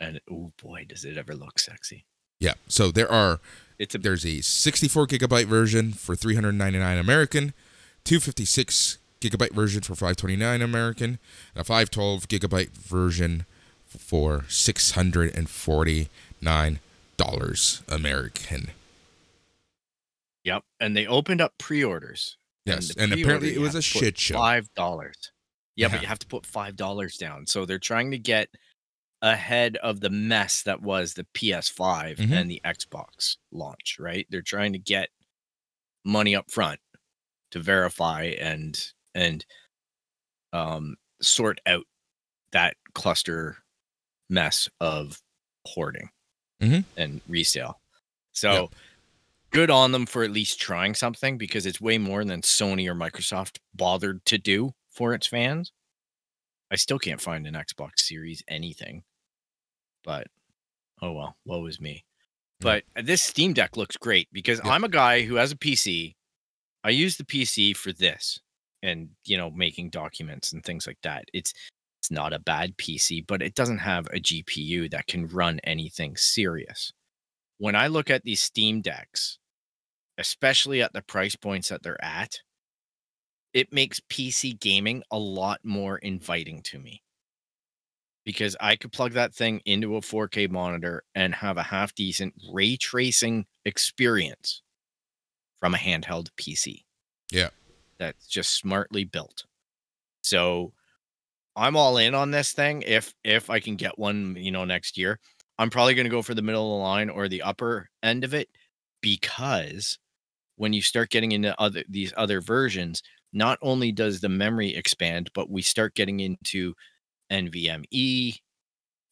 And 0.00 0.20
oh 0.28 0.50
boy, 0.60 0.84
does 0.88 1.04
it 1.04 1.16
ever 1.16 1.36
look 1.36 1.60
sexy. 1.60 2.06
Yeah. 2.40 2.54
So 2.66 2.90
there 2.90 3.10
are 3.10 3.38
It's 3.78 3.94
a 3.94 3.98
there's 3.98 4.24
a 4.24 4.40
64 4.40 5.06
gigabyte 5.06 5.44
version 5.46 5.92
for 5.92 6.16
399 6.16 6.96
American, 6.98 7.52
256 8.04 8.98
gigabyte 9.20 9.52
version 9.52 9.82
for 9.82 9.94
529 9.94 10.62
American, 10.62 11.18
and 11.54 11.60
a 11.60 11.64
512 11.64 12.26
gigabyte 12.28 12.70
version 12.70 13.44
for 13.86 14.44
649 14.48 16.78
dollars 17.16 17.82
American. 17.88 18.70
yep. 20.44 20.62
And 20.80 20.96
they 20.96 21.06
opened 21.06 21.40
up 21.40 21.54
pre-orders. 21.58 22.36
Yes, 22.66 22.94
the 22.94 23.02
and 23.02 23.12
apparently 23.12 23.54
it 23.54 23.60
was 23.60 23.74
a 23.74 23.82
shit 23.82 24.18
show. 24.18 24.34
Five 24.36 24.68
dollars. 24.74 25.32
Yeah, 25.76 25.86
Yeah. 25.86 25.92
but 25.92 26.02
you 26.02 26.08
have 26.08 26.18
to 26.20 26.26
put 26.26 26.44
five 26.44 26.76
dollars 26.76 27.16
down. 27.16 27.46
So 27.46 27.64
they're 27.64 27.78
trying 27.78 28.10
to 28.10 28.18
get 28.18 28.48
ahead 29.22 29.76
of 29.78 30.00
the 30.00 30.10
mess 30.10 30.62
that 30.62 30.82
was 30.82 31.14
the 31.14 31.24
PS5 31.34 32.16
Mhm. 32.18 32.32
and 32.32 32.50
the 32.50 32.60
Xbox 32.64 33.36
launch. 33.50 33.96
Right? 33.98 34.26
They're 34.30 34.42
trying 34.42 34.72
to 34.74 34.78
get 34.78 35.10
money 36.04 36.36
up 36.36 36.50
front 36.50 36.80
to 37.50 37.60
verify 37.60 38.24
and 38.38 38.92
and 39.14 39.44
um 40.52 40.96
sort 41.22 41.60
out 41.66 41.86
that 42.52 42.76
cluster 42.94 43.58
mess 44.28 44.68
of 44.80 45.22
hoarding 45.66 46.10
Mhm. 46.60 46.84
and 46.96 47.20
resale. 47.28 47.80
So 48.32 48.52
Yep. 48.62 48.74
good 49.50 49.70
on 49.70 49.92
them 49.92 50.06
for 50.06 50.22
at 50.24 50.30
least 50.30 50.60
trying 50.60 50.94
something 50.94 51.38
because 51.38 51.66
it's 51.66 51.80
way 51.80 51.98
more 51.98 52.24
than 52.24 52.42
Sony 52.42 52.86
or 52.88 52.94
Microsoft 52.94 53.58
bothered 53.74 54.24
to 54.26 54.38
do 54.38 54.74
for 54.88 55.14
its 55.14 55.26
fans. 55.26 55.72
I 56.70 56.76
still 56.76 56.98
can't 56.98 57.20
find 57.20 57.46
an 57.46 57.54
Xbox 57.54 58.00
Series 58.00 58.42
anything, 58.48 59.04
but 60.04 60.26
oh 61.02 61.12
well, 61.12 61.36
woe 61.44 61.66
is 61.66 61.80
me. 61.80 62.04
But 62.60 62.84
uh, 62.96 63.02
this 63.04 63.22
Steam 63.22 63.52
Deck 63.52 63.76
looks 63.76 63.96
great 63.96 64.28
because 64.32 64.58
Yep. 64.58 64.66
I'm 64.66 64.84
a 64.84 64.88
guy 64.88 65.22
who 65.22 65.36
has 65.36 65.52
a 65.52 65.56
PC. 65.56 66.14
I 66.84 66.90
use 66.90 67.16
the 67.16 67.24
PC 67.24 67.76
for 67.76 67.92
this 67.92 68.40
and 68.82 69.10
you 69.24 69.36
know 69.36 69.50
making 69.50 69.90
documents 69.90 70.52
and 70.52 70.64
things 70.64 70.86
like 70.86 70.98
that. 71.02 71.24
It's 71.32 71.52
it's 71.98 72.10
not 72.10 72.32
a 72.32 72.38
bad 72.38 72.76
PC, 72.78 73.26
but 73.26 73.42
it 73.42 73.54
doesn't 73.54 73.78
have 73.78 74.06
a 74.06 74.20
GPU 74.20 74.90
that 74.90 75.06
can 75.06 75.26
run 75.26 75.60
anything 75.64 76.16
serious. 76.16 76.92
When 77.58 77.74
I 77.74 77.86
look 77.88 78.10
at 78.10 78.22
these 78.22 78.40
Steam 78.42 78.80
Decks, 78.82 79.38
especially 80.18 80.82
at 80.82 80.92
the 80.92 81.02
price 81.02 81.36
points 81.36 81.68
that 81.70 81.82
they're 81.82 82.02
at, 82.04 82.40
it 83.56 83.72
makes 83.72 84.00
PC 84.00 84.60
gaming 84.60 85.02
a 85.10 85.18
lot 85.18 85.60
more 85.64 85.96
inviting 85.96 86.60
to 86.60 86.78
me. 86.78 87.02
Because 88.22 88.54
I 88.60 88.76
could 88.76 88.92
plug 88.92 89.12
that 89.12 89.34
thing 89.34 89.62
into 89.64 89.96
a 89.96 90.02
4K 90.02 90.50
monitor 90.50 91.04
and 91.14 91.34
have 91.34 91.56
a 91.56 91.62
half 91.62 91.94
decent 91.94 92.34
ray 92.52 92.76
tracing 92.76 93.46
experience 93.64 94.60
from 95.58 95.74
a 95.74 95.78
handheld 95.78 96.28
PC. 96.38 96.84
Yeah. 97.32 97.48
That's 97.98 98.26
just 98.26 98.52
smartly 98.52 99.04
built. 99.04 99.44
So 100.20 100.74
I'm 101.56 101.76
all 101.76 101.96
in 101.96 102.14
on 102.14 102.32
this 102.32 102.52
thing 102.52 102.82
if 102.82 103.14
if 103.24 103.48
I 103.48 103.60
can 103.60 103.76
get 103.76 103.98
one, 103.98 104.36
you 104.38 104.50
know, 104.50 104.66
next 104.66 104.98
year. 104.98 105.18
I'm 105.58 105.70
probably 105.70 105.94
going 105.94 106.04
to 106.04 106.10
go 106.10 106.20
for 106.20 106.34
the 106.34 106.42
middle 106.42 106.74
of 106.74 106.78
the 106.78 106.82
line 106.82 107.08
or 107.08 107.26
the 107.26 107.40
upper 107.40 107.88
end 108.02 108.22
of 108.22 108.34
it 108.34 108.50
because 109.00 109.98
when 110.56 110.74
you 110.74 110.82
start 110.82 111.08
getting 111.08 111.32
into 111.32 111.58
other 111.58 111.84
these 111.88 112.12
other 112.18 112.42
versions, 112.42 113.02
not 113.36 113.58
only 113.60 113.92
does 113.92 114.20
the 114.20 114.28
memory 114.30 114.74
expand, 114.74 115.30
but 115.34 115.50
we 115.50 115.60
start 115.60 115.94
getting 115.94 116.20
into 116.20 116.74
NVMe, 117.30 118.34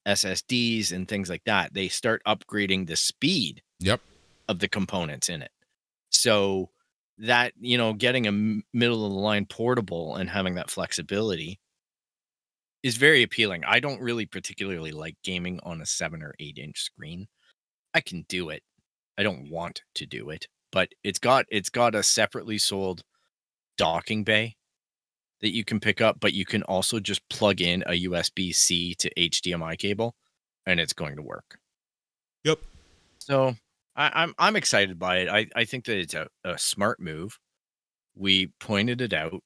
SSDs, 0.07 0.93
and 0.93 1.07
things 1.07 1.29
like 1.29 1.45
that. 1.45 1.75
They 1.75 1.89
start 1.89 2.23
upgrading 2.27 2.87
the 2.87 2.97
speed 2.97 3.63
Yep. 3.81 4.01
of 4.49 4.59
the 4.61 4.69
components 4.69 5.29
in 5.29 5.43
it. 5.43 5.51
So 6.11 6.71
that, 7.19 7.53
you 7.61 7.77
know, 7.77 7.93
getting 7.93 8.27
a 8.27 8.33
middle 8.73 9.05
of 9.05 9.13
the 9.13 9.19
line 9.19 9.45
portable 9.45 10.17
and 10.17 10.31
having 10.31 10.55
that 10.55 10.71
flexibility 10.71 11.61
is 12.83 12.97
very 12.97 13.23
appealing. 13.23 13.63
I 13.67 13.79
don't 13.79 14.01
really 14.01 14.25
particularly 14.25 14.93
like 14.93 15.17
gaming 15.23 15.61
on 15.65 15.83
a 15.83 15.87
seven 15.87 16.23
or 16.23 16.35
eight 16.41 16.59
inch 16.59 16.81
screen. 16.81 17.29
I 17.93 18.01
can 18.01 18.25
do 18.29 18.49
it. 18.49 18.63
I 19.19 19.23
don't 19.23 19.51
want 19.51 19.83
to 19.97 20.07
do 20.07 20.31
it, 20.31 20.49
but 20.73 20.89
it's 21.05 21.19
got 21.19 21.45
it's 21.51 21.71
got 21.71 21.95
a 21.95 22.03
separately 22.03 22.59
sold 22.59 23.03
docking 23.77 24.25
bay 24.25 24.57
that 25.41 25.55
you 25.55 25.65
can 25.65 25.81
pick 25.81 26.01
up, 26.01 26.19
but 26.21 26.33
you 26.33 26.45
can 26.45 26.63
also 26.65 26.99
just 27.01 27.29
plug 27.29 27.61
in 27.61 27.83
a 27.87 28.05
USB 28.05 28.55
C 28.55 28.95
to 28.95 29.11
HDMI 29.15 29.79
cable 29.79 30.15
and 30.67 30.81
it's 30.81 30.93
going 30.93 31.17
to 31.17 31.23
work. 31.23 31.59
Yep. 32.45 32.59
So 33.19 33.55
I, 33.97 34.11
I'm 34.15 34.35
I'm 34.39 34.57
excited 34.57 34.99
by 34.99 35.19
it. 35.19 35.29
I, 35.29 35.47
I 35.55 35.65
think 35.65 35.85
that 35.87 35.99
it's 35.99 36.15
a, 36.15 36.29
a 36.45 36.59
smart 36.59 37.01
move. 37.01 37.39
We 38.15 38.53
pointed 38.61 39.01
it 39.01 39.13
out, 39.13 39.43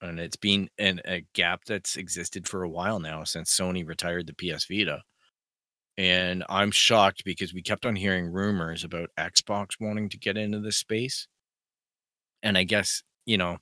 and 0.00 0.18
it's 0.18 0.36
been 0.36 0.68
an, 0.78 1.00
a 1.06 1.24
gap 1.34 1.62
that's 1.66 1.96
existed 1.96 2.48
for 2.48 2.62
a 2.62 2.68
while 2.68 3.00
now 3.00 3.24
since 3.24 3.54
Sony 3.56 3.86
retired 3.86 4.26
the 4.26 4.34
PS 4.34 4.66
Vita. 4.66 5.02
And 5.98 6.44
I'm 6.50 6.70
shocked 6.70 7.24
because 7.24 7.54
we 7.54 7.62
kept 7.62 7.86
on 7.86 7.96
hearing 7.96 8.30
rumors 8.30 8.84
about 8.84 9.08
Xbox 9.18 9.80
wanting 9.80 10.10
to 10.10 10.18
get 10.18 10.36
into 10.36 10.60
this 10.60 10.76
space. 10.76 11.26
And 12.42 12.58
I 12.58 12.64
guess, 12.64 13.02
you 13.24 13.38
know, 13.38 13.56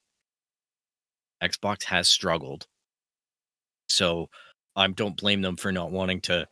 Xbox 1.44 1.84
has 1.84 2.08
struggled. 2.08 2.66
So 3.88 4.30
I 4.74 4.86
don't 4.88 5.16
blame 5.16 5.42
them 5.42 5.56
for 5.56 5.72
not 5.72 5.90
wanting 5.90 6.20
to 6.22 6.48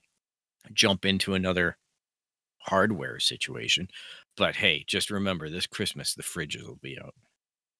jump 0.72 1.04
into 1.04 1.34
another 1.34 1.76
hardware 2.58 3.18
situation. 3.18 3.88
But 4.36 4.56
hey, 4.56 4.84
just 4.86 5.10
remember 5.10 5.48
this 5.48 5.66
Christmas 5.66 6.14
the 6.14 6.22
fridges 6.22 6.66
will 6.66 6.78
be 6.82 6.98
out. 6.98 7.14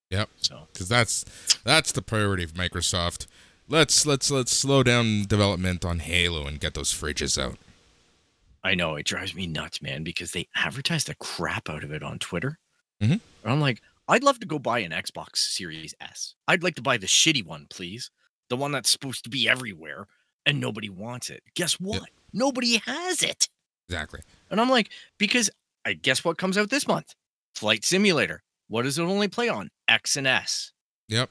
Yep. 0.09 0.29
So 0.37 0.67
because 0.71 0.89
that's 0.89 1.25
that's 1.63 1.91
the 1.91 2.01
priority 2.01 2.43
of 2.43 2.53
Microsoft. 2.53 3.27
Let's 3.67 4.05
let's 4.05 4.29
let's 4.29 4.55
slow 4.55 4.83
down 4.83 5.23
development 5.23 5.85
on 5.85 5.99
Halo 5.99 6.45
and 6.45 6.59
get 6.59 6.73
those 6.73 6.93
fridges 6.93 7.41
out. 7.41 7.57
I 8.63 8.75
know 8.75 8.95
it 8.95 9.05
drives 9.05 9.35
me 9.35 9.47
nuts, 9.47 9.81
man, 9.81 10.03
because 10.03 10.31
they 10.31 10.47
advertise 10.55 11.05
the 11.05 11.15
crap 11.15 11.69
out 11.69 11.83
of 11.83 11.91
it 11.91 12.03
on 12.03 12.19
Twitter. 12.19 12.59
Mhm. 13.01 13.19
And 13.43 13.51
I'm 13.51 13.59
like, 13.59 13.81
I'd 14.07 14.23
love 14.23 14.39
to 14.39 14.47
go 14.47 14.59
buy 14.59 14.79
an 14.79 14.91
Xbox 14.91 15.37
Series 15.37 15.95
S. 16.01 16.35
I'd 16.47 16.63
like 16.63 16.75
to 16.75 16.81
buy 16.81 16.97
the 16.97 17.07
shitty 17.07 17.45
one, 17.45 17.67
please. 17.69 18.11
The 18.49 18.57
one 18.57 18.71
that's 18.71 18.89
supposed 18.89 19.23
to 19.23 19.29
be 19.29 19.47
everywhere 19.47 20.07
and 20.45 20.59
nobody 20.59 20.89
wants 20.89 21.29
it. 21.29 21.41
Guess 21.55 21.79
what? 21.79 22.09
Nobody 22.33 22.81
has 22.85 23.23
it. 23.23 23.47
Exactly. 23.87 24.21
And 24.49 24.59
I'm 24.59 24.69
like, 24.69 24.89
because 25.17 25.49
I 25.85 25.93
guess 25.93 26.23
what 26.23 26.37
comes 26.37 26.57
out 26.57 26.69
this 26.69 26.87
month? 26.87 27.13
Flight 27.55 27.85
Simulator. 27.85 28.43
What 28.67 28.83
does 28.83 28.97
it 28.97 29.03
only 29.03 29.27
play 29.27 29.49
on? 29.49 29.69
X 29.87 30.17
and 30.17 30.27
S. 30.27 30.71
Yep. 31.07 31.29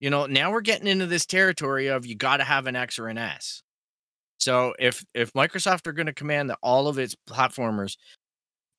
You 0.00 0.10
know, 0.10 0.26
now 0.26 0.50
we're 0.50 0.62
getting 0.62 0.88
into 0.88 1.06
this 1.06 1.26
territory 1.26 1.86
of 1.86 2.04
you 2.04 2.16
got 2.16 2.38
to 2.38 2.44
have 2.44 2.66
an 2.66 2.76
X 2.76 2.98
or 2.98 3.08
an 3.08 3.18
S. 3.18 3.62
So 4.38 4.74
if 4.80 5.04
if 5.14 5.32
Microsoft 5.34 5.86
are 5.86 5.92
going 5.92 6.06
to 6.06 6.12
command 6.12 6.50
that 6.50 6.58
all 6.62 6.88
of 6.88 6.98
its 6.98 7.14
platformers 7.28 7.96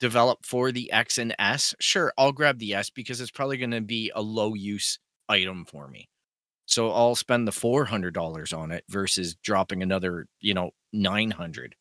develop 0.04 0.46
for 0.46 0.74
the 0.74 0.92
X 0.92 1.18
and 1.18 1.34
S, 1.40 1.74
sure, 1.80 2.12
I'll 2.18 2.34
grab 2.34 2.60
the 2.60 2.74
S 2.74 2.90
because 2.90 3.22
it's 3.22 3.32
probably 3.32 3.56
going 3.56 3.72
to 3.72 3.80
be 3.80 4.12
a 4.14 4.22
low 4.22 4.54
use 4.54 5.00
item 5.30 5.64
for 5.64 5.88
me. 5.88 6.10
So 6.66 6.92
I'll 6.92 7.16
spend 7.16 7.48
the 7.48 7.54
four 7.54 7.86
hundred 7.86 8.14
dollars 8.14 8.52
on 8.52 8.72
it 8.72 8.84
versus 8.90 9.36
dropping 9.36 9.82
another, 9.82 10.28
you 10.42 10.54
know, 10.54 10.72
nine 10.92 11.32
hundred 11.32 11.76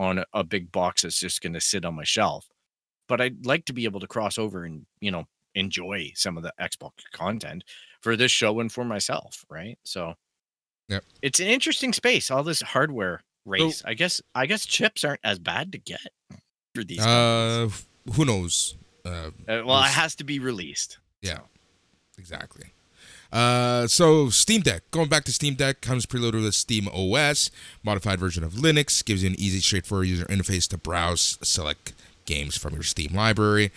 on 0.00 0.24
a, 0.32 0.42
big 0.42 0.72
box 0.72 1.02
that's 1.02 1.20
just 1.20 1.42
going 1.42 1.52
to 1.52 1.60
sit 1.60 1.84
on 1.84 1.94
my 1.94 2.02
shelf. 2.02 2.48
But 3.06 3.20
I'd 3.20 3.46
like 3.46 3.66
to 3.66 3.72
be 3.72 3.84
able 3.84 4.00
to 4.00 4.08
cross 4.08 4.36
over 4.36 4.64
and 4.64 4.84
you 5.00 5.12
know 5.12 5.26
enjoy 5.54 6.10
some 6.16 6.36
of 6.36 6.42
the 6.42 6.52
Xbox 6.60 6.90
content 7.12 7.62
for 8.00 8.16
this 8.16 8.32
show 8.32 8.58
and 8.58 8.72
for 8.72 8.84
myself, 8.84 9.44
right? 9.48 9.78
So, 9.84 10.14
Yep. 10.88 11.04
it's 11.22 11.38
an 11.38 11.46
interesting 11.46 11.92
space. 11.92 12.32
All 12.32 12.42
this 12.42 12.62
hardware 12.62 13.22
race. 13.44 13.84
I 13.84 13.94
guess. 13.94 14.20
I 14.34 14.46
guess 14.46 14.66
chips 14.66 15.04
aren't 15.04 15.20
as 15.22 15.38
bad 15.38 15.70
to 15.70 15.78
get 15.78 16.08
for 16.80 16.84
these. 16.84 16.98
companies. 16.98 17.86
Uh, 18.06 18.12
who 18.12 18.24
knows? 18.24 18.76
Uh, 19.04 19.08
Uh, 19.08 19.30
well, 19.46 19.64
we'll 19.66 19.78
it 19.84 19.90
has 19.90 20.14
to 20.16 20.24
be 20.24 20.38
released. 20.38 20.98
Yeah, 21.22 21.34
So, 21.34 21.42
exactly. 22.18 22.72
Uh, 23.32 23.86
so 23.86 24.28
Steam 24.28 24.60
Deck, 24.60 24.82
going 24.90 25.08
back 25.08 25.24
to 25.24 25.32
Steam 25.32 25.54
Deck, 25.54 25.80
comes 25.80 26.04
preloaded 26.04 26.42
with 26.42 26.54
Steam 26.54 26.88
OS, 26.88 27.50
modified 27.84 28.18
version 28.18 28.42
of 28.42 28.54
Linux, 28.54 29.04
gives 29.04 29.22
you 29.22 29.30
an 29.30 29.36
easy, 29.38 29.60
straightforward 29.60 30.08
user 30.08 30.24
interface 30.24 30.68
to 30.68 30.78
browse 30.78 31.38
select 31.42 31.92
games 32.26 32.56
from 32.56 32.74
your 32.74 32.82
Steam 32.82 33.14
library. 33.14 33.70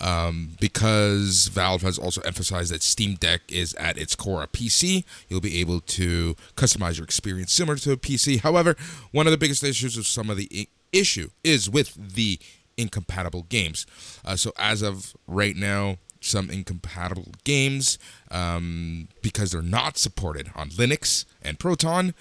Um, 0.00 0.50
because 0.60 1.48
Valve 1.48 1.82
has 1.82 1.98
also 1.98 2.20
emphasized 2.20 2.72
that 2.72 2.82
Steam 2.84 3.14
Deck 3.14 3.40
is 3.48 3.74
at 3.74 3.98
its 3.98 4.14
core 4.14 4.44
a 4.44 4.46
PC, 4.46 5.04
you'll 5.28 5.40
be 5.40 5.58
able 5.60 5.80
to 5.80 6.36
customize 6.54 6.98
your 6.98 7.04
experience 7.04 7.52
similar 7.52 7.76
to 7.78 7.92
a 7.92 7.96
PC. 7.96 8.40
However, 8.40 8.76
one 9.10 9.26
of 9.26 9.32
the 9.32 9.38
biggest 9.38 9.64
issues 9.64 9.96
of 9.96 10.06
some 10.06 10.30
of 10.30 10.36
the 10.36 10.68
issue 10.92 11.30
is 11.44 11.68
with 11.68 12.14
the 12.14 12.38
incompatible 12.76 13.46
games. 13.48 13.86
Uh, 14.24 14.36
so 14.36 14.52
as 14.58 14.82
of 14.82 15.14
right 15.26 15.56
now, 15.56 15.98
some 16.20 16.50
incompatible 16.50 17.32
games 17.44 17.98
um, 18.30 19.08
because 19.22 19.52
they're 19.52 19.62
not 19.62 19.96
supported 19.98 20.50
on 20.54 20.70
Linux 20.70 21.24
and 21.42 21.58
Proton. 21.58 22.14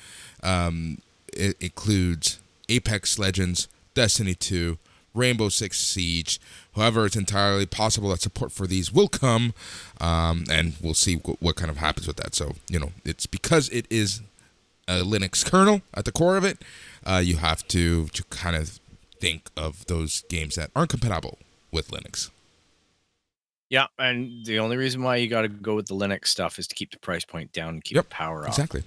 Um, 0.44 1.00
it 1.34 1.58
includes 1.60 2.40
Apex 2.70 3.18
Legends, 3.18 3.68
Destiny 3.94 4.36
2, 4.36 4.78
Rainbow 5.14 5.50
Six 5.50 5.80
Siege. 5.80 6.40
However, 6.76 7.06
it's 7.06 7.16
entirely 7.16 7.66
possible 7.66 8.10
that 8.10 8.22
support 8.22 8.52
for 8.52 8.68
these 8.68 8.94
will 8.94 9.08
come, 9.08 9.54
um, 10.00 10.46
and 10.50 10.74
we'll 10.82 10.94
see 10.94 11.16
what, 11.16 11.42
what 11.42 11.56
kind 11.56 11.72
of 11.72 11.78
happens 11.78 12.08
with 12.08 12.18
that. 12.18 12.36
So, 12.36 12.54
you 12.70 12.80
know, 12.80 12.92
it's 13.04 13.26
because 13.26 13.70
it 13.70 13.88
is 13.90 14.22
a 14.88 15.02
Linux 15.02 15.50
kernel 15.50 15.82
at 15.94 16.06
the 16.06 16.12
core 16.12 16.38
of 16.38 16.44
it, 16.44 16.60
uh, 17.08 17.18
you 17.24 17.38
have 17.38 17.68
to, 17.70 18.08
to 18.10 18.24
kind 18.26 18.56
of 18.56 18.80
think 19.20 19.50
of 19.58 19.86
those 19.88 20.24
games 20.30 20.56
that 20.56 20.70
aren't 20.76 20.92
compatible 20.92 21.40
with 21.72 21.90
Linux. 21.90 22.30
yeah, 23.70 23.88
and 24.00 24.46
the 24.46 24.60
only 24.60 24.78
reason 24.78 25.04
why 25.04 25.18
you 25.18 25.28
got 25.28 25.42
to 25.42 25.50
go 25.50 25.76
with 25.76 25.88
the 25.88 25.96
Linux 25.96 26.28
stuff 26.28 26.58
is 26.58 26.68
to 26.68 26.76
keep 26.76 26.92
the 26.92 27.00
price 27.00 27.26
point 27.26 27.52
down, 27.52 27.70
and 27.76 27.84
keep 27.84 27.96
Yep, 27.96 28.06
the 28.10 28.10
power 28.10 28.48
up. 28.48 28.48
Exactly. 28.48 28.84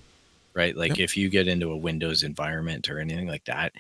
right? 0.55 0.77
Like 0.77 0.97
Yep. 0.97 0.99
if 0.99 1.17
you 1.17 1.29
get 1.29 1.49
into 1.49 1.71
a 1.71 1.77
Windows 1.77 2.23
environment 2.23 2.89
or 2.89 2.99
anything 2.99 3.27
like 3.29 3.45
that, 3.45 3.73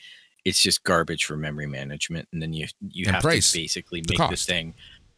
it's 0.44 0.62
just 0.62 0.84
garbage 0.84 1.24
for 1.24 1.36
memory 1.36 1.66
management, 1.66 2.28
and 2.32 2.42
then 2.42 2.52
you 2.52 2.66
you 2.80 3.06
And 3.06 3.16
have 3.16 3.22
price, 3.22 3.52
to 3.52 3.58
basically 3.58 4.02
make 4.02 4.26
this 4.28 4.44
thing, 4.46 4.74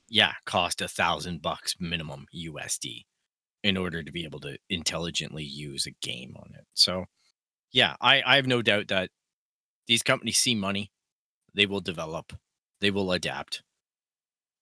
yeah, 0.08 0.34
cost 0.46 0.80
a 0.82 0.88
thousand 0.88 1.42
bucks 1.42 1.76
minimum 1.80 2.26
USD 2.34 3.06
in 3.64 3.76
order 3.76 4.02
to 4.02 4.12
be 4.12 4.24
able 4.24 4.40
to 4.40 4.58
intelligently 4.70 5.44
use 5.44 5.86
a 5.86 5.92
game 6.02 6.36
on 6.38 6.52
it. 6.56 6.66
So, 6.74 7.06
yeah, 7.72 7.96
I 8.00 8.22
I 8.24 8.36
have 8.36 8.46
no 8.46 8.62
doubt 8.62 8.88
that 8.88 9.10
these 9.86 10.02
companies 10.02 10.38
see 10.38 10.54
money, 10.54 10.90
they 11.54 11.66
will 11.66 11.80
develop, 11.80 12.32
they 12.80 12.90
will 12.90 13.12
adapt. 13.12 13.62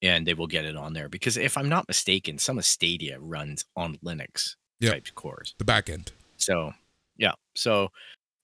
And 0.03 0.27
they 0.27 0.33
will 0.33 0.47
get 0.47 0.65
it 0.65 0.77
on 0.77 0.95
there 0.95 1.11
because 1.11 1.37
if 1.37 1.59
I'm 1.59 1.69
not 1.69 1.87
mistaken, 1.87 2.39
some 2.39 2.57
of 2.57 2.65
Stadia 2.65 3.21
runs 3.21 3.67
on 3.77 3.97
Linux 3.97 4.55
Yep. 4.81 4.93
type 4.95 5.09
cores. 5.15 5.55
The 5.59 5.65
back 5.67 5.91
end. 5.91 6.13
So, 6.39 6.73
yeah. 7.19 7.33
So 7.55 7.91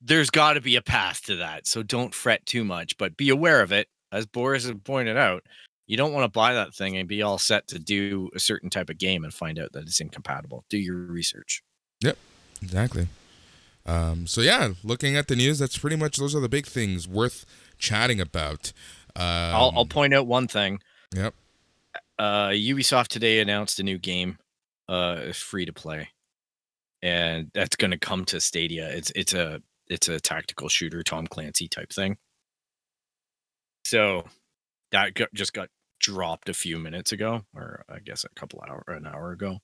there's 0.02 0.28
got 0.28 0.52
to 0.52 0.60
be 0.60 0.76
a 0.76 0.82
path 0.82 1.22
to 1.24 1.36
that. 1.36 1.66
So 1.66 1.82
don't 1.82 2.14
fret 2.14 2.44
too 2.44 2.62
much, 2.62 2.98
but 2.98 3.16
be 3.16 3.30
aware 3.30 3.62
of 3.62 3.72
it. 3.72 3.88
As 4.12 4.26
Boris 4.26 4.64
has 4.66 4.74
pointed 4.84 5.16
out, 5.16 5.44
you 5.86 5.96
don't 5.96 6.12
want 6.12 6.24
to 6.24 6.38
buy 6.38 6.52
that 6.52 6.74
thing 6.74 6.98
and 6.98 7.08
be 7.08 7.22
all 7.22 7.38
set 7.38 7.66
to 7.68 7.78
do 7.78 8.28
a 8.34 8.38
certain 8.38 8.68
type 8.68 8.90
of 8.90 8.98
game 8.98 9.24
and 9.24 9.32
find 9.32 9.58
out 9.58 9.72
that 9.72 9.84
it's 9.84 10.00
incompatible. 10.00 10.66
Do 10.68 10.76
your 10.76 10.96
research. 10.96 11.62
Yep, 12.02 12.18
exactly. 12.60 13.08
Um, 13.86 14.26
so 14.26 14.40
yeah, 14.40 14.72
looking 14.82 15.16
at 15.16 15.28
the 15.28 15.36
news, 15.36 15.58
that's 15.58 15.78
pretty 15.78 15.96
much 15.96 16.16
those 16.16 16.34
are 16.34 16.40
the 16.40 16.48
big 16.48 16.66
things 16.66 17.06
worth 17.06 17.46
chatting 17.78 18.20
about. 18.20 18.72
Um, 19.14 19.22
I'll, 19.24 19.72
I'll 19.76 19.86
point 19.86 20.12
out 20.12 20.26
one 20.26 20.48
thing. 20.48 20.80
Yep. 21.14 21.34
Uh, 22.18 22.48
Ubisoft 22.48 23.08
today 23.08 23.40
announced 23.40 23.78
a 23.78 23.82
new 23.82 23.98
game. 23.98 24.38
Uh, 24.88 25.32
free 25.32 25.64
to 25.64 25.72
play, 25.72 26.10
and 27.02 27.50
that's 27.54 27.74
going 27.74 27.90
to 27.90 27.98
come 27.98 28.24
to 28.24 28.40
Stadia. 28.40 28.88
It's 28.88 29.10
it's 29.16 29.34
a 29.34 29.60
it's 29.88 30.08
a 30.08 30.20
tactical 30.20 30.68
shooter, 30.68 31.02
Tom 31.02 31.26
Clancy 31.26 31.66
type 31.66 31.92
thing. 31.92 32.16
So 33.84 34.24
that 34.92 35.14
got, 35.14 35.28
just 35.34 35.52
got 35.52 35.68
dropped 35.98 36.48
a 36.48 36.54
few 36.54 36.78
minutes 36.78 37.10
ago, 37.10 37.42
or 37.52 37.84
I 37.88 37.98
guess 37.98 38.24
a 38.24 38.28
couple 38.38 38.62
hour 38.68 38.84
an 38.86 39.06
hour 39.06 39.32
ago, 39.32 39.58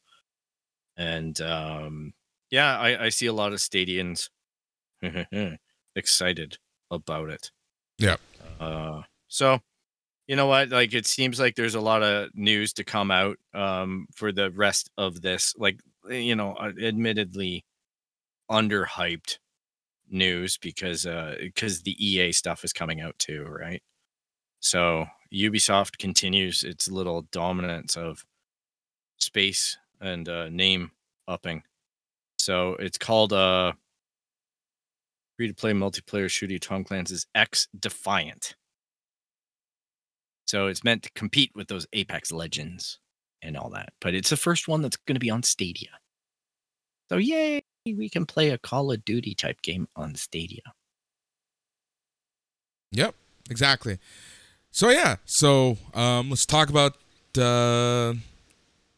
and 0.96 1.40
um, 1.40 2.14
yeah, 2.52 2.78
I, 2.78 3.06
I 3.06 3.08
see 3.08 3.26
a 3.26 3.32
lot 3.32 3.52
of 3.52 3.60
Stadians 3.60 4.30
excited 5.96 6.58
about 6.90 7.30
it. 7.30 7.50
Yeah. 7.98 8.16
Uh, 8.60 9.02
so 9.26 9.60
you 10.28 10.36
know 10.36 10.46
what? 10.46 10.68
Like 10.68 10.92
it 10.94 11.06
seems 11.06 11.40
like 11.40 11.56
there's 11.56 11.74
a 11.74 11.80
lot 11.80 12.02
of 12.02 12.28
news 12.34 12.74
to 12.74 12.84
come 12.84 13.10
out 13.10 13.38
um 13.54 14.06
for 14.14 14.30
the 14.30 14.50
rest 14.50 14.90
of 14.98 15.22
this. 15.22 15.54
Like 15.56 15.80
you 16.08 16.36
know, 16.36 16.52
uh, 16.52 16.72
admittedly 16.80 17.64
underhyped 18.50 19.38
news 20.10 20.58
because 20.58 21.06
uh 21.06 21.36
because 21.40 21.82
the 21.82 21.96
EA 21.98 22.32
stuff 22.32 22.64
is 22.64 22.72
coming 22.74 23.00
out 23.00 23.18
too, 23.18 23.44
right? 23.44 23.82
So 24.60 25.06
Ubisoft 25.32 25.96
continues 25.96 26.62
its 26.62 26.90
little 26.90 27.22
dominance 27.32 27.96
of 27.96 28.26
space 29.16 29.78
and 30.02 30.28
uh 30.28 30.50
name 30.50 30.90
upping. 31.26 31.62
So 32.42 32.74
it's 32.80 32.98
called 32.98 33.32
uh 33.32 33.72
free 35.36 35.46
to 35.46 35.54
play 35.54 35.72
multiplayer 35.72 36.28
shooting 36.28 36.58
Tom 36.58 36.82
Clancy's 36.82 37.24
X 37.36 37.68
Defiant. 37.78 38.56
So 40.48 40.66
it's 40.66 40.82
meant 40.82 41.04
to 41.04 41.10
compete 41.12 41.52
with 41.54 41.68
those 41.68 41.86
Apex 41.92 42.32
Legends 42.32 42.98
and 43.42 43.56
all 43.56 43.70
that. 43.70 43.92
But 44.00 44.14
it's 44.14 44.30
the 44.30 44.36
first 44.36 44.66
one 44.66 44.82
that's 44.82 44.96
going 44.96 45.14
to 45.14 45.20
be 45.20 45.30
on 45.30 45.44
Stadia. 45.44 45.90
So 47.08 47.16
yay, 47.16 47.62
we 47.86 48.08
can 48.08 48.26
play 48.26 48.50
a 48.50 48.58
Call 48.58 48.90
of 48.90 49.04
Duty 49.04 49.36
type 49.36 49.62
game 49.62 49.86
on 49.94 50.16
Stadia. 50.16 50.74
Yep. 52.90 53.14
Exactly. 53.50 53.98
So 54.72 54.90
yeah. 54.90 55.16
So 55.24 55.78
um, 55.94 56.30
let's 56.30 56.44
talk 56.44 56.70
about 56.70 56.96
uh, 57.38 58.14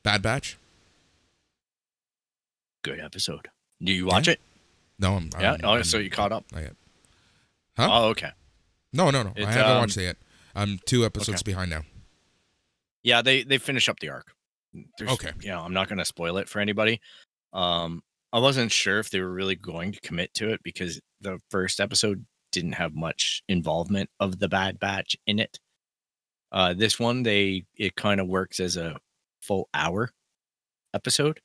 Bad 0.03 0.23
Batch. 0.23 0.57
Good 2.85 3.01
episode. 3.01 3.49
Do 3.83 3.93
you 3.93 4.07
watch 4.07 4.29
it? 4.29 4.41
No, 4.99 5.15
I'm. 5.15 5.31
Not. 5.31 5.41
Yeah. 5.43 5.51
I'm- 5.53 5.61
oh, 5.65 5.73
I'm- 5.73 5.85
so 5.85 5.99
you 5.99 6.11
caught 6.11 6.31
up? 6.31 6.45
Not 6.53 6.63
yet. 6.63 6.77
Huh? 7.77 7.89
Oh, 7.91 8.09
okay. 8.11 8.31
No, 8.93 9.11
no, 9.11 9.25
no. 9.25 9.33
I 9.37 9.51
haven't 9.51 9.73
um, 9.73 9.79
watched 9.79 9.97
it 9.97 10.03
yet. 10.05 10.17
I'm 10.55 10.79
two 10.87 11.05
episodes 11.05 11.41
okay. 11.41 11.51
behind 11.51 11.71
now. 11.71 11.83
Yeah, 13.03 13.23
they 13.23 13.43
they 13.43 13.59
finish 13.59 13.89
up 13.89 13.99
the 13.99 14.11
arc. 14.11 14.33
There's, 14.99 15.11
Okay. 15.11 15.33
Yeah, 15.41 15.61
I'm 15.61 15.73
not 15.73 15.89
going 15.89 15.99
to 15.99 16.05
spoil 16.05 16.37
it 16.37 16.49
for 16.49 16.61
anybody. 16.61 17.01
Um, 17.53 18.03
I 18.33 18.39
wasn't 18.39 18.71
sure 18.71 18.99
if 18.99 19.11
they 19.11 19.21
were 19.21 19.33
really 19.33 19.57
going 19.57 19.93
to 19.93 20.01
commit 20.01 20.35
to 20.35 20.51
it 20.51 20.61
because 20.63 21.01
the 21.21 21.41
first 21.51 21.81
episode 21.81 22.25
didn't 22.53 22.73
have 22.73 22.95
much 22.95 23.43
involvement 23.49 24.11
of 24.21 24.39
the 24.39 24.49
Bad 24.49 24.79
Batch 24.79 25.17
in 25.27 25.39
it. 25.39 25.59
Uh, 26.53 26.75
this 26.75 27.01
one, 27.01 27.23
they 27.25 27.65
it 27.77 27.97
kind 27.97 28.21
of 28.21 28.29
works 28.29 28.61
as 28.61 28.77
a 28.77 28.97
full 29.41 29.69
hour 29.75 30.11
episode, 30.93 31.41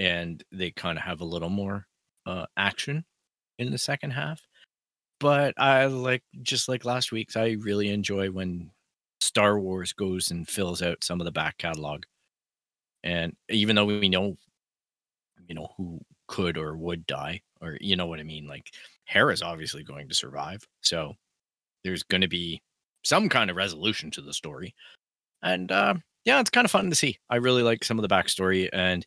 and 0.00 0.42
they 0.50 0.70
kind 0.70 0.98
of 0.98 1.04
have 1.04 1.20
a 1.20 1.26
little 1.26 1.50
more 1.50 1.86
uh, 2.26 2.46
action 2.56 3.04
in 3.58 3.70
the 3.70 3.78
second 3.78 4.10
half. 4.12 4.40
But 5.20 5.52
I 5.58 5.84
like 5.84 6.22
just 6.42 6.68
like 6.68 6.86
last 6.86 7.12
week's, 7.12 7.36
I 7.36 7.50
really 7.60 7.90
enjoy 7.90 8.30
when 8.30 8.70
Star 9.20 9.60
Wars 9.60 9.92
goes 9.92 10.30
and 10.30 10.48
fills 10.48 10.80
out 10.80 11.04
some 11.04 11.20
of 11.20 11.26
the 11.26 11.30
back 11.32 11.58
catalog. 11.58 12.04
And 13.04 13.36
even 13.50 13.76
though 13.76 13.84
we 13.84 14.08
know, 14.08 14.38
you 15.46 15.54
know, 15.54 15.68
who 15.76 16.00
could 16.26 16.56
or 16.56 16.76
would 16.76 17.06
die, 17.06 17.42
or 17.60 17.76
you 17.80 17.94
know 17.96 18.06
what 18.06 18.20
I 18.20 18.22
mean, 18.22 18.46
like 18.46 18.64
Hera's 19.04 19.42
obviously 19.42 19.84
going 19.84 20.08
to 20.08 20.14
survive. 20.14 20.66
So 20.80 21.12
there's 21.84 22.02
going 22.04 22.22
to 22.22 22.28
be 22.28 22.62
some 23.04 23.28
kind 23.28 23.50
of 23.50 23.56
resolution 23.56 24.10
to 24.12 24.22
the 24.22 24.32
story. 24.32 24.74
And 25.42 25.70
uh, 25.70 25.94
yeah, 26.24 26.40
it's 26.40 26.50
kind 26.50 26.64
of 26.64 26.70
fun 26.70 26.88
to 26.88 26.96
see. 26.96 27.18
I 27.28 27.36
really 27.36 27.62
like 27.62 27.84
some 27.84 27.98
of 27.98 28.02
the 28.02 28.14
backstory 28.14 28.70
and 28.72 29.04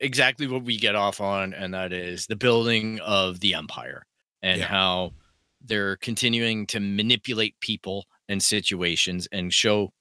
exactly 0.00 0.46
what 0.46 0.64
we 0.64 0.76
get 0.78 0.94
off 0.94 1.20
on, 1.20 1.52
and 1.54 1.74
that 1.74 1.92
is 1.92 2.26
the 2.26 2.36
building 2.36 3.00
of 3.00 3.40
the 3.40 3.54
empire 3.54 4.06
and 4.42 4.60
Yeah. 4.60 4.66
how 4.66 5.14
they're 5.60 5.96
continuing 5.96 6.66
to 6.68 6.80
manipulate 6.80 7.58
people 7.60 8.06
and 8.28 8.42
situations 8.42 9.26
and 9.32 9.52
show 9.52 9.92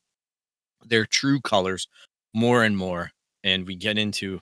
their 0.86 1.06
true 1.06 1.42
colors 1.42 1.88
more 2.34 2.64
and 2.64 2.78
more. 2.78 3.12
And 3.44 3.66
we 3.66 3.76
get 3.76 3.98
into 3.98 4.42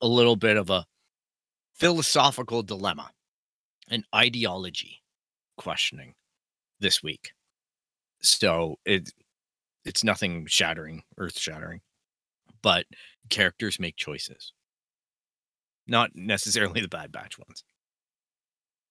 a 0.00 0.08
little 0.08 0.36
bit 0.36 0.56
of 0.56 0.70
a 0.70 0.86
philosophical 1.74 2.62
dilemma, 2.62 3.12
an 3.88 4.04
ideology 4.14 5.02
questioning 5.56 6.14
this 6.80 7.02
week. 7.02 7.32
So 8.22 8.78
it 8.84 9.12
it's 9.84 10.02
nothing 10.02 10.46
shattering, 10.46 11.04
earth 11.18 11.38
shattering, 11.38 11.82
but 12.62 12.86
characters 13.28 13.78
make 13.78 13.96
choices. 13.96 14.52
Not 15.86 16.10
necessarily 16.14 16.80
the 16.82 16.88
bad 16.88 17.12
batch 17.12 17.38
ones. 17.38 17.64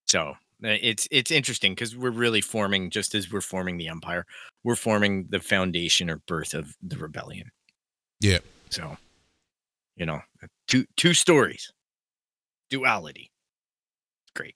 So 0.06 0.34
uh, 0.64 0.78
it's 0.80 1.08
it's 1.10 1.30
interesting 1.30 1.72
because 1.72 1.96
we're 1.96 2.10
really 2.10 2.40
forming 2.40 2.90
just 2.90 3.14
as 3.14 3.32
we're 3.32 3.40
forming 3.40 3.76
the 3.76 3.88
empire, 3.88 4.24
we're 4.62 4.76
forming 4.76 5.26
the 5.28 5.40
foundation 5.40 6.10
or 6.10 6.18
birth 6.26 6.54
of 6.54 6.74
the 6.82 6.96
rebellion. 6.96 7.50
Yeah. 8.20 8.38
So, 8.70 8.96
you 9.96 10.06
know, 10.06 10.20
uh, 10.42 10.46
two 10.68 10.84
two 10.96 11.14
stories, 11.14 11.72
duality. 12.70 13.30
Great. 14.34 14.54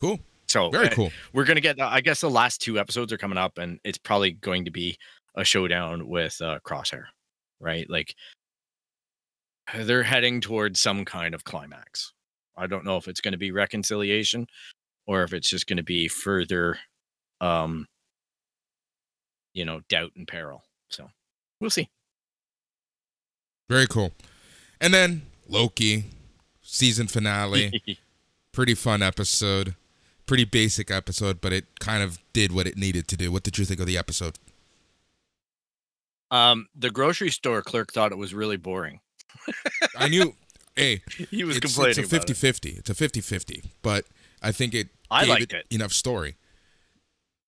Cool. 0.00 0.18
So 0.48 0.70
Very 0.70 0.88
uh, 0.88 0.94
cool. 0.94 1.12
we're 1.32 1.44
gonna 1.44 1.60
get. 1.60 1.80
I 1.80 2.00
guess 2.00 2.20
the 2.20 2.30
last 2.30 2.60
two 2.60 2.78
episodes 2.78 3.12
are 3.12 3.18
coming 3.18 3.38
up, 3.38 3.58
and 3.58 3.78
it's 3.84 3.98
probably 3.98 4.32
going 4.32 4.64
to 4.64 4.70
be 4.70 4.96
a 5.36 5.44
showdown 5.44 6.08
with 6.08 6.40
uh, 6.40 6.58
Crosshair, 6.64 7.04
right? 7.60 7.88
Like 7.88 8.14
they're 9.74 10.02
heading 10.02 10.40
towards 10.40 10.80
some 10.80 11.04
kind 11.04 11.34
of 11.34 11.44
climax. 11.44 12.12
I 12.56 12.66
don't 12.66 12.84
know 12.84 12.96
if 12.96 13.08
it's 13.08 13.20
going 13.20 13.32
to 13.32 13.38
be 13.38 13.50
reconciliation 13.50 14.46
or 15.06 15.22
if 15.22 15.32
it's 15.32 15.48
just 15.48 15.66
going 15.66 15.76
to 15.76 15.82
be 15.82 16.08
further, 16.08 16.78
um, 17.40 17.86
you 19.52 19.64
know, 19.64 19.80
doubt 19.88 20.12
and 20.16 20.26
peril. 20.26 20.62
So 20.88 21.08
we'll 21.60 21.70
see. 21.70 21.88
Very 23.68 23.86
cool. 23.86 24.12
And 24.80 24.94
then 24.94 25.22
Loki, 25.48 26.04
season 26.62 27.08
finale. 27.08 27.82
Pretty 28.52 28.74
fun 28.74 29.02
episode. 29.02 29.74
Pretty 30.24 30.44
basic 30.44 30.90
episode, 30.90 31.40
but 31.40 31.52
it 31.52 31.78
kind 31.78 32.02
of 32.02 32.18
did 32.32 32.52
what 32.52 32.66
it 32.66 32.76
needed 32.76 33.06
to 33.08 33.16
do. 33.16 33.30
What 33.30 33.42
did 33.42 33.58
you 33.58 33.64
think 33.64 33.80
of 33.80 33.86
the 33.86 33.98
episode? 33.98 34.38
um, 36.30 36.68
the 36.74 36.90
grocery 36.90 37.30
store 37.30 37.62
clerk 37.62 37.92
thought 37.92 38.12
it 38.12 38.18
was 38.18 38.34
really 38.34 38.56
boring. 38.56 39.00
I 39.96 40.08
knew, 40.08 40.34
hey, 40.74 41.02
He 41.30 41.44
was 41.44 41.56
it's, 41.58 41.66
complaining 41.66 41.90
it's 41.90 41.98
a 42.12 42.16
about 42.16 42.28
50 42.28 42.32
it. 42.32 42.36
50. 42.36 42.68
It's 42.70 42.90
a 42.90 42.94
50 42.94 43.20
50, 43.20 43.62
but 43.82 44.04
I 44.42 44.52
think 44.52 44.74
it 44.74 44.88
I 45.10 45.20
gave 45.22 45.28
liked 45.30 45.52
it, 45.52 45.66
it. 45.70 45.74
enough 45.74 45.92
story. 45.92 46.36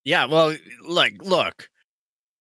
Yeah, 0.04 0.24
well, 0.26 0.56
like, 0.86 1.22
look, 1.22 1.68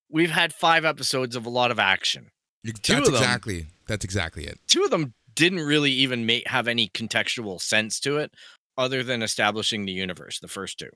we've 0.10 0.32
had 0.32 0.54
five 0.54 0.86
episodes 0.86 1.36
of 1.36 1.46
a 1.46 1.50
lot 1.50 1.72
of 1.72 1.80
action. 1.80 2.30
That's 2.64 2.90
of 2.90 3.06
them- 3.06 3.14
exactly 3.16 3.68
that's 3.88 4.04
exactly 4.04 4.46
it. 4.46 4.60
two 4.68 4.84
of 4.84 4.90
them 4.92 5.14
didn't 5.34 5.60
really 5.62 5.92
even 5.92 6.26
make 6.26 6.46
have 6.48 6.68
any 6.68 6.90
contextual 6.90 7.62
sense 7.62 8.00
to 8.02 8.18
it 8.18 8.34
other 8.78 9.04
than 9.04 9.22
establishing 9.22 9.86
the 9.86 9.92
universe 9.94 10.40
the 10.40 10.48
first 10.50 10.78
two 10.78 10.90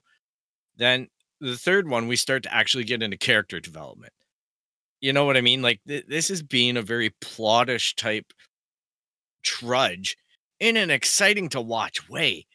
then 0.75 1.07
the 1.39 1.55
third 1.55 1.87
one 1.87 2.07
we 2.07 2.17
start 2.17 2.43
to 2.43 2.53
actually 2.53 2.83
get 2.83 3.01
into 3.01 3.15
character 3.15 3.61
development 3.61 4.11
you 5.02 5.12
know 5.12 5.26
what 5.26 5.36
i 5.38 5.41
mean 5.41 5.62
like 5.62 5.80
th- 5.88 6.06
this 6.08 6.30
is 6.30 6.41
being 6.43 6.78
a 6.78 6.82
very 6.82 7.10
plottish 7.22 7.95
type 7.95 8.32
trudge 9.43 10.16
in 10.60 10.78
an 10.78 10.89
exciting 10.89 11.49
to 11.49 11.60
watch 11.60 12.08
way 12.10 12.45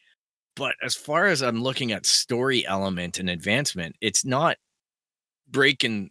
but 0.55 0.75
as 0.81 0.95
far 0.95 1.25
as 1.27 1.41
i'm 1.43 1.61
looking 1.61 1.91
at 1.91 2.05
story 2.05 2.65
element 2.65 3.19
and 3.19 3.29
advancement 3.29 3.95
it's 4.01 4.25
not 4.25 4.57
breaking 5.49 6.09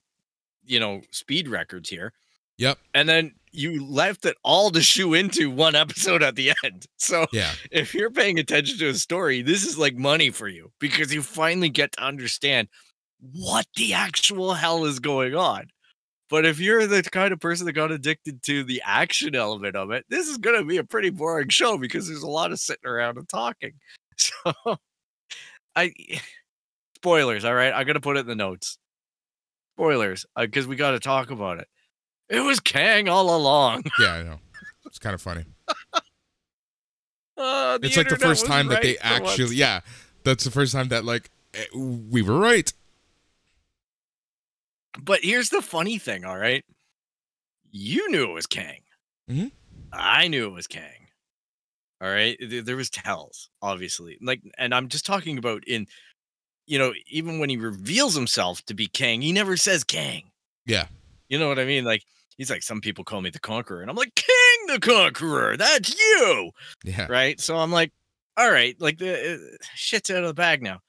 you 0.65 0.79
know 0.81 1.01
speed 1.11 1.49
records 1.49 1.89
here 1.89 2.13
Yep. 2.59 2.79
and 2.95 3.07
then 3.07 3.35
you 3.53 3.85
left 3.87 4.25
it 4.25 4.35
all 4.43 4.71
to 4.71 4.81
shoe 4.81 5.13
into 5.13 5.51
one 5.51 5.75
episode 5.75 6.23
at 6.23 6.37
the 6.37 6.53
end. 6.65 6.87
So 6.99 7.27
Yeah. 7.31 7.53
if 7.71 7.95
you're 7.95 8.11
paying 8.11 8.39
attention 8.39 8.79
to 8.79 8.89
a 8.89 8.95
story, 8.95 9.43
this 9.43 9.65
is 9.67 9.77
like 9.79 9.95
money 9.95 10.31
for 10.31 10.49
you 10.49 10.73
because 10.81 11.13
you 11.13 11.21
finally 11.23 11.69
get 11.69 11.93
to 11.93 12.03
understand 12.03 12.69
what 13.21 13.67
the 13.77 13.93
actual 13.93 14.55
hell 14.55 14.87
is 14.87 14.99
going 15.01 15.35
on. 15.35 15.67
But 16.29 16.45
if 16.45 16.59
you're 16.59 16.87
the 16.87 17.03
kind 17.03 17.33
of 17.33 17.41
person 17.41 17.67
that 17.67 17.73
got 17.73 17.93
addicted 17.93 18.43
to 18.45 18.65
the 18.65 18.83
action 18.85 19.35
element 19.35 19.77
of 19.77 19.93
it, 19.93 20.05
this 20.09 20.27
is 20.27 20.39
going 20.39 20.59
to 20.59 20.65
be 20.65 20.79
a 20.79 20.85
pretty 20.85 21.11
boring 21.11 21.49
show 21.49 21.79
because 21.79 22.09
there's 22.09 22.23
a 22.23 22.29
lot 22.29 22.51
of 22.51 22.59
sitting 22.59 22.87
around 22.87 23.19
and 23.19 23.29
talking. 23.29 23.73
So 24.19 24.79
I 25.77 25.93
spoilers, 26.95 27.45
all 27.45 27.53
right? 27.53 27.71
I'm 27.71 27.85
going 27.85 27.95
to 27.97 28.01
put 28.01 28.17
it 28.17 28.21
in 28.21 28.27
the 28.29 28.35
notes. 28.35 28.79
Spoilers, 29.77 30.25
because 30.35 30.67
we 30.67 30.75
got 30.75 30.93
to 30.93 31.01
talk 31.01 31.31
about 31.31 31.59
it. 31.59 31.69
It 32.31 32.41
was 32.41 32.59
Kang 32.59 33.11
all 33.11 33.37
along. 33.37 33.85
Yeah, 34.01 34.13
I 34.13 34.23
know. 34.23 34.39
It's 34.87 34.99
kind 34.99 35.13
of 35.13 35.21
funny. 35.21 35.45
Uh, 37.37 37.79
it's 37.83 37.97
like 37.97 38.09
the 38.09 38.17
first 38.17 38.47
time 38.47 38.69
that 38.69 38.81
they 38.81 38.97
right 38.97 39.01
for 39.01 39.23
once. 39.23 39.33
actually 39.33 39.57
yeah, 39.57 39.81
that's 40.25 40.45
the 40.45 40.51
first 40.51 40.73
time 40.73 40.89
that 40.89 41.05
like 41.05 41.31
eh, 41.53 41.65
we 41.75 42.23
were 42.23 42.39
right. 42.39 42.73
But 45.01 45.21
here's 45.23 45.51
the 45.51 45.63
funny 45.63 45.99
thing, 45.99 46.25
all 46.25 46.39
right? 46.39 46.65
You 47.71 48.11
knew 48.11 48.25
it 48.31 48.35
was 48.35 48.47
Kang. 48.47 48.81
Mhm. 49.31 49.51
I 49.93 50.29
knew 50.29 50.47
it 50.47 50.53
was 50.55 50.67
Kang. 50.67 51.09
All 52.01 52.09
right. 52.09 52.37
There 52.41 52.63
there 52.63 52.77
was 52.77 52.91
tells, 52.91 53.49
obviously. 53.63 54.19
Like, 54.21 54.43
and 54.59 54.75
I'm 54.75 54.89
just 54.89 55.07
talking 55.07 55.39
about 55.39 55.67
in, 55.67 55.87
you 56.67 56.79
know, 56.79 56.93
even 57.09 57.39
when 57.39 57.49
he 57.51 57.57
reveals 57.57 58.15
himself 58.15 58.63
to 58.67 58.75
be 58.75 58.87
Kang, 58.87 59.23
he 59.23 59.33
never 59.33 59.57
says 59.57 59.85
Kang. 59.85 60.31
Yeah. 60.67 60.87
You 61.29 61.39
know 61.39 61.49
what 61.49 61.59
I 61.59 61.65
mean? 61.65 61.85
Like, 61.85 62.03
he's 62.37 62.51
like, 62.51 62.63
some 62.63 62.81
people 62.81 63.05
call 63.05 63.21
me 63.23 63.31
the 63.31 63.39
Conqueror. 63.41 63.81
And 63.81 63.91
I'm 63.91 63.97
like, 63.97 64.15
Kang 64.15 64.67
the 64.69 64.79
Conqueror. 64.81 65.57
That's 65.57 65.95
you. 65.99 66.51
Yeah. 66.85 67.07
right? 67.09 67.41
So 67.41 67.57
I'm 67.57 67.73
like, 67.73 67.93
all 68.37 68.51
right, 68.51 68.79
like 68.81 68.99
the 68.99 69.35
uh, 69.35 69.57
shit's 69.75 70.11
out 70.11 70.23
of 70.23 70.29
the 70.29 70.35
bag 70.35 70.63
now. 70.63 70.81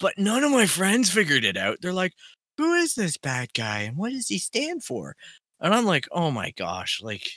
But 0.00 0.18
none 0.18 0.42
of 0.44 0.50
my 0.50 0.66
friends 0.66 1.10
figured 1.10 1.44
it 1.44 1.56
out. 1.56 1.78
They're 1.80 1.92
like, 1.92 2.12
who 2.58 2.74
is 2.74 2.94
this 2.94 3.16
bad 3.16 3.54
guy 3.54 3.80
and 3.82 3.96
what 3.96 4.12
does 4.12 4.28
he 4.28 4.38
stand 4.38 4.84
for? 4.84 5.16
And 5.60 5.74
I'm 5.74 5.86
like, 5.86 6.06
oh 6.12 6.30
my 6.30 6.52
gosh, 6.52 7.00
like 7.02 7.30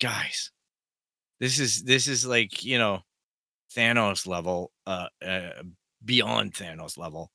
guys, 0.00 0.52
this 1.40 1.58
is 1.58 1.82
this 1.84 2.08
is 2.08 2.26
like 2.26 2.64
you 2.64 2.78
know 2.78 3.00
Thanos 3.74 4.26
level, 4.26 4.72
uh, 4.86 5.08
uh 5.26 5.62
beyond 6.04 6.54
Thanos 6.54 6.98
level 6.98 7.32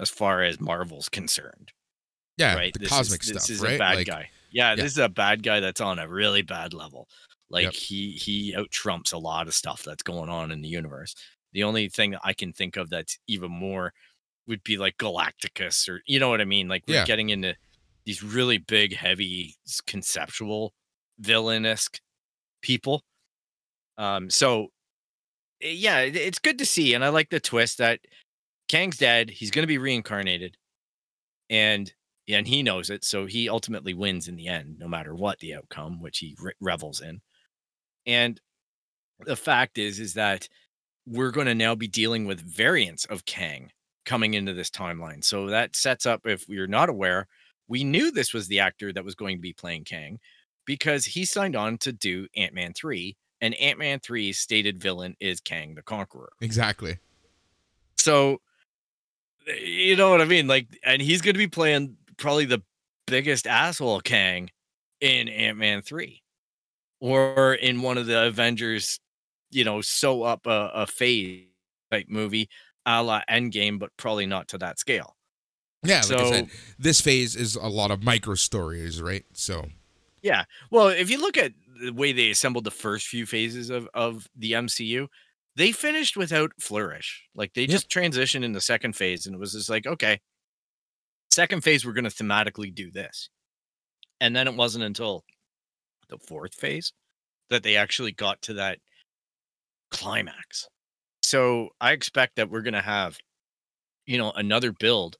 as 0.00 0.10
far 0.10 0.42
as 0.42 0.60
Marvel's 0.60 1.08
concerned 1.08 1.72
Yeah, 2.36 2.54
right? 2.54 2.72
the 2.72 2.80
this 2.80 2.88
cosmic 2.88 3.22
is, 3.22 3.28
stuff, 3.28 3.42
This 3.42 3.50
is 3.50 3.60
right? 3.62 3.76
a 3.76 3.78
bad 3.78 3.96
like, 3.96 4.06
guy. 4.06 4.30
Yeah, 4.50 4.70
yeah. 4.70 4.76
this 4.76 4.92
is 4.92 4.98
a 4.98 5.08
bad 5.08 5.42
guy 5.42 5.60
that's 5.60 5.80
on 5.80 5.98
a 5.98 6.08
really 6.08 6.42
bad 6.42 6.72
level. 6.74 7.08
Like 7.50 7.64
Yep. 7.64 7.74
he 7.74 8.12
he 8.12 8.54
out 8.56 8.70
trumps 8.70 9.12
a 9.12 9.18
lot 9.18 9.48
of 9.48 9.54
stuff 9.54 9.82
that's 9.82 10.02
going 10.02 10.30
on 10.30 10.52
in 10.52 10.62
the 10.62 10.68
universe. 10.68 11.14
The 11.52 11.64
only 11.64 11.88
thing 11.88 12.12
that 12.12 12.20
I 12.24 12.34
can 12.34 12.52
think 12.52 12.76
of 12.76 12.90
that's 12.90 13.18
even 13.26 13.50
more 13.50 13.92
would 14.48 14.64
be 14.64 14.76
like 14.76 14.96
Galacticus 14.98 15.88
or 15.88 16.00
you 16.06 16.18
know 16.18 16.28
what 16.30 16.40
I 16.40 16.44
mean? 16.44 16.66
Like 16.68 16.84
we're 16.88 16.94
Yeah. 16.96 17.04
getting 17.04 17.28
into 17.30 17.54
these 18.04 18.22
really 18.22 18.58
big, 18.58 18.96
heavy, 18.96 19.54
conceptual 19.86 20.72
villainous 21.18 21.88
people. 22.62 23.04
Um, 23.98 24.30
so 24.30 24.68
eh, 25.60 25.70
yeah, 25.70 26.00
it- 26.00 26.16
it's 26.16 26.38
good 26.38 26.58
to 26.58 26.66
see, 26.66 26.94
and 26.94 27.04
I 27.04 27.08
like 27.10 27.28
the 27.30 27.40
twist 27.40 27.78
that 27.78 28.00
Kang's 28.68 28.96
dead. 28.98 29.30
He's 29.30 29.50
going 29.50 29.62
to 29.64 29.66
be 29.68 29.78
reincarnated, 29.78 30.56
and 31.50 31.92
and 32.28 32.46
he 32.46 32.62
knows 32.62 32.90
it. 32.90 33.04
So 33.04 33.24
he 33.26 33.48
ultimately 33.48 33.94
wins 33.94 34.28
in 34.28 34.36
the 34.36 34.48
end, 34.48 34.78
no 34.78 34.86
matter 34.88 35.14
what 35.14 35.38
the 35.38 35.54
outcome, 35.54 36.00
which 36.02 36.18
he 36.18 36.36
re- 36.38 36.52
revels 36.60 37.00
in. 37.00 37.22
And 38.06 38.38
the 39.20 39.34
fact 39.36 39.78
is, 39.78 39.98
is 39.98 40.12
that 40.14 40.48
we're 41.06 41.30
going 41.30 41.46
to 41.46 41.54
now 41.54 41.74
be 41.74 41.88
dealing 41.88 42.26
with 42.26 42.40
variants 42.40 43.06
of 43.06 43.24
Kang 43.24 43.72
coming 44.08 44.32
into 44.32 44.54
this 44.54 44.70
timeline. 44.70 45.22
So 45.22 45.48
that 45.48 45.76
sets 45.76 46.06
up, 46.06 46.22
if 46.24 46.48
you're 46.48 46.66
not 46.66 46.88
aware, 46.88 47.28
we 47.68 47.84
knew 47.84 48.10
this 48.10 48.32
was 48.32 48.48
the 48.48 48.60
actor 48.60 48.90
that 48.90 49.04
was 49.04 49.14
going 49.14 49.36
to 49.36 49.42
be 49.42 49.52
playing 49.52 49.84
Kang 49.84 50.18
because 50.64 51.04
he 51.04 51.26
signed 51.26 51.54
on 51.54 51.76
to 51.78 51.92
do 51.92 52.26
Ant 52.34 52.54
Man 52.54 52.72
3, 52.72 53.14
and 53.42 53.54
Ant 53.56 53.78
Man 53.78 54.00
3's 54.00 54.38
stated 54.38 54.80
villain 54.80 55.14
is 55.20 55.40
Kang 55.40 55.74
the 55.74 55.82
Conqueror. 55.82 56.30
exactly. 56.40 56.96
So, 57.96 58.40
you 59.62 59.94
know 59.96 60.10
what 60.10 60.22
I 60.22 60.24
mean? 60.24 60.46
Like, 60.46 60.68
and 60.82 61.02
he's 61.02 61.20
going 61.20 61.34
to 61.34 61.38
be 61.38 61.46
playing 61.46 61.96
probably 62.16 62.46
the 62.46 62.62
biggest 63.06 63.46
asshole 63.46 64.00
Kang 64.00 64.48
in 65.02 65.28
Ant 65.28 65.58
Man 65.58 65.82
3 65.82 66.22
or 67.00 67.54
in 67.54 67.82
one 67.82 67.98
of 67.98 68.06
the 68.06 68.26
Avengers, 68.26 69.00
you 69.50 69.64
know, 69.64 69.82
sew 69.82 70.22
up 70.22 70.46
a, 70.46 70.70
a 70.72 70.86
phase 70.86 71.44
type 71.90 72.06
movie 72.08 72.48
a 72.88 73.02
la 73.02 73.20
Endgame, 73.30 73.78
but 73.78 73.90
probably 73.96 74.26
not 74.26 74.48
to 74.48 74.58
that 74.58 74.78
scale. 74.78 75.16
Yeah, 75.84 75.96
like 75.96 76.04
I 76.04 76.06
So- 76.24 76.30
said, 76.32 76.50
this 76.78 77.00
phase 77.00 77.36
is 77.36 77.54
a 77.54 77.68
lot 77.68 77.90
of 77.90 78.02
micro 78.02 78.34
stories, 78.34 79.00
right? 79.02 79.24
So 79.34 79.68
Yeah. 80.22 80.44
Well, 80.70 80.88
if 80.88 81.10
you 81.10 81.20
look 81.20 81.36
at 81.36 81.52
the 81.80 81.92
way 81.92 82.12
they 82.12 82.30
assembled 82.30 82.64
the 82.64 82.70
first 82.72 83.06
few 83.06 83.24
phases 83.26 83.70
of, 83.70 83.88
of 83.94 84.26
the 84.34 84.52
MCU, 84.52 85.06
they 85.54 85.70
finished 85.70 86.16
without 86.16 86.52
flourish. 86.60 87.24
Like 87.34 87.54
they 87.54 87.66
just 87.66 87.88
transitioned 87.88 88.42
in 88.44 88.52
the 88.52 88.60
second 88.60 88.94
phase 88.96 89.26
and 89.26 89.34
it 89.34 89.38
was 89.38 89.52
just 89.52 89.68
like, 89.70 89.86
okay, 89.86 90.20
second 91.30 91.62
phase, 91.62 91.84
we're 91.86 91.92
going 91.92 92.04
to 92.04 92.10
thematically 92.10 92.74
do 92.74 92.90
this. 92.90 93.28
And 94.20 94.34
then 94.34 94.48
it 94.48 94.54
wasn't 94.54 94.84
until 94.84 95.24
the 96.08 96.18
fourth 96.18 96.54
phase 96.54 96.92
that 97.50 97.62
they 97.62 97.76
actually 97.76 98.12
got 98.12 98.42
to 98.42 98.54
that 98.54 98.78
climax. 99.90 100.68
So 101.28 101.68
I 101.78 101.92
expect 101.92 102.36
that 102.36 102.48
we're 102.48 102.62
gonna 102.62 102.80
have, 102.80 103.18
you 104.06 104.16
know, 104.16 104.32
another 104.34 104.72
build 104.72 105.18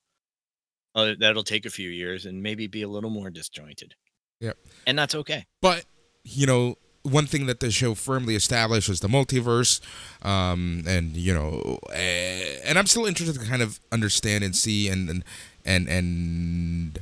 uh, 0.94 1.12
that'll 1.20 1.44
take 1.44 1.66
a 1.66 1.70
few 1.70 1.90
years 1.90 2.24
and 2.24 2.42
maybe 2.42 2.66
be 2.66 2.80
a 2.80 2.88
little 2.88 3.10
more 3.10 3.28
disjointed. 3.28 3.94
Yep. 4.40 4.56
And 4.86 4.98
that's 4.98 5.14
okay. 5.14 5.44
But 5.60 5.84
you 6.24 6.46
know, 6.46 6.78
one 7.02 7.26
thing 7.26 7.44
that 7.44 7.60
the 7.60 7.70
show 7.70 7.94
firmly 7.94 8.34
established 8.34 8.88
was 8.88 9.00
the 9.00 9.08
multiverse, 9.08 9.82
um, 10.24 10.84
and 10.86 11.14
you 11.14 11.34
know, 11.34 11.78
and 11.92 12.78
I'm 12.78 12.86
still 12.86 13.04
interested 13.04 13.38
to 13.38 13.46
kind 13.46 13.60
of 13.60 13.78
understand 13.92 14.44
and 14.44 14.56
see 14.56 14.88
and 14.88 15.10
and 15.10 15.24
and, 15.66 15.88
and 15.88 17.00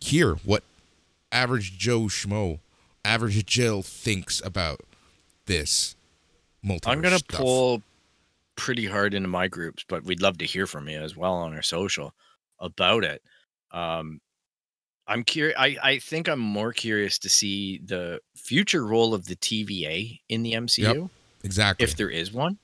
hear 0.00 0.34
what 0.44 0.64
average 1.30 1.78
Joe 1.78 2.06
Schmo, 2.06 2.58
average 3.04 3.46
Jill 3.46 3.82
thinks 3.82 4.44
about 4.44 4.80
this 5.46 5.94
multiverse. 6.66 6.88
I'm 6.88 7.00
gonna 7.00 7.20
pull 7.28 7.82
pretty 8.56 8.86
hard 8.86 9.14
into 9.14 9.28
my 9.28 9.48
groups, 9.48 9.84
but 9.88 10.04
we'd 10.04 10.22
love 10.22 10.38
to 10.38 10.46
hear 10.46 10.66
from 10.66 10.88
you 10.88 11.00
as 11.00 11.16
well 11.16 11.34
on 11.34 11.54
our 11.54 11.62
social 11.62 12.14
about 12.60 13.04
it. 13.04 13.22
Um, 13.70 14.20
I'm 15.06 15.22
curious. 15.22 15.56
I, 15.58 15.76
I 15.82 15.98
think 15.98 16.28
I'm 16.28 16.40
more 16.40 16.72
curious 16.72 17.18
to 17.20 17.28
see 17.28 17.80
the 17.84 18.20
future 18.36 18.86
role 18.86 19.12
of 19.12 19.26
the 19.26 19.36
TVA 19.36 20.20
in 20.28 20.42
the 20.42 20.52
MCU, 20.52 21.10
exactly. 21.42 21.84
if 21.84 21.96
there 21.96 22.10
is 22.10 22.32
one. 22.32 22.58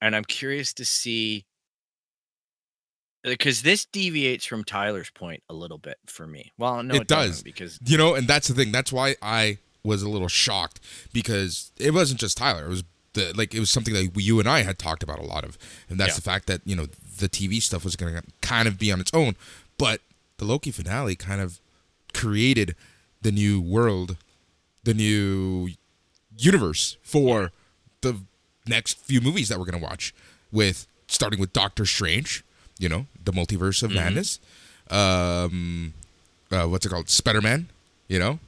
And 0.00 0.14
I'm 0.14 0.24
curious 0.24 0.72
to 0.74 0.84
see 0.84 1.44
because 3.22 3.62
this 3.62 3.84
deviates 3.84 4.46
from 4.46 4.64
Tyler's 4.64 5.10
point 5.10 5.42
a 5.48 5.54
little 5.54 5.76
bit 5.78 5.98
for 6.06 6.26
me. 6.26 6.52
Well, 6.56 6.82
no, 6.82 6.94
It 6.94 7.02
it, 7.02 7.08
does. 7.08 7.42
because 7.42 7.78
you 7.84 7.98
know, 7.98 8.14
and 8.14 8.26
that's 8.26 8.48
the 8.48 8.54
thing. 8.54 8.72
That's 8.72 8.92
why 8.92 9.16
I 9.20 9.58
was 9.82 10.02
a 10.02 10.08
little 10.08 10.28
shocked 10.28 10.80
because 11.12 11.72
it 11.78 11.92
wasn't 11.92 12.20
just 12.20 12.36
Tyler. 12.36 12.66
It 12.66 12.70
was 12.70 12.84
the 13.14 13.32
like 13.36 13.54
it 13.54 13.60
was 13.60 13.70
something 13.70 13.94
that 13.94 14.10
you 14.20 14.38
and 14.40 14.48
I 14.48 14.62
had 14.62 14.78
talked 14.78 15.02
about 15.02 15.18
a 15.18 15.24
lot 15.24 15.44
of, 15.44 15.58
and 15.88 15.98
that's 15.98 16.10
Yeah. 16.12 16.16
the 16.16 16.22
fact 16.22 16.46
that 16.46 16.60
you 16.64 16.76
know 16.76 16.86
the 17.18 17.28
TV 17.28 17.60
stuff 17.60 17.84
was 17.84 17.96
going 17.96 18.14
to 18.14 18.22
kind 18.40 18.66
of 18.68 18.78
be 18.78 18.90
on 18.92 19.00
its 19.00 19.10
own, 19.12 19.36
but 19.78 20.00
the 20.38 20.44
Loki 20.44 20.70
finale 20.70 21.16
kind 21.16 21.40
of 21.40 21.60
created 22.12 22.74
the 23.22 23.30
new 23.32 23.60
world, 23.60 24.16
the 24.84 24.94
new 24.94 25.70
universe 26.38 26.96
for 27.02 27.52
the 28.00 28.20
next 28.66 28.98
few 28.98 29.20
movies 29.20 29.48
that 29.48 29.58
we're 29.58 29.66
going 29.66 29.78
to 29.80 29.86
watch 29.86 30.14
with 30.50 30.86
starting 31.08 31.38
with 31.40 31.52
Doctor 31.52 31.84
Strange, 31.84 32.42
you 32.78 32.88
know, 32.88 33.06
the 33.24 33.32
multiverse 33.32 33.82
of 33.82 33.90
Mhm. 33.90 33.94
madness. 33.96 34.38
Um 34.90 35.94
uh, 36.50 36.66
what's 36.66 36.84
it 36.84 36.88
called? 36.88 37.08
Spider-Man, 37.08 37.68
you 38.08 38.18
know? 38.18 38.40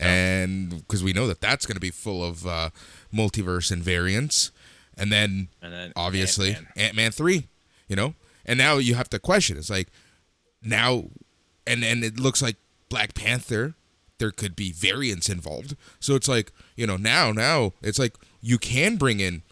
And 0.00 0.70
because 0.86 1.02
we 1.02 1.12
know 1.12 1.26
that 1.26 1.40
that's 1.40 1.66
going 1.66 1.74
to 1.76 1.80
be 1.80 1.90
full 1.90 2.24
of 2.24 2.46
uh, 2.46 2.70
multiverse 3.12 3.70
and 3.72 3.82
variants. 3.82 4.50
And 4.96 5.12
then 5.12 5.48
and 5.62 5.72
then 5.72 5.92
obviously 5.96 6.50
Ant-Man. 6.54 6.72
Ant-Man 6.76 7.10
3, 7.12 7.48
you 7.88 7.96
know? 7.96 8.14
And 8.44 8.58
now 8.58 8.76
you 8.78 8.94
have 8.94 9.08
to 9.10 9.18
question. 9.18 9.56
It's 9.56 9.70
like 9.70 9.88
now 10.62 11.04
and 11.66 11.84
and 11.84 12.02
it 12.04 12.18
looks 12.18 12.42
like 12.42 12.56
Black 12.88 13.14
Panther 13.14 13.74
there 14.18 14.32
could 14.32 14.56
be 14.56 14.72
variants 14.72 15.28
involved. 15.28 15.76
So 16.00 16.16
it's 16.16 16.26
like, 16.26 16.52
you 16.74 16.86
know, 16.86 16.96
now 16.96 17.30
now 17.30 17.72
it's 17.82 17.98
like 17.98 18.16
you 18.40 18.58
can 18.58 18.96
bring 18.96 19.20
in 19.20 19.42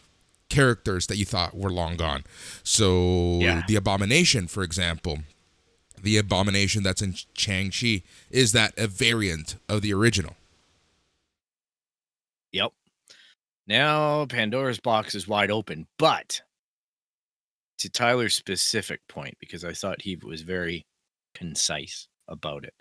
characters 0.48 1.06
that 1.06 1.16
you 1.16 1.24
thought 1.24 1.56
were 1.56 1.70
long 1.70 1.96
gone. 1.96 2.24
So 2.64 3.38
Yeah. 3.40 3.62
the 3.68 3.76
Abomination, 3.76 4.48
for 4.48 4.62
example, 4.64 5.20
the 6.02 6.18
Abomination 6.18 6.82
that's 6.82 7.02
in 7.02 7.14
Shang-Chi 7.34 8.02
is 8.30 8.52
that 8.52 8.76
a 8.78 8.86
variant 8.86 9.56
of 9.68 9.82
the 9.82 9.92
original. 9.92 10.36
Yep. 12.52 12.72
Now 13.66 14.26
Pandora's 14.26 14.80
box 14.80 15.14
is 15.14 15.26
wide 15.26 15.50
open, 15.50 15.86
but 15.98 16.40
to 17.78 17.90
Tyler's 17.90 18.34
specific 18.34 19.00
point, 19.08 19.36
because 19.40 19.64
I 19.64 19.72
thought 19.72 20.00
he 20.00 20.16
was 20.16 20.42
very 20.42 20.86
concise 21.34 22.08
about 22.28 22.64
it. 22.64 22.74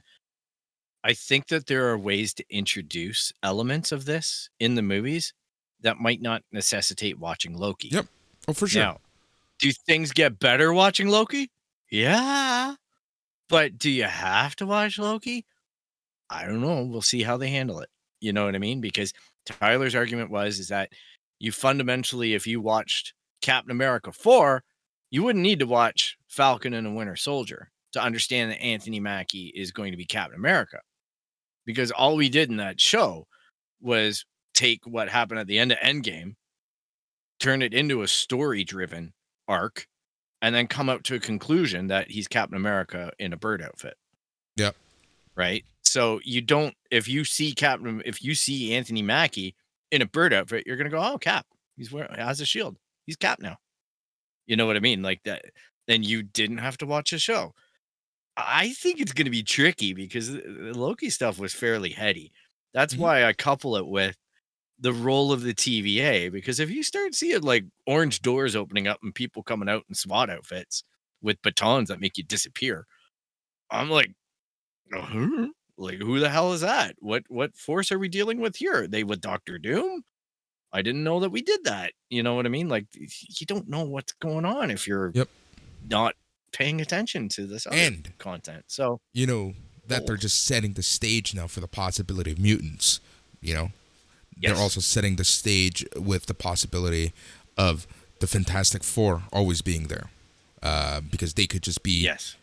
I 1.04 1.14
think 1.14 1.48
that 1.48 1.68
there 1.68 1.90
are 1.90 1.98
ways 1.98 2.34
to 2.36 2.46
introduce 2.50 3.32
elements 3.44 3.92
of 3.92 4.06
this 4.06 4.50
in 4.60 4.76
the 4.76 4.82
movies 4.82 5.34
that 5.82 6.00
might 6.00 6.22
not 6.22 6.42
necessitate 6.52 7.20
watching 7.20 7.56
Loki. 7.58 7.90
Yep. 7.90 8.08
Oh, 8.48 8.54
for 8.54 8.68
sure. 8.68 8.82
Now, 8.82 8.98
do 9.60 9.72
things 9.72 10.12
get 10.12 10.40
better 10.40 10.74
watching 10.74 11.08
Loki? 11.08 11.52
Yeah. 11.92 12.76
But 13.50 13.78
do 13.78 13.90
you 13.90 14.04
have 14.04 14.56
to 14.58 14.66
watch 14.66 14.98
Loki? 14.98 15.46
I 16.30 16.46
don't 16.46 16.62
know. 16.62 16.84
We'll 16.84 17.02
see 17.02 17.24
how 17.24 17.38
they 17.38 17.50
handle 17.50 17.80
it. 17.80 17.90
You 18.20 18.34
know 18.34 18.46
what 18.46 18.56
I 18.56 18.60
mean? 18.60 18.82
Because 18.82 19.14
Tyler's 19.46 19.96
argument 19.96 20.32
was 20.32 20.60
is 20.60 20.70
that 20.70 20.92
you 21.40 21.52
fundamentally, 21.52 22.34
if 22.34 22.48
you 22.48 22.62
watched 22.62 23.14
Captain 23.42 23.72
America 23.72 24.12
4, 24.12 24.64
you 25.12 25.24
wouldn't 25.24 25.44
need 25.44 25.60
to 25.60 25.68
watch 25.68 26.18
Falcon 26.28 26.74
and 26.74 26.88
the 26.88 26.92
Winter 26.92 27.16
Soldier 27.16 27.70
to 27.94 28.02
understand 28.02 28.52
that 28.52 28.62
Anthony 28.62 29.00
Mackie 29.00 29.52
is 29.56 29.72
going 29.72 29.92
to 29.92 29.98
be 29.98 30.06
Captain 30.06 30.38
America. 30.38 30.80
Because 31.66 31.92
all 31.92 32.16
we 32.16 32.30
did 32.30 32.50
in 32.50 32.58
that 32.58 32.82
show 32.82 33.28
was 33.82 34.26
take 34.54 34.86
what 34.86 35.10
happened 35.10 35.40
at 35.40 35.48
the 35.48 35.60
end 35.60 35.72
of 35.72 35.78
Endgame, 35.80 36.34
turn 37.40 37.62
it 37.62 37.74
into 37.74 38.02
a 38.02 38.08
story 38.08 38.64
driven 38.64 39.14
arc, 39.48 39.88
and 40.46 40.54
then 40.54 40.68
come 40.68 40.90
up 40.90 41.02
to 41.02 41.16
a 41.16 41.20
conclusion 41.20 41.88
that 41.88 42.12
he's 42.12 42.28
Captain 42.28 42.56
America 42.56 43.12
in 43.18 43.34
a 43.34 43.38
bird 43.38 43.64
outfit. 43.64 43.96
Yep. 44.58 44.76
Right. 45.36 45.66
So 45.82 46.20
you 46.24 46.42
don't 46.42 46.76
if 46.92 47.08
you 47.08 47.26
see 47.26 47.52
Captain 47.54 48.02
if 48.06 48.22
you 48.24 48.36
see 48.36 48.76
Anthony 48.76 49.02
Mackie 49.02 49.56
in 49.92 50.04
a 50.04 50.06
bird 50.06 50.34
outfit, 50.34 50.66
you're 50.68 50.78
gonna 50.78 50.90
go, 50.92 51.02
Oh, 51.04 51.18
Cap. 51.18 51.48
He's 51.76 51.92
wearing 51.92 52.14
has 52.14 52.40
a 52.42 52.46
shield. 52.46 52.78
He's 53.08 53.16
Cap 53.16 53.40
now. 53.40 53.58
You 54.46 54.56
know 54.56 54.68
what 54.68 54.76
I 54.78 54.82
mean? 54.82 55.02
Like 55.02 55.22
that. 55.26 55.46
Then 55.88 56.04
you 56.04 56.22
didn't 56.22 56.60
have 56.60 56.78
to 56.78 56.86
watch 56.86 57.10
the 57.10 57.18
show. 57.18 57.54
I 58.38 58.74
think 58.74 59.00
it's 59.02 59.14
gonna 59.14 59.32
be 59.32 59.42
tricky 59.44 59.94
because 59.94 60.32
the 60.32 60.42
the 60.42 60.78
Loki 60.78 61.10
stuff 61.10 61.40
was 61.40 61.54
fairly 61.56 61.90
heady. 61.90 62.32
That's 62.74 62.94
Mhm. 62.94 63.00
why 63.00 63.24
I 63.26 63.34
couple 63.34 63.78
it 63.78 63.88
with 63.88 64.16
the 64.80 64.94
role 64.94 65.32
of 65.32 65.42
the 65.42 65.54
TVA 65.54 66.32
because 66.32 66.60
if 66.60 66.70
you 66.70 66.84
start 66.84 67.16
seeing 67.16 67.42
like 67.42 67.66
orange 67.88 68.22
doors 68.22 68.56
opening 68.56 68.88
up 68.88 69.00
and 69.04 69.16
people 69.16 69.42
coming 69.44 69.70
out 69.70 69.84
in 69.88 69.96
SWAT 69.96 70.30
outfits 70.30 70.84
with 71.22 71.42
batons 71.42 71.88
that 71.90 72.02
make 72.02 72.18
you 72.18 72.24
disappear, 72.24 72.86
I'm 73.72 73.90
like, 73.90 74.12
uh-huh. 74.94 75.48
like 75.78 75.98
who 76.00 76.20
the 76.20 76.30
hell 76.30 76.54
is 76.54 76.62
that? 76.62 76.96
What 77.00 77.24
what 77.30 77.56
force 77.56 77.92
are 77.92 78.00
we 78.00 78.10
dealing 78.10 78.40
with 78.40 78.58
here? 78.58 78.84
Are 78.84 78.88
they 78.88 79.04
with 79.04 79.22
Doctor 79.22 79.58
Doom? 79.58 80.04
I 80.74 80.82
didn't 80.82 81.04
know 81.06 81.22
that 81.22 81.30
we 81.32 81.42
did 81.42 81.64
that. 81.64 81.94
You 82.10 82.22
know 82.22 82.36
what 82.36 82.46
I 82.46 82.50
mean? 82.50 82.68
Like 82.68 82.88
you 82.94 83.46
don't 83.46 83.70
know 83.70 83.84
what's 83.84 84.14
going 84.14 84.46
on 84.46 84.72
if 84.72 84.88
you're 84.88 85.12
Yep. 85.16 85.30
not 85.88 86.16
paying 86.52 86.82
attention 86.82 87.30
to 87.30 87.46
this 87.48 87.66
other 87.66 87.76
And 87.78 88.14
content. 88.18 88.66
So 88.68 89.00
you 89.14 89.26
know 89.26 89.54
that 89.88 90.02
Oh. 90.02 90.06
they're 90.08 90.18
just 90.18 90.44
setting 90.46 90.74
the 90.74 90.84
stage 90.84 91.34
now 91.34 91.48
for 91.48 91.60
the 91.62 91.68
possibility 91.68 92.32
of 92.32 92.40
mutants 92.40 93.00
you 93.42 93.54
know 93.54 93.72
Yes. 94.40 94.54
they're 94.54 94.62
also 94.62 94.82
setting 94.82 95.16
the 95.16 95.24
stage 95.24 95.86
with 95.96 96.26
the 96.26 96.34
possibility 96.34 97.14
of 97.58 97.88
the 98.20 98.28
fantastic 98.28 98.84
four 98.84 99.24
always 99.32 99.62
being 99.62 99.88
there 99.88 100.10
uh, 100.64 101.00
because 101.02 101.34
they 101.36 101.48
could 101.48 101.62
just 101.64 101.84
be 101.84 101.92
yes, 102.04 102.36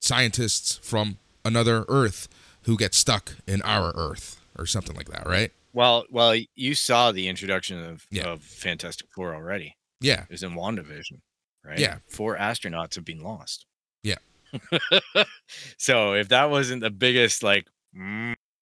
scientists 0.00 0.78
from 0.82 1.18
another 1.44 1.84
earth 1.88 2.28
who 2.64 2.76
get 2.76 2.94
stuck 2.94 3.36
in 3.46 3.60
our 3.62 3.92
earth 3.96 4.40
or 4.58 4.66
something 4.66 4.96
like 4.96 5.08
that 5.08 5.26
right 5.26 5.52
Well, 5.72 6.04
well, 6.10 6.34
you 6.54 6.74
saw 6.74 7.12
the 7.12 7.28
introduction 7.28 7.82
of, 7.84 8.06
Yeah. 8.10 8.24
of 8.28 8.42
Fantastic 8.42 9.08
Four 9.14 9.34
already. 9.34 9.76
yeah 10.00 10.22
It 10.22 10.30
was 10.30 10.42
in 10.42 10.52
WandaVision, 10.54 11.20
right? 11.64 11.78
Yeah. 11.78 11.98
Four 12.08 12.36
astronauts 12.36 12.94
have 12.96 13.04
been 13.04 13.20
lost. 13.22 13.66
Yeah. 14.02 14.16
so 15.76 16.14
if 16.14 16.28
that 16.28 16.50
wasn't 16.50 16.82
the 16.82 16.90
biggest, 16.90 17.42
like, 17.42 17.66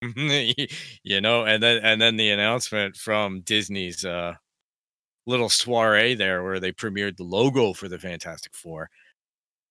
you 1.03 1.21
know, 1.21 1.45
and 1.45 1.63
then 1.63 1.79
and 1.83 2.01
then 2.01 2.17
the 2.17 2.31
announcement 2.31 2.97
from 2.97 3.41
Disney's 3.41 4.05
uh 4.05 4.35
little 5.27 5.49
soiree 5.51 6.15
there 6.15 6.43
where 6.45 6.61
they 6.61 6.73
premiered 6.73 7.17
the 7.17 7.25
logo 7.25 7.73
for 7.75 7.89
the 7.89 7.99
Fantastic 7.99 8.55
Four, 8.55 8.91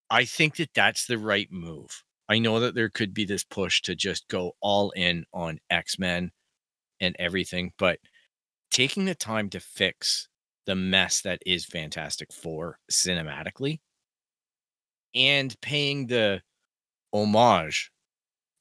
I 0.09 0.25
think 0.25 0.57
that 0.57 0.71
that's 0.75 1.05
the 1.07 1.17
right 1.17 1.51
move. 1.51 2.03
I 2.29 2.39
know 2.39 2.59
that 2.61 2.75
there 2.75 2.89
could 2.89 3.13
be 3.13 3.25
this 3.25 3.43
push 3.43 3.81
to 3.83 3.95
just 3.95 4.27
go 4.29 4.53
all 4.61 4.91
in 4.91 5.25
on 5.33 5.59
X 5.69 5.99
Men 5.99 6.31
and 7.01 7.15
everything, 7.19 7.73
but 7.79 7.99
taking 8.71 9.05
the 9.05 9.15
time 9.15 9.49
to 9.51 9.59
fix 9.61 10.29
the 10.65 10.75
mess 10.75 11.21
that 11.21 11.41
is 11.45 11.65
Fantastic 11.65 12.33
Four 12.33 12.79
cinematically 12.91 13.79
and 15.15 15.59
paying 15.61 16.07
the 16.07 16.41
homage 17.13 17.91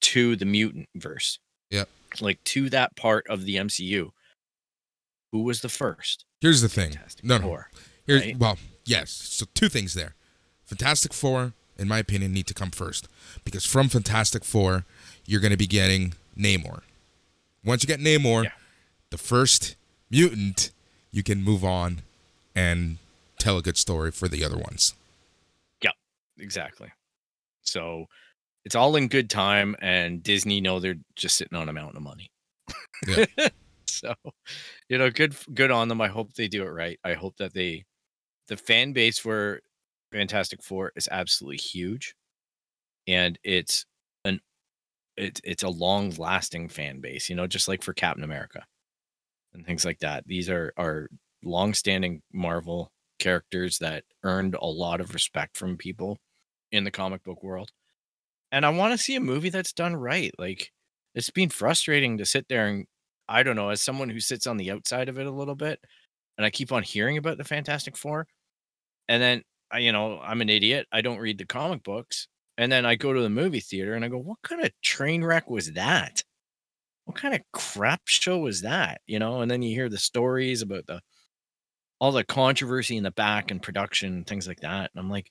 to 0.02 0.36
the 0.36 0.46
mutant 0.46 0.88
verse. 0.96 1.38
Yep. 1.70 1.88
Like 2.20 2.42
to 2.44 2.70
that 2.70 2.96
part 2.96 3.26
of 3.28 3.44
the 3.44 3.56
MCU. 3.56 4.10
Who 5.32 5.42
was 5.42 5.60
the 5.60 5.68
first? 5.68 6.24
here's 6.40 6.60
the 6.62 6.68
thing 6.68 6.92
Fantastic 6.92 7.24
no 7.24 7.38
no 7.38 7.44
Four. 7.44 7.70
Here's, 8.06 8.22
right? 8.24 8.38
Well, 8.38 8.58
yes. 8.84 9.10
So 9.10 9.46
two 9.54 9.68
things 9.68 9.94
there. 9.94 10.14
Fantastic 10.64 11.12
Four, 11.12 11.52
in 11.78 11.88
my 11.88 11.98
opinion, 11.98 12.32
need 12.32 12.46
to 12.46 12.54
come 12.54 12.70
first 12.70 13.08
because 13.44 13.64
from 13.66 13.88
Fantastic 13.88 14.44
Four, 14.44 14.84
you're 15.26 15.40
going 15.40 15.50
to 15.50 15.56
be 15.56 15.66
getting 15.66 16.14
Namor. 16.38 16.82
Once 17.64 17.82
you 17.82 17.86
get 17.86 18.00
Namor, 18.00 18.44
Yeah. 18.44 18.50
the 19.10 19.18
first 19.18 19.76
mutant 20.10 20.70
you 21.10 21.22
can 21.22 21.42
move 21.42 21.64
on 21.64 22.02
and 22.54 22.98
tell 23.38 23.58
a 23.58 23.62
good 23.62 23.76
story 23.76 24.10
for 24.12 24.28
the 24.28 24.44
other 24.44 24.56
ones. 24.56 24.94
Yep. 25.82 25.94
Exactly. 26.38 26.92
So 27.62 28.06
it's 28.66 28.74
all 28.74 28.96
in 28.96 29.06
good 29.06 29.30
time, 29.30 29.76
and 29.80 30.24
Disney 30.24 30.60
know 30.60 30.80
they're 30.80 30.98
just 31.14 31.36
sitting 31.36 31.56
on 31.56 31.68
a 31.68 31.72
mountain 31.72 31.98
of 31.98 32.02
money. 32.02 32.32
Yeah. 33.06 33.24
so, 33.86 34.12
you 34.88 34.98
know, 34.98 35.08
good 35.08 35.36
good 35.54 35.70
on 35.70 35.86
them. 35.86 36.00
I 36.00 36.08
hope 36.08 36.34
they 36.34 36.48
do 36.48 36.64
it 36.64 36.70
right. 36.70 36.98
I 37.04 37.14
hope 37.14 37.36
that 37.36 37.54
they, 37.54 37.84
the 38.48 38.56
fan 38.56 38.92
base 38.92 39.20
for 39.20 39.60
Fantastic 40.12 40.64
Four 40.64 40.90
is 40.96 41.08
absolutely 41.08 41.58
huge, 41.58 42.16
and 43.06 43.38
it's 43.44 43.86
an 44.24 44.40
it's 45.16 45.40
it's 45.44 45.62
a 45.62 45.68
long 45.68 46.10
lasting 46.18 46.68
fan 46.68 47.00
base. 47.00 47.30
You 47.30 47.36
know, 47.36 47.46
just 47.46 47.68
like 47.68 47.84
for 47.84 47.94
Captain 47.94 48.24
America 48.24 48.64
and 49.54 49.64
things 49.64 49.84
like 49.84 50.00
that. 50.00 50.26
These 50.26 50.50
are 50.50 50.72
are 50.76 51.08
long 51.44 51.72
standing 51.72 52.20
Marvel 52.32 52.90
characters 53.20 53.78
that 53.78 54.02
earned 54.24 54.56
a 54.60 54.66
lot 54.66 55.00
of 55.00 55.14
respect 55.14 55.56
from 55.56 55.76
people 55.76 56.18
in 56.72 56.82
the 56.82 56.90
comic 56.90 57.22
book 57.22 57.44
world. 57.44 57.70
And 58.56 58.64
I 58.64 58.70
want 58.70 58.94
to 58.94 58.98
see 58.98 59.14
a 59.16 59.20
movie 59.20 59.50
that's 59.50 59.74
done 59.74 59.94
right. 59.94 60.32
Like 60.38 60.72
it's 61.14 61.28
been 61.28 61.50
frustrating 61.50 62.16
to 62.16 62.24
sit 62.24 62.46
there 62.48 62.66
and 62.66 62.86
I 63.28 63.42
don't 63.42 63.54
know, 63.54 63.68
as 63.68 63.82
someone 63.82 64.08
who 64.08 64.18
sits 64.18 64.46
on 64.46 64.56
the 64.56 64.70
outside 64.70 65.10
of 65.10 65.18
it 65.18 65.26
a 65.26 65.30
little 65.30 65.54
bit, 65.56 65.78
and 66.38 66.46
I 66.46 66.50
keep 66.50 66.72
on 66.72 66.82
hearing 66.82 67.18
about 67.18 67.36
the 67.36 67.44
Fantastic 67.44 67.98
Four, 67.98 68.26
and 69.08 69.22
then 69.22 69.42
I, 69.70 69.80
you 69.80 69.92
know, 69.92 70.20
I'm 70.20 70.40
an 70.42 70.50
idiot. 70.50 70.86
I 70.92 71.02
don't 71.02 71.18
read 71.18 71.38
the 71.38 71.46
comic 71.46 71.84
books, 71.84 72.28
and 72.58 72.72
then 72.72 72.86
I 72.86 72.96
go 72.96 73.12
to 73.12 73.20
the 73.22 73.30
movie 73.30 73.60
theater 73.60 73.94
and 73.94 74.04
I 74.04 74.08
go, 74.08 74.18
"What 74.18 74.38
kind 74.42 74.64
of 74.64 74.72
train 74.82 75.24
wreck 75.24 75.50
was 75.50 75.72
that? 75.74 76.24
What 77.06 77.16
kind 77.18 77.34
of 77.34 77.42
crap 77.52 78.02
show 78.06 78.38
was 78.38 78.62
that?" 78.62 79.02
You 79.06 79.18
know, 79.20 79.42
and 79.42 79.50
then 79.50 79.62
you 79.62 79.74
hear 79.74 79.88
the 79.90 79.98
stories 79.98 80.62
about 80.62 80.86
the 80.86 81.02
all 82.00 82.12
the 82.12 82.24
controversy 82.24 82.96
in 82.96 83.04
the 83.04 83.10
back 83.10 83.50
and 83.50 83.62
production 83.62 84.24
things 84.24 84.46
like 84.48 84.60
that, 84.60 84.90
and 84.94 85.00
I'm 85.00 85.10
like, 85.10 85.30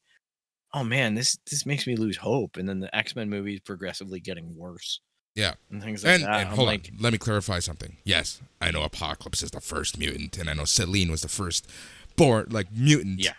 "Oh 0.76 0.84
man, 0.84 1.16
this 1.16 1.38
this 1.50 1.66
makes 1.66 1.88
me 1.88 1.96
lose 1.96 2.18
hope." 2.18 2.58
And 2.58 2.70
then 2.70 2.80
the 2.82 2.96
X 2.96 3.16
Men 3.16 3.30
movies 3.30 3.62
progressively 3.62 4.20
getting 4.20 4.56
worse. 4.56 5.00
Yeah. 5.34 5.56
and 5.70 5.84
things 5.84 6.04
like 6.04 6.14
And, 6.14 6.24
that. 6.24 6.30
and 6.42 6.50
I'm 6.50 6.56
hold 6.56 6.68
like, 6.68 6.90
on, 6.94 6.98
let 7.02 7.12
me 7.12 7.18
clarify 7.20 7.60
something. 7.60 7.98
Yes, 8.06 8.40
I 8.62 8.72
know 8.72 8.84
Apocalypse 8.84 9.44
is 9.44 9.52
the 9.52 9.60
first 9.60 9.98
mutant, 9.98 10.38
and 10.38 10.50
I 10.50 10.54
know 10.54 10.64
Selene 10.64 11.12
was 11.12 11.24
the 11.24 11.28
first 11.28 11.70
born 12.16 12.48
like 12.52 12.72
mutant. 12.72 13.20
Yeah. 13.20 13.34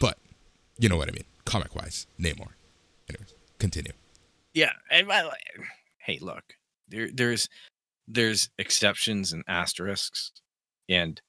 but 0.00 0.18
you 0.78 0.88
know 0.90 0.96
what 0.98 1.08
I 1.08 1.12
mean, 1.12 1.24
comic 1.46 1.74
wise. 1.74 2.06
Namor. 2.20 2.48
Anyways, 3.08 3.32
continue. 3.58 3.92
Yeah, 4.52 4.72
and 4.90 5.10
I, 5.10 5.30
hey, 5.98 6.18
look, 6.20 6.44
there 6.88 7.08
there's 7.12 7.48
there's 8.06 8.50
exceptions 8.58 9.32
and 9.32 9.42
asterisks 9.48 10.32
and 10.88 11.20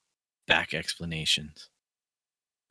back 0.48 0.74
explanations 0.74 1.70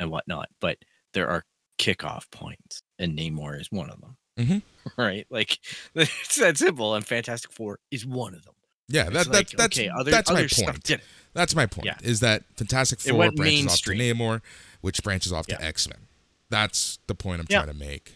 and 0.01 0.11
whatnot, 0.11 0.49
but 0.61 0.79
there 1.15 1.29
are 1.29 1.45
kickoff 1.79 2.31
points, 2.31 2.83
and 2.99 3.17
Namor 3.19 3.61
is 3.61 3.69
one 3.71 3.91
of 3.91 4.01
them. 4.01 4.17
Mhm. 4.39 4.63
Right? 4.97 5.27
Like 5.31 5.59
it's 5.95 6.37
that 6.37 6.57
simple, 6.57 6.95
and 6.95 7.07
Fantastic 7.07 7.53
Four 7.53 7.79
is 7.91 8.07
one 8.07 8.35
of 8.35 8.45
them. 8.45 8.55
Yeah, 8.89 9.05
that, 9.11 9.27
like, 9.29 9.51
that 9.51 9.57
that's 9.59 9.79
okay, 9.79 9.89
other, 9.91 10.11
that's 10.11 10.31
my 10.31 10.39
other 10.39 10.49
stuff 10.49 10.83
point. 10.83 11.03
That's 11.35 11.55
my 11.55 11.67
point. 11.67 11.87
Yeah. 11.87 11.99
Is 12.03 12.21
that 12.21 12.45
Fantastic 12.57 13.01
Four 13.01 13.31
branches 13.33 13.39
mainstream. 13.39 13.99
off 14.01 14.17
to 14.19 14.25
Namor, 14.25 14.41
which 14.81 15.03
branches 15.03 15.31
off 15.33 15.45
Yeah. 15.49 15.59
to 15.59 15.65
X 15.65 15.89
Men. 15.89 15.99
That's 16.49 16.99
the 17.07 17.15
point 17.15 17.41
I'm 17.41 17.47
Yeah. 17.51 17.63
trying 17.65 17.73
to 17.79 17.79
make. 17.79 18.15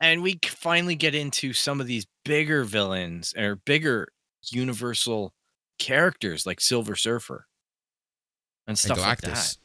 and 0.00 0.22
we 0.22 0.38
finally 0.46 0.94
get 0.94 1.16
into 1.16 1.52
some 1.52 1.80
of 1.80 1.88
these 1.88 2.06
bigger 2.24 2.62
villains 2.62 3.34
or 3.36 3.56
bigger 3.56 4.06
universal 4.52 5.34
characters 5.80 6.46
like 6.46 6.60
Silver 6.60 6.94
Surfer 6.94 7.46
and 8.68 8.72
And 8.72 8.78
stuff 8.78 9.00
like 9.00 9.20
that. 9.22 9.56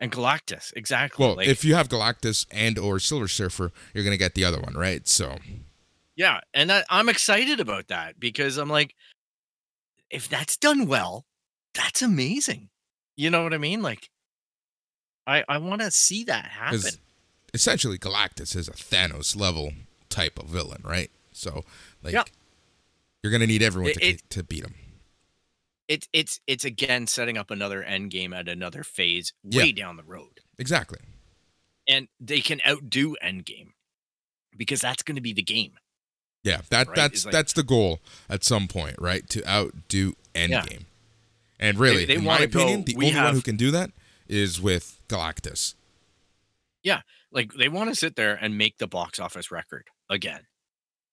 And 0.00 0.12
Galactus, 0.12 0.72
exactly. 0.76 1.26
Well, 1.26 1.36
like, 1.36 1.48
if 1.48 1.64
you 1.64 1.74
have 1.74 1.88
Galactus 1.88 2.46
and 2.52 2.78
or 2.78 3.00
Silver 3.00 3.26
Surfer, 3.28 3.72
you're 3.92 4.04
gonna 4.04 4.16
get 4.16 4.34
the 4.34 4.44
other 4.44 4.60
one, 4.60 4.74
right? 4.74 5.06
So 5.08 5.38
yeah, 6.16 6.40
and 6.54 6.70
that, 6.70 6.86
I'm 6.88 7.08
excited 7.08 7.58
about 7.60 7.88
that 7.88 8.18
because 8.20 8.56
I'm 8.58 8.68
like, 8.68 8.94
if 10.10 10.28
that's 10.28 10.56
done 10.56 10.86
well, 10.86 11.26
that's 11.74 12.00
amazing. 12.02 12.68
You 13.16 13.30
know 13.30 13.42
what 13.42 13.52
I 13.54 13.58
mean? 13.58 13.82
Like, 13.82 14.08
I 15.26 15.44
I 15.48 15.58
want 15.58 15.80
to 15.82 15.90
see 15.90 16.24
that 16.24 16.44
happen. 16.46 16.80
essentially 17.54 17.98
Galactus 17.98 18.54
is 18.54 18.68
a 18.68 18.72
Thanos 18.72 19.34
level 19.36 19.72
type 20.10 20.38
of 20.38 20.46
villain, 20.46 20.82
right? 20.84 21.10
So 21.32 21.64
like 22.02 22.12
Yeah. 22.12 22.24
you're 23.22 23.32
gonna 23.32 23.46
need 23.48 23.62
everyone 23.62 23.90
It- 23.90 23.94
to 23.98 24.04
it- 24.06 24.30
to 24.30 24.42
beat 24.44 24.64
him. 24.64 24.74
It's 25.88 26.06
it's 26.12 26.38
it's 26.46 26.64
again 26.64 27.06
setting 27.06 27.38
up 27.38 27.50
another 27.50 27.82
end 27.82 28.10
game 28.10 28.32
at 28.34 28.46
another 28.48 28.82
phase 28.84 29.32
Yeah. 29.42 29.62
way 29.62 29.72
down 29.72 29.96
the 29.96 30.04
road. 30.04 30.40
Exactly. 30.58 30.98
and 31.90 32.06
they 32.20 32.40
can 32.40 32.60
outdo 32.68 33.16
Endgame 33.24 33.70
because 34.54 34.82
that's 34.82 35.02
going 35.02 35.14
to 35.16 35.22
be 35.22 35.32
the 35.32 35.40
game. 35.42 35.78
Yeah, 36.44 36.60
that 36.68 36.86
Right? 36.88 36.94
that's 36.96 37.24
like- 37.24 37.32
that's 37.32 37.54
the 37.54 37.62
goal 37.62 38.02
at 38.28 38.44
some 38.44 38.68
point, 38.68 38.96
right? 38.98 39.26
To 39.30 39.42
outdo 39.48 40.12
Endgame. 40.34 40.84
And 41.58 41.78
really, 41.78 42.04
they 42.04 42.16
in 42.16 42.24
my 42.24 42.32
wanna 42.34 42.46
go, 42.48 42.60
opinion, 42.60 42.84
the 42.84 42.94
only 42.96 43.14
one 43.14 43.34
who 43.34 43.40
can 43.40 43.56
do 43.56 43.70
that 43.70 43.90
is 44.28 44.60
with 44.60 45.00
Galactus. 45.08 45.74
Yeah, 46.82 47.00
like 47.32 47.54
they 47.54 47.68
want 47.70 47.88
to 47.88 47.94
sit 47.96 48.14
there 48.16 48.34
and 48.34 48.56
make 48.58 48.76
the 48.76 48.86
box 48.86 49.18
office 49.18 49.50
record 49.50 49.88
again. 50.10 50.42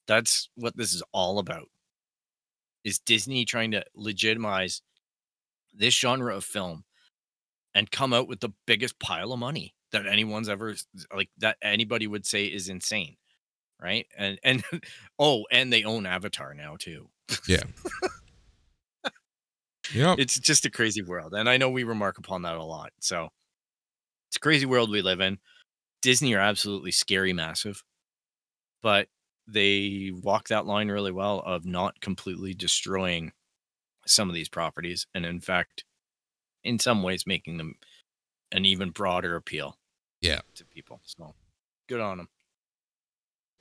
That's 0.07 0.49
what 0.55 0.75
this 0.77 0.93
is 0.93 1.01
all 1.13 1.39
about. 1.39 1.69
Is 2.85 2.99
Disney 2.99 3.43
trying 3.43 3.71
to 3.71 3.83
legitimize 3.95 4.81
this 5.73 5.93
genre 5.93 6.37
of 6.37 6.45
film 6.45 6.85
and 7.73 7.91
come 7.91 8.13
out 8.13 8.29
with 8.29 8.39
the 8.39 8.53
biggest 8.65 8.97
pile 8.99 9.33
of 9.33 9.39
money 9.39 9.75
that 9.91 10.07
anyone's 10.07 10.47
ever 10.47 10.75
like 11.13 11.29
that 11.39 11.57
anybody 11.61 12.07
would 12.07 12.25
say 12.25 12.45
is 12.45 12.69
insane. 12.69 13.17
Right? 13.81 14.07
And 14.17 14.39
and 14.43 14.63
oh, 15.19 15.45
and 15.51 15.73
they 15.73 15.83
own 15.83 16.05
Avatar 16.05 16.53
now 16.53 16.77
too. 16.79 17.09
Yeah. 17.47 17.63
yep. 19.93 20.19
it's 20.19 20.39
just 20.39 20.65
a 20.65 20.71
crazy 20.71 21.01
world 21.01 21.33
and 21.33 21.49
i 21.49 21.57
know 21.57 21.69
we 21.69 21.83
remark 21.83 22.17
upon 22.17 22.41
that 22.41 22.55
a 22.55 22.63
lot 22.63 22.91
so 22.99 23.29
it's 24.29 24.37
a 24.37 24.39
crazy 24.39 24.65
world 24.65 24.89
we 24.89 25.01
live 25.01 25.21
in 25.21 25.37
disney 26.01 26.33
are 26.33 26.39
absolutely 26.39 26.91
scary 26.91 27.33
massive 27.33 27.83
but 28.81 29.07
they 29.47 30.11
walk 30.23 30.47
that 30.47 30.65
line 30.65 30.89
really 30.89 31.11
well 31.11 31.39
of 31.45 31.65
not 31.65 31.99
completely 32.01 32.53
destroying 32.53 33.31
some 34.07 34.29
of 34.29 34.35
these 34.35 34.49
properties 34.49 35.05
and 35.13 35.25
in 35.25 35.39
fact 35.39 35.83
in 36.63 36.79
some 36.79 37.03
ways 37.03 37.25
making 37.27 37.57
them 37.57 37.75
an 38.51 38.65
even 38.65 38.89
broader 38.89 39.35
appeal 39.35 39.77
Yeah. 40.21 40.41
to 40.55 40.65
people 40.65 41.01
so 41.03 41.35
good 41.87 41.99
on 42.01 42.17
them 42.17 42.29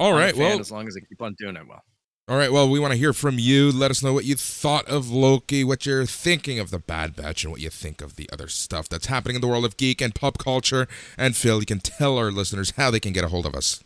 All 0.00 0.12
right. 0.12 0.36
Well, 0.36 0.58
as 0.60 0.70
long 0.72 0.86
as 0.88 0.94
they 0.94 1.00
keep 1.00 1.20
on 1.22 1.34
doing 1.38 1.56
it 1.56 1.66
well 1.68 1.82
All 2.28 2.36
right, 2.38 2.50
well, 2.52 2.68
we 2.70 2.80
want 2.80 2.92
to 2.92 2.98
hear 2.98 3.12
from 3.12 3.38
you. 3.38 3.70
Let 3.70 3.90
us 3.90 4.02
know 4.02 4.14
what 4.14 4.24
you 4.24 4.34
thought 4.34 4.88
of 4.88 5.10
Loki, 5.10 5.62
what 5.62 5.84
you're 5.84 6.06
thinking 6.06 6.58
of 6.58 6.70
the 6.70 6.78
Bad 6.78 7.14
Batch, 7.14 7.44
and 7.44 7.52
what 7.52 7.60
you 7.60 7.68
think 7.68 8.00
of 8.00 8.16
the 8.16 8.30
other 8.32 8.48
stuff 8.48 8.88
that's 8.88 9.06
happening 9.06 9.34
in 9.34 9.42
the 9.42 9.46
world 9.48 9.66
of 9.66 9.76
geek 9.76 10.00
and 10.00 10.14
pop 10.14 10.38
culture. 10.38 10.88
And 11.18 11.36
Phil, 11.36 11.60
you 11.60 11.66
can 11.66 11.80
tell 11.80 12.16
our 12.16 12.30
listeners 12.32 12.72
how 12.78 12.90
they 12.90 13.00
can 13.00 13.12
get 13.12 13.24
a 13.24 13.28
hold 13.28 13.44
of 13.44 13.54
us. 13.54 13.84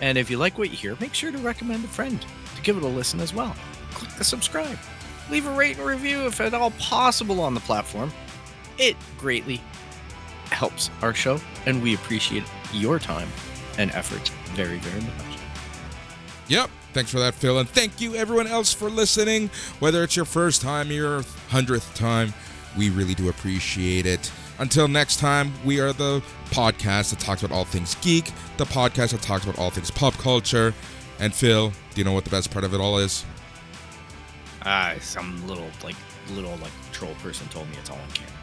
And 0.01 0.19
if 0.19 0.29
you 0.29 0.39
like 0.39 0.59
what 0.59 0.73
you 0.73 0.77
hear, 0.77 0.97
make 1.01 1.15
sure 1.15 1.31
to 1.31 1.39
recommend 1.39 1.85
a 1.85 1.89
friend 1.89 2.21
to 2.57 2.62
give 2.62 2.77
it 2.77 2.83
a 2.83 2.89
listen 2.89 3.21
as 3.21 3.33
well. 3.33 3.55
Click 3.93 4.11
the 4.15 4.25
subscribe. 4.25 4.77
Leave 5.31 5.47
a 5.47 5.55
rate 5.55 5.79
and 5.79 5.87
review 5.87 6.27
if 6.27 6.41
at 6.41 6.53
all 6.53 6.73
possible 6.73 7.41
on 7.41 7.55
the 7.55 7.61
platform. 7.61 8.12
It 8.79 8.97
greatly 9.18 9.61
helps 10.51 10.91
our 11.03 11.14
show, 11.14 11.41
and 11.66 11.83
we 11.83 11.95
appreciate 11.95 12.45
your 12.72 12.99
time 12.99 13.29
and 13.79 13.91
effort 13.93 14.29
very, 14.55 14.79
very 14.79 15.01
much. 15.01 15.39
Yep. 16.49 16.70
Thanks 16.93 17.11
for 17.11 17.18
that, 17.18 17.35
Phil. 17.35 17.59
And 17.59 17.68
thank 17.68 18.01
you, 18.01 18.14
everyone 18.14 18.47
else, 18.47 18.72
for 18.72 18.89
listening. 18.89 19.51
Whether 19.81 20.05
it's 20.05 20.14
your 20.14 20.25
first 20.25 20.62
time 20.62 20.91
or 20.91 20.93
your 20.93 21.25
hundredth 21.49 21.93
time, 21.95 22.33
we 22.79 22.91
really 22.91 23.14
do 23.14 23.29
appreciate 23.29 24.07
it. 24.07 24.31
Until 24.59 24.87
next 24.87 25.16
time, 25.18 25.53
we 25.64 25.81
are 25.81 25.93
the 25.93 26.22
podcast 26.51 27.11
that 27.11 27.18
talks 27.18 27.43
about 27.43 27.55
all 27.55 27.64
things 27.64 27.97
geek, 27.97 28.31
the 28.59 28.64
podcast 28.64 29.11
that 29.11 29.22
talks 29.22 29.43
about 29.43 29.59
all 29.59 29.70
things 29.70 29.91
pop 29.91 30.14
culture. 30.14 30.72
And 31.18 31.35
Phil, 31.35 31.70
do 31.70 32.01
you 32.01 32.05
know 32.05 32.12
what 32.12 32.25
the 32.25 32.31
best 32.31 32.53
part 32.53 32.64
of 32.64 32.75
it 32.75 32.81
all 32.81 32.99
is? 32.99 33.25
Ah, 34.62 34.95
some 35.01 35.47
little 35.49 35.68
like 35.83 35.97
little 36.31 36.57
like 36.59 36.72
troll 36.93 37.14
person 37.22 37.49
told 37.49 37.68
me 37.68 37.77
it's 37.81 37.91
all 37.91 37.99
in 37.99 38.12
canon. 38.12 38.34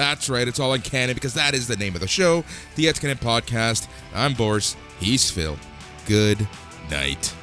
That's 0.00 0.30
right, 0.30 0.48
it's 0.48 0.58
all 0.58 0.72
in 0.72 0.80
Canon 0.80 1.14
because 1.14 1.34
that 1.34 1.52
is 1.52 1.68
the 1.68 1.76
name 1.76 1.94
of 1.94 2.00
the 2.00 2.08
show, 2.08 2.42
the 2.74 2.86
It's 2.86 2.98
Canon 2.98 3.18
Podcast. 3.18 3.86
I'm 4.14 4.32
Boris, 4.32 4.74
he's 4.98 5.30
Phil. 5.30 5.58
Good 6.06 6.48
night. 6.90 7.34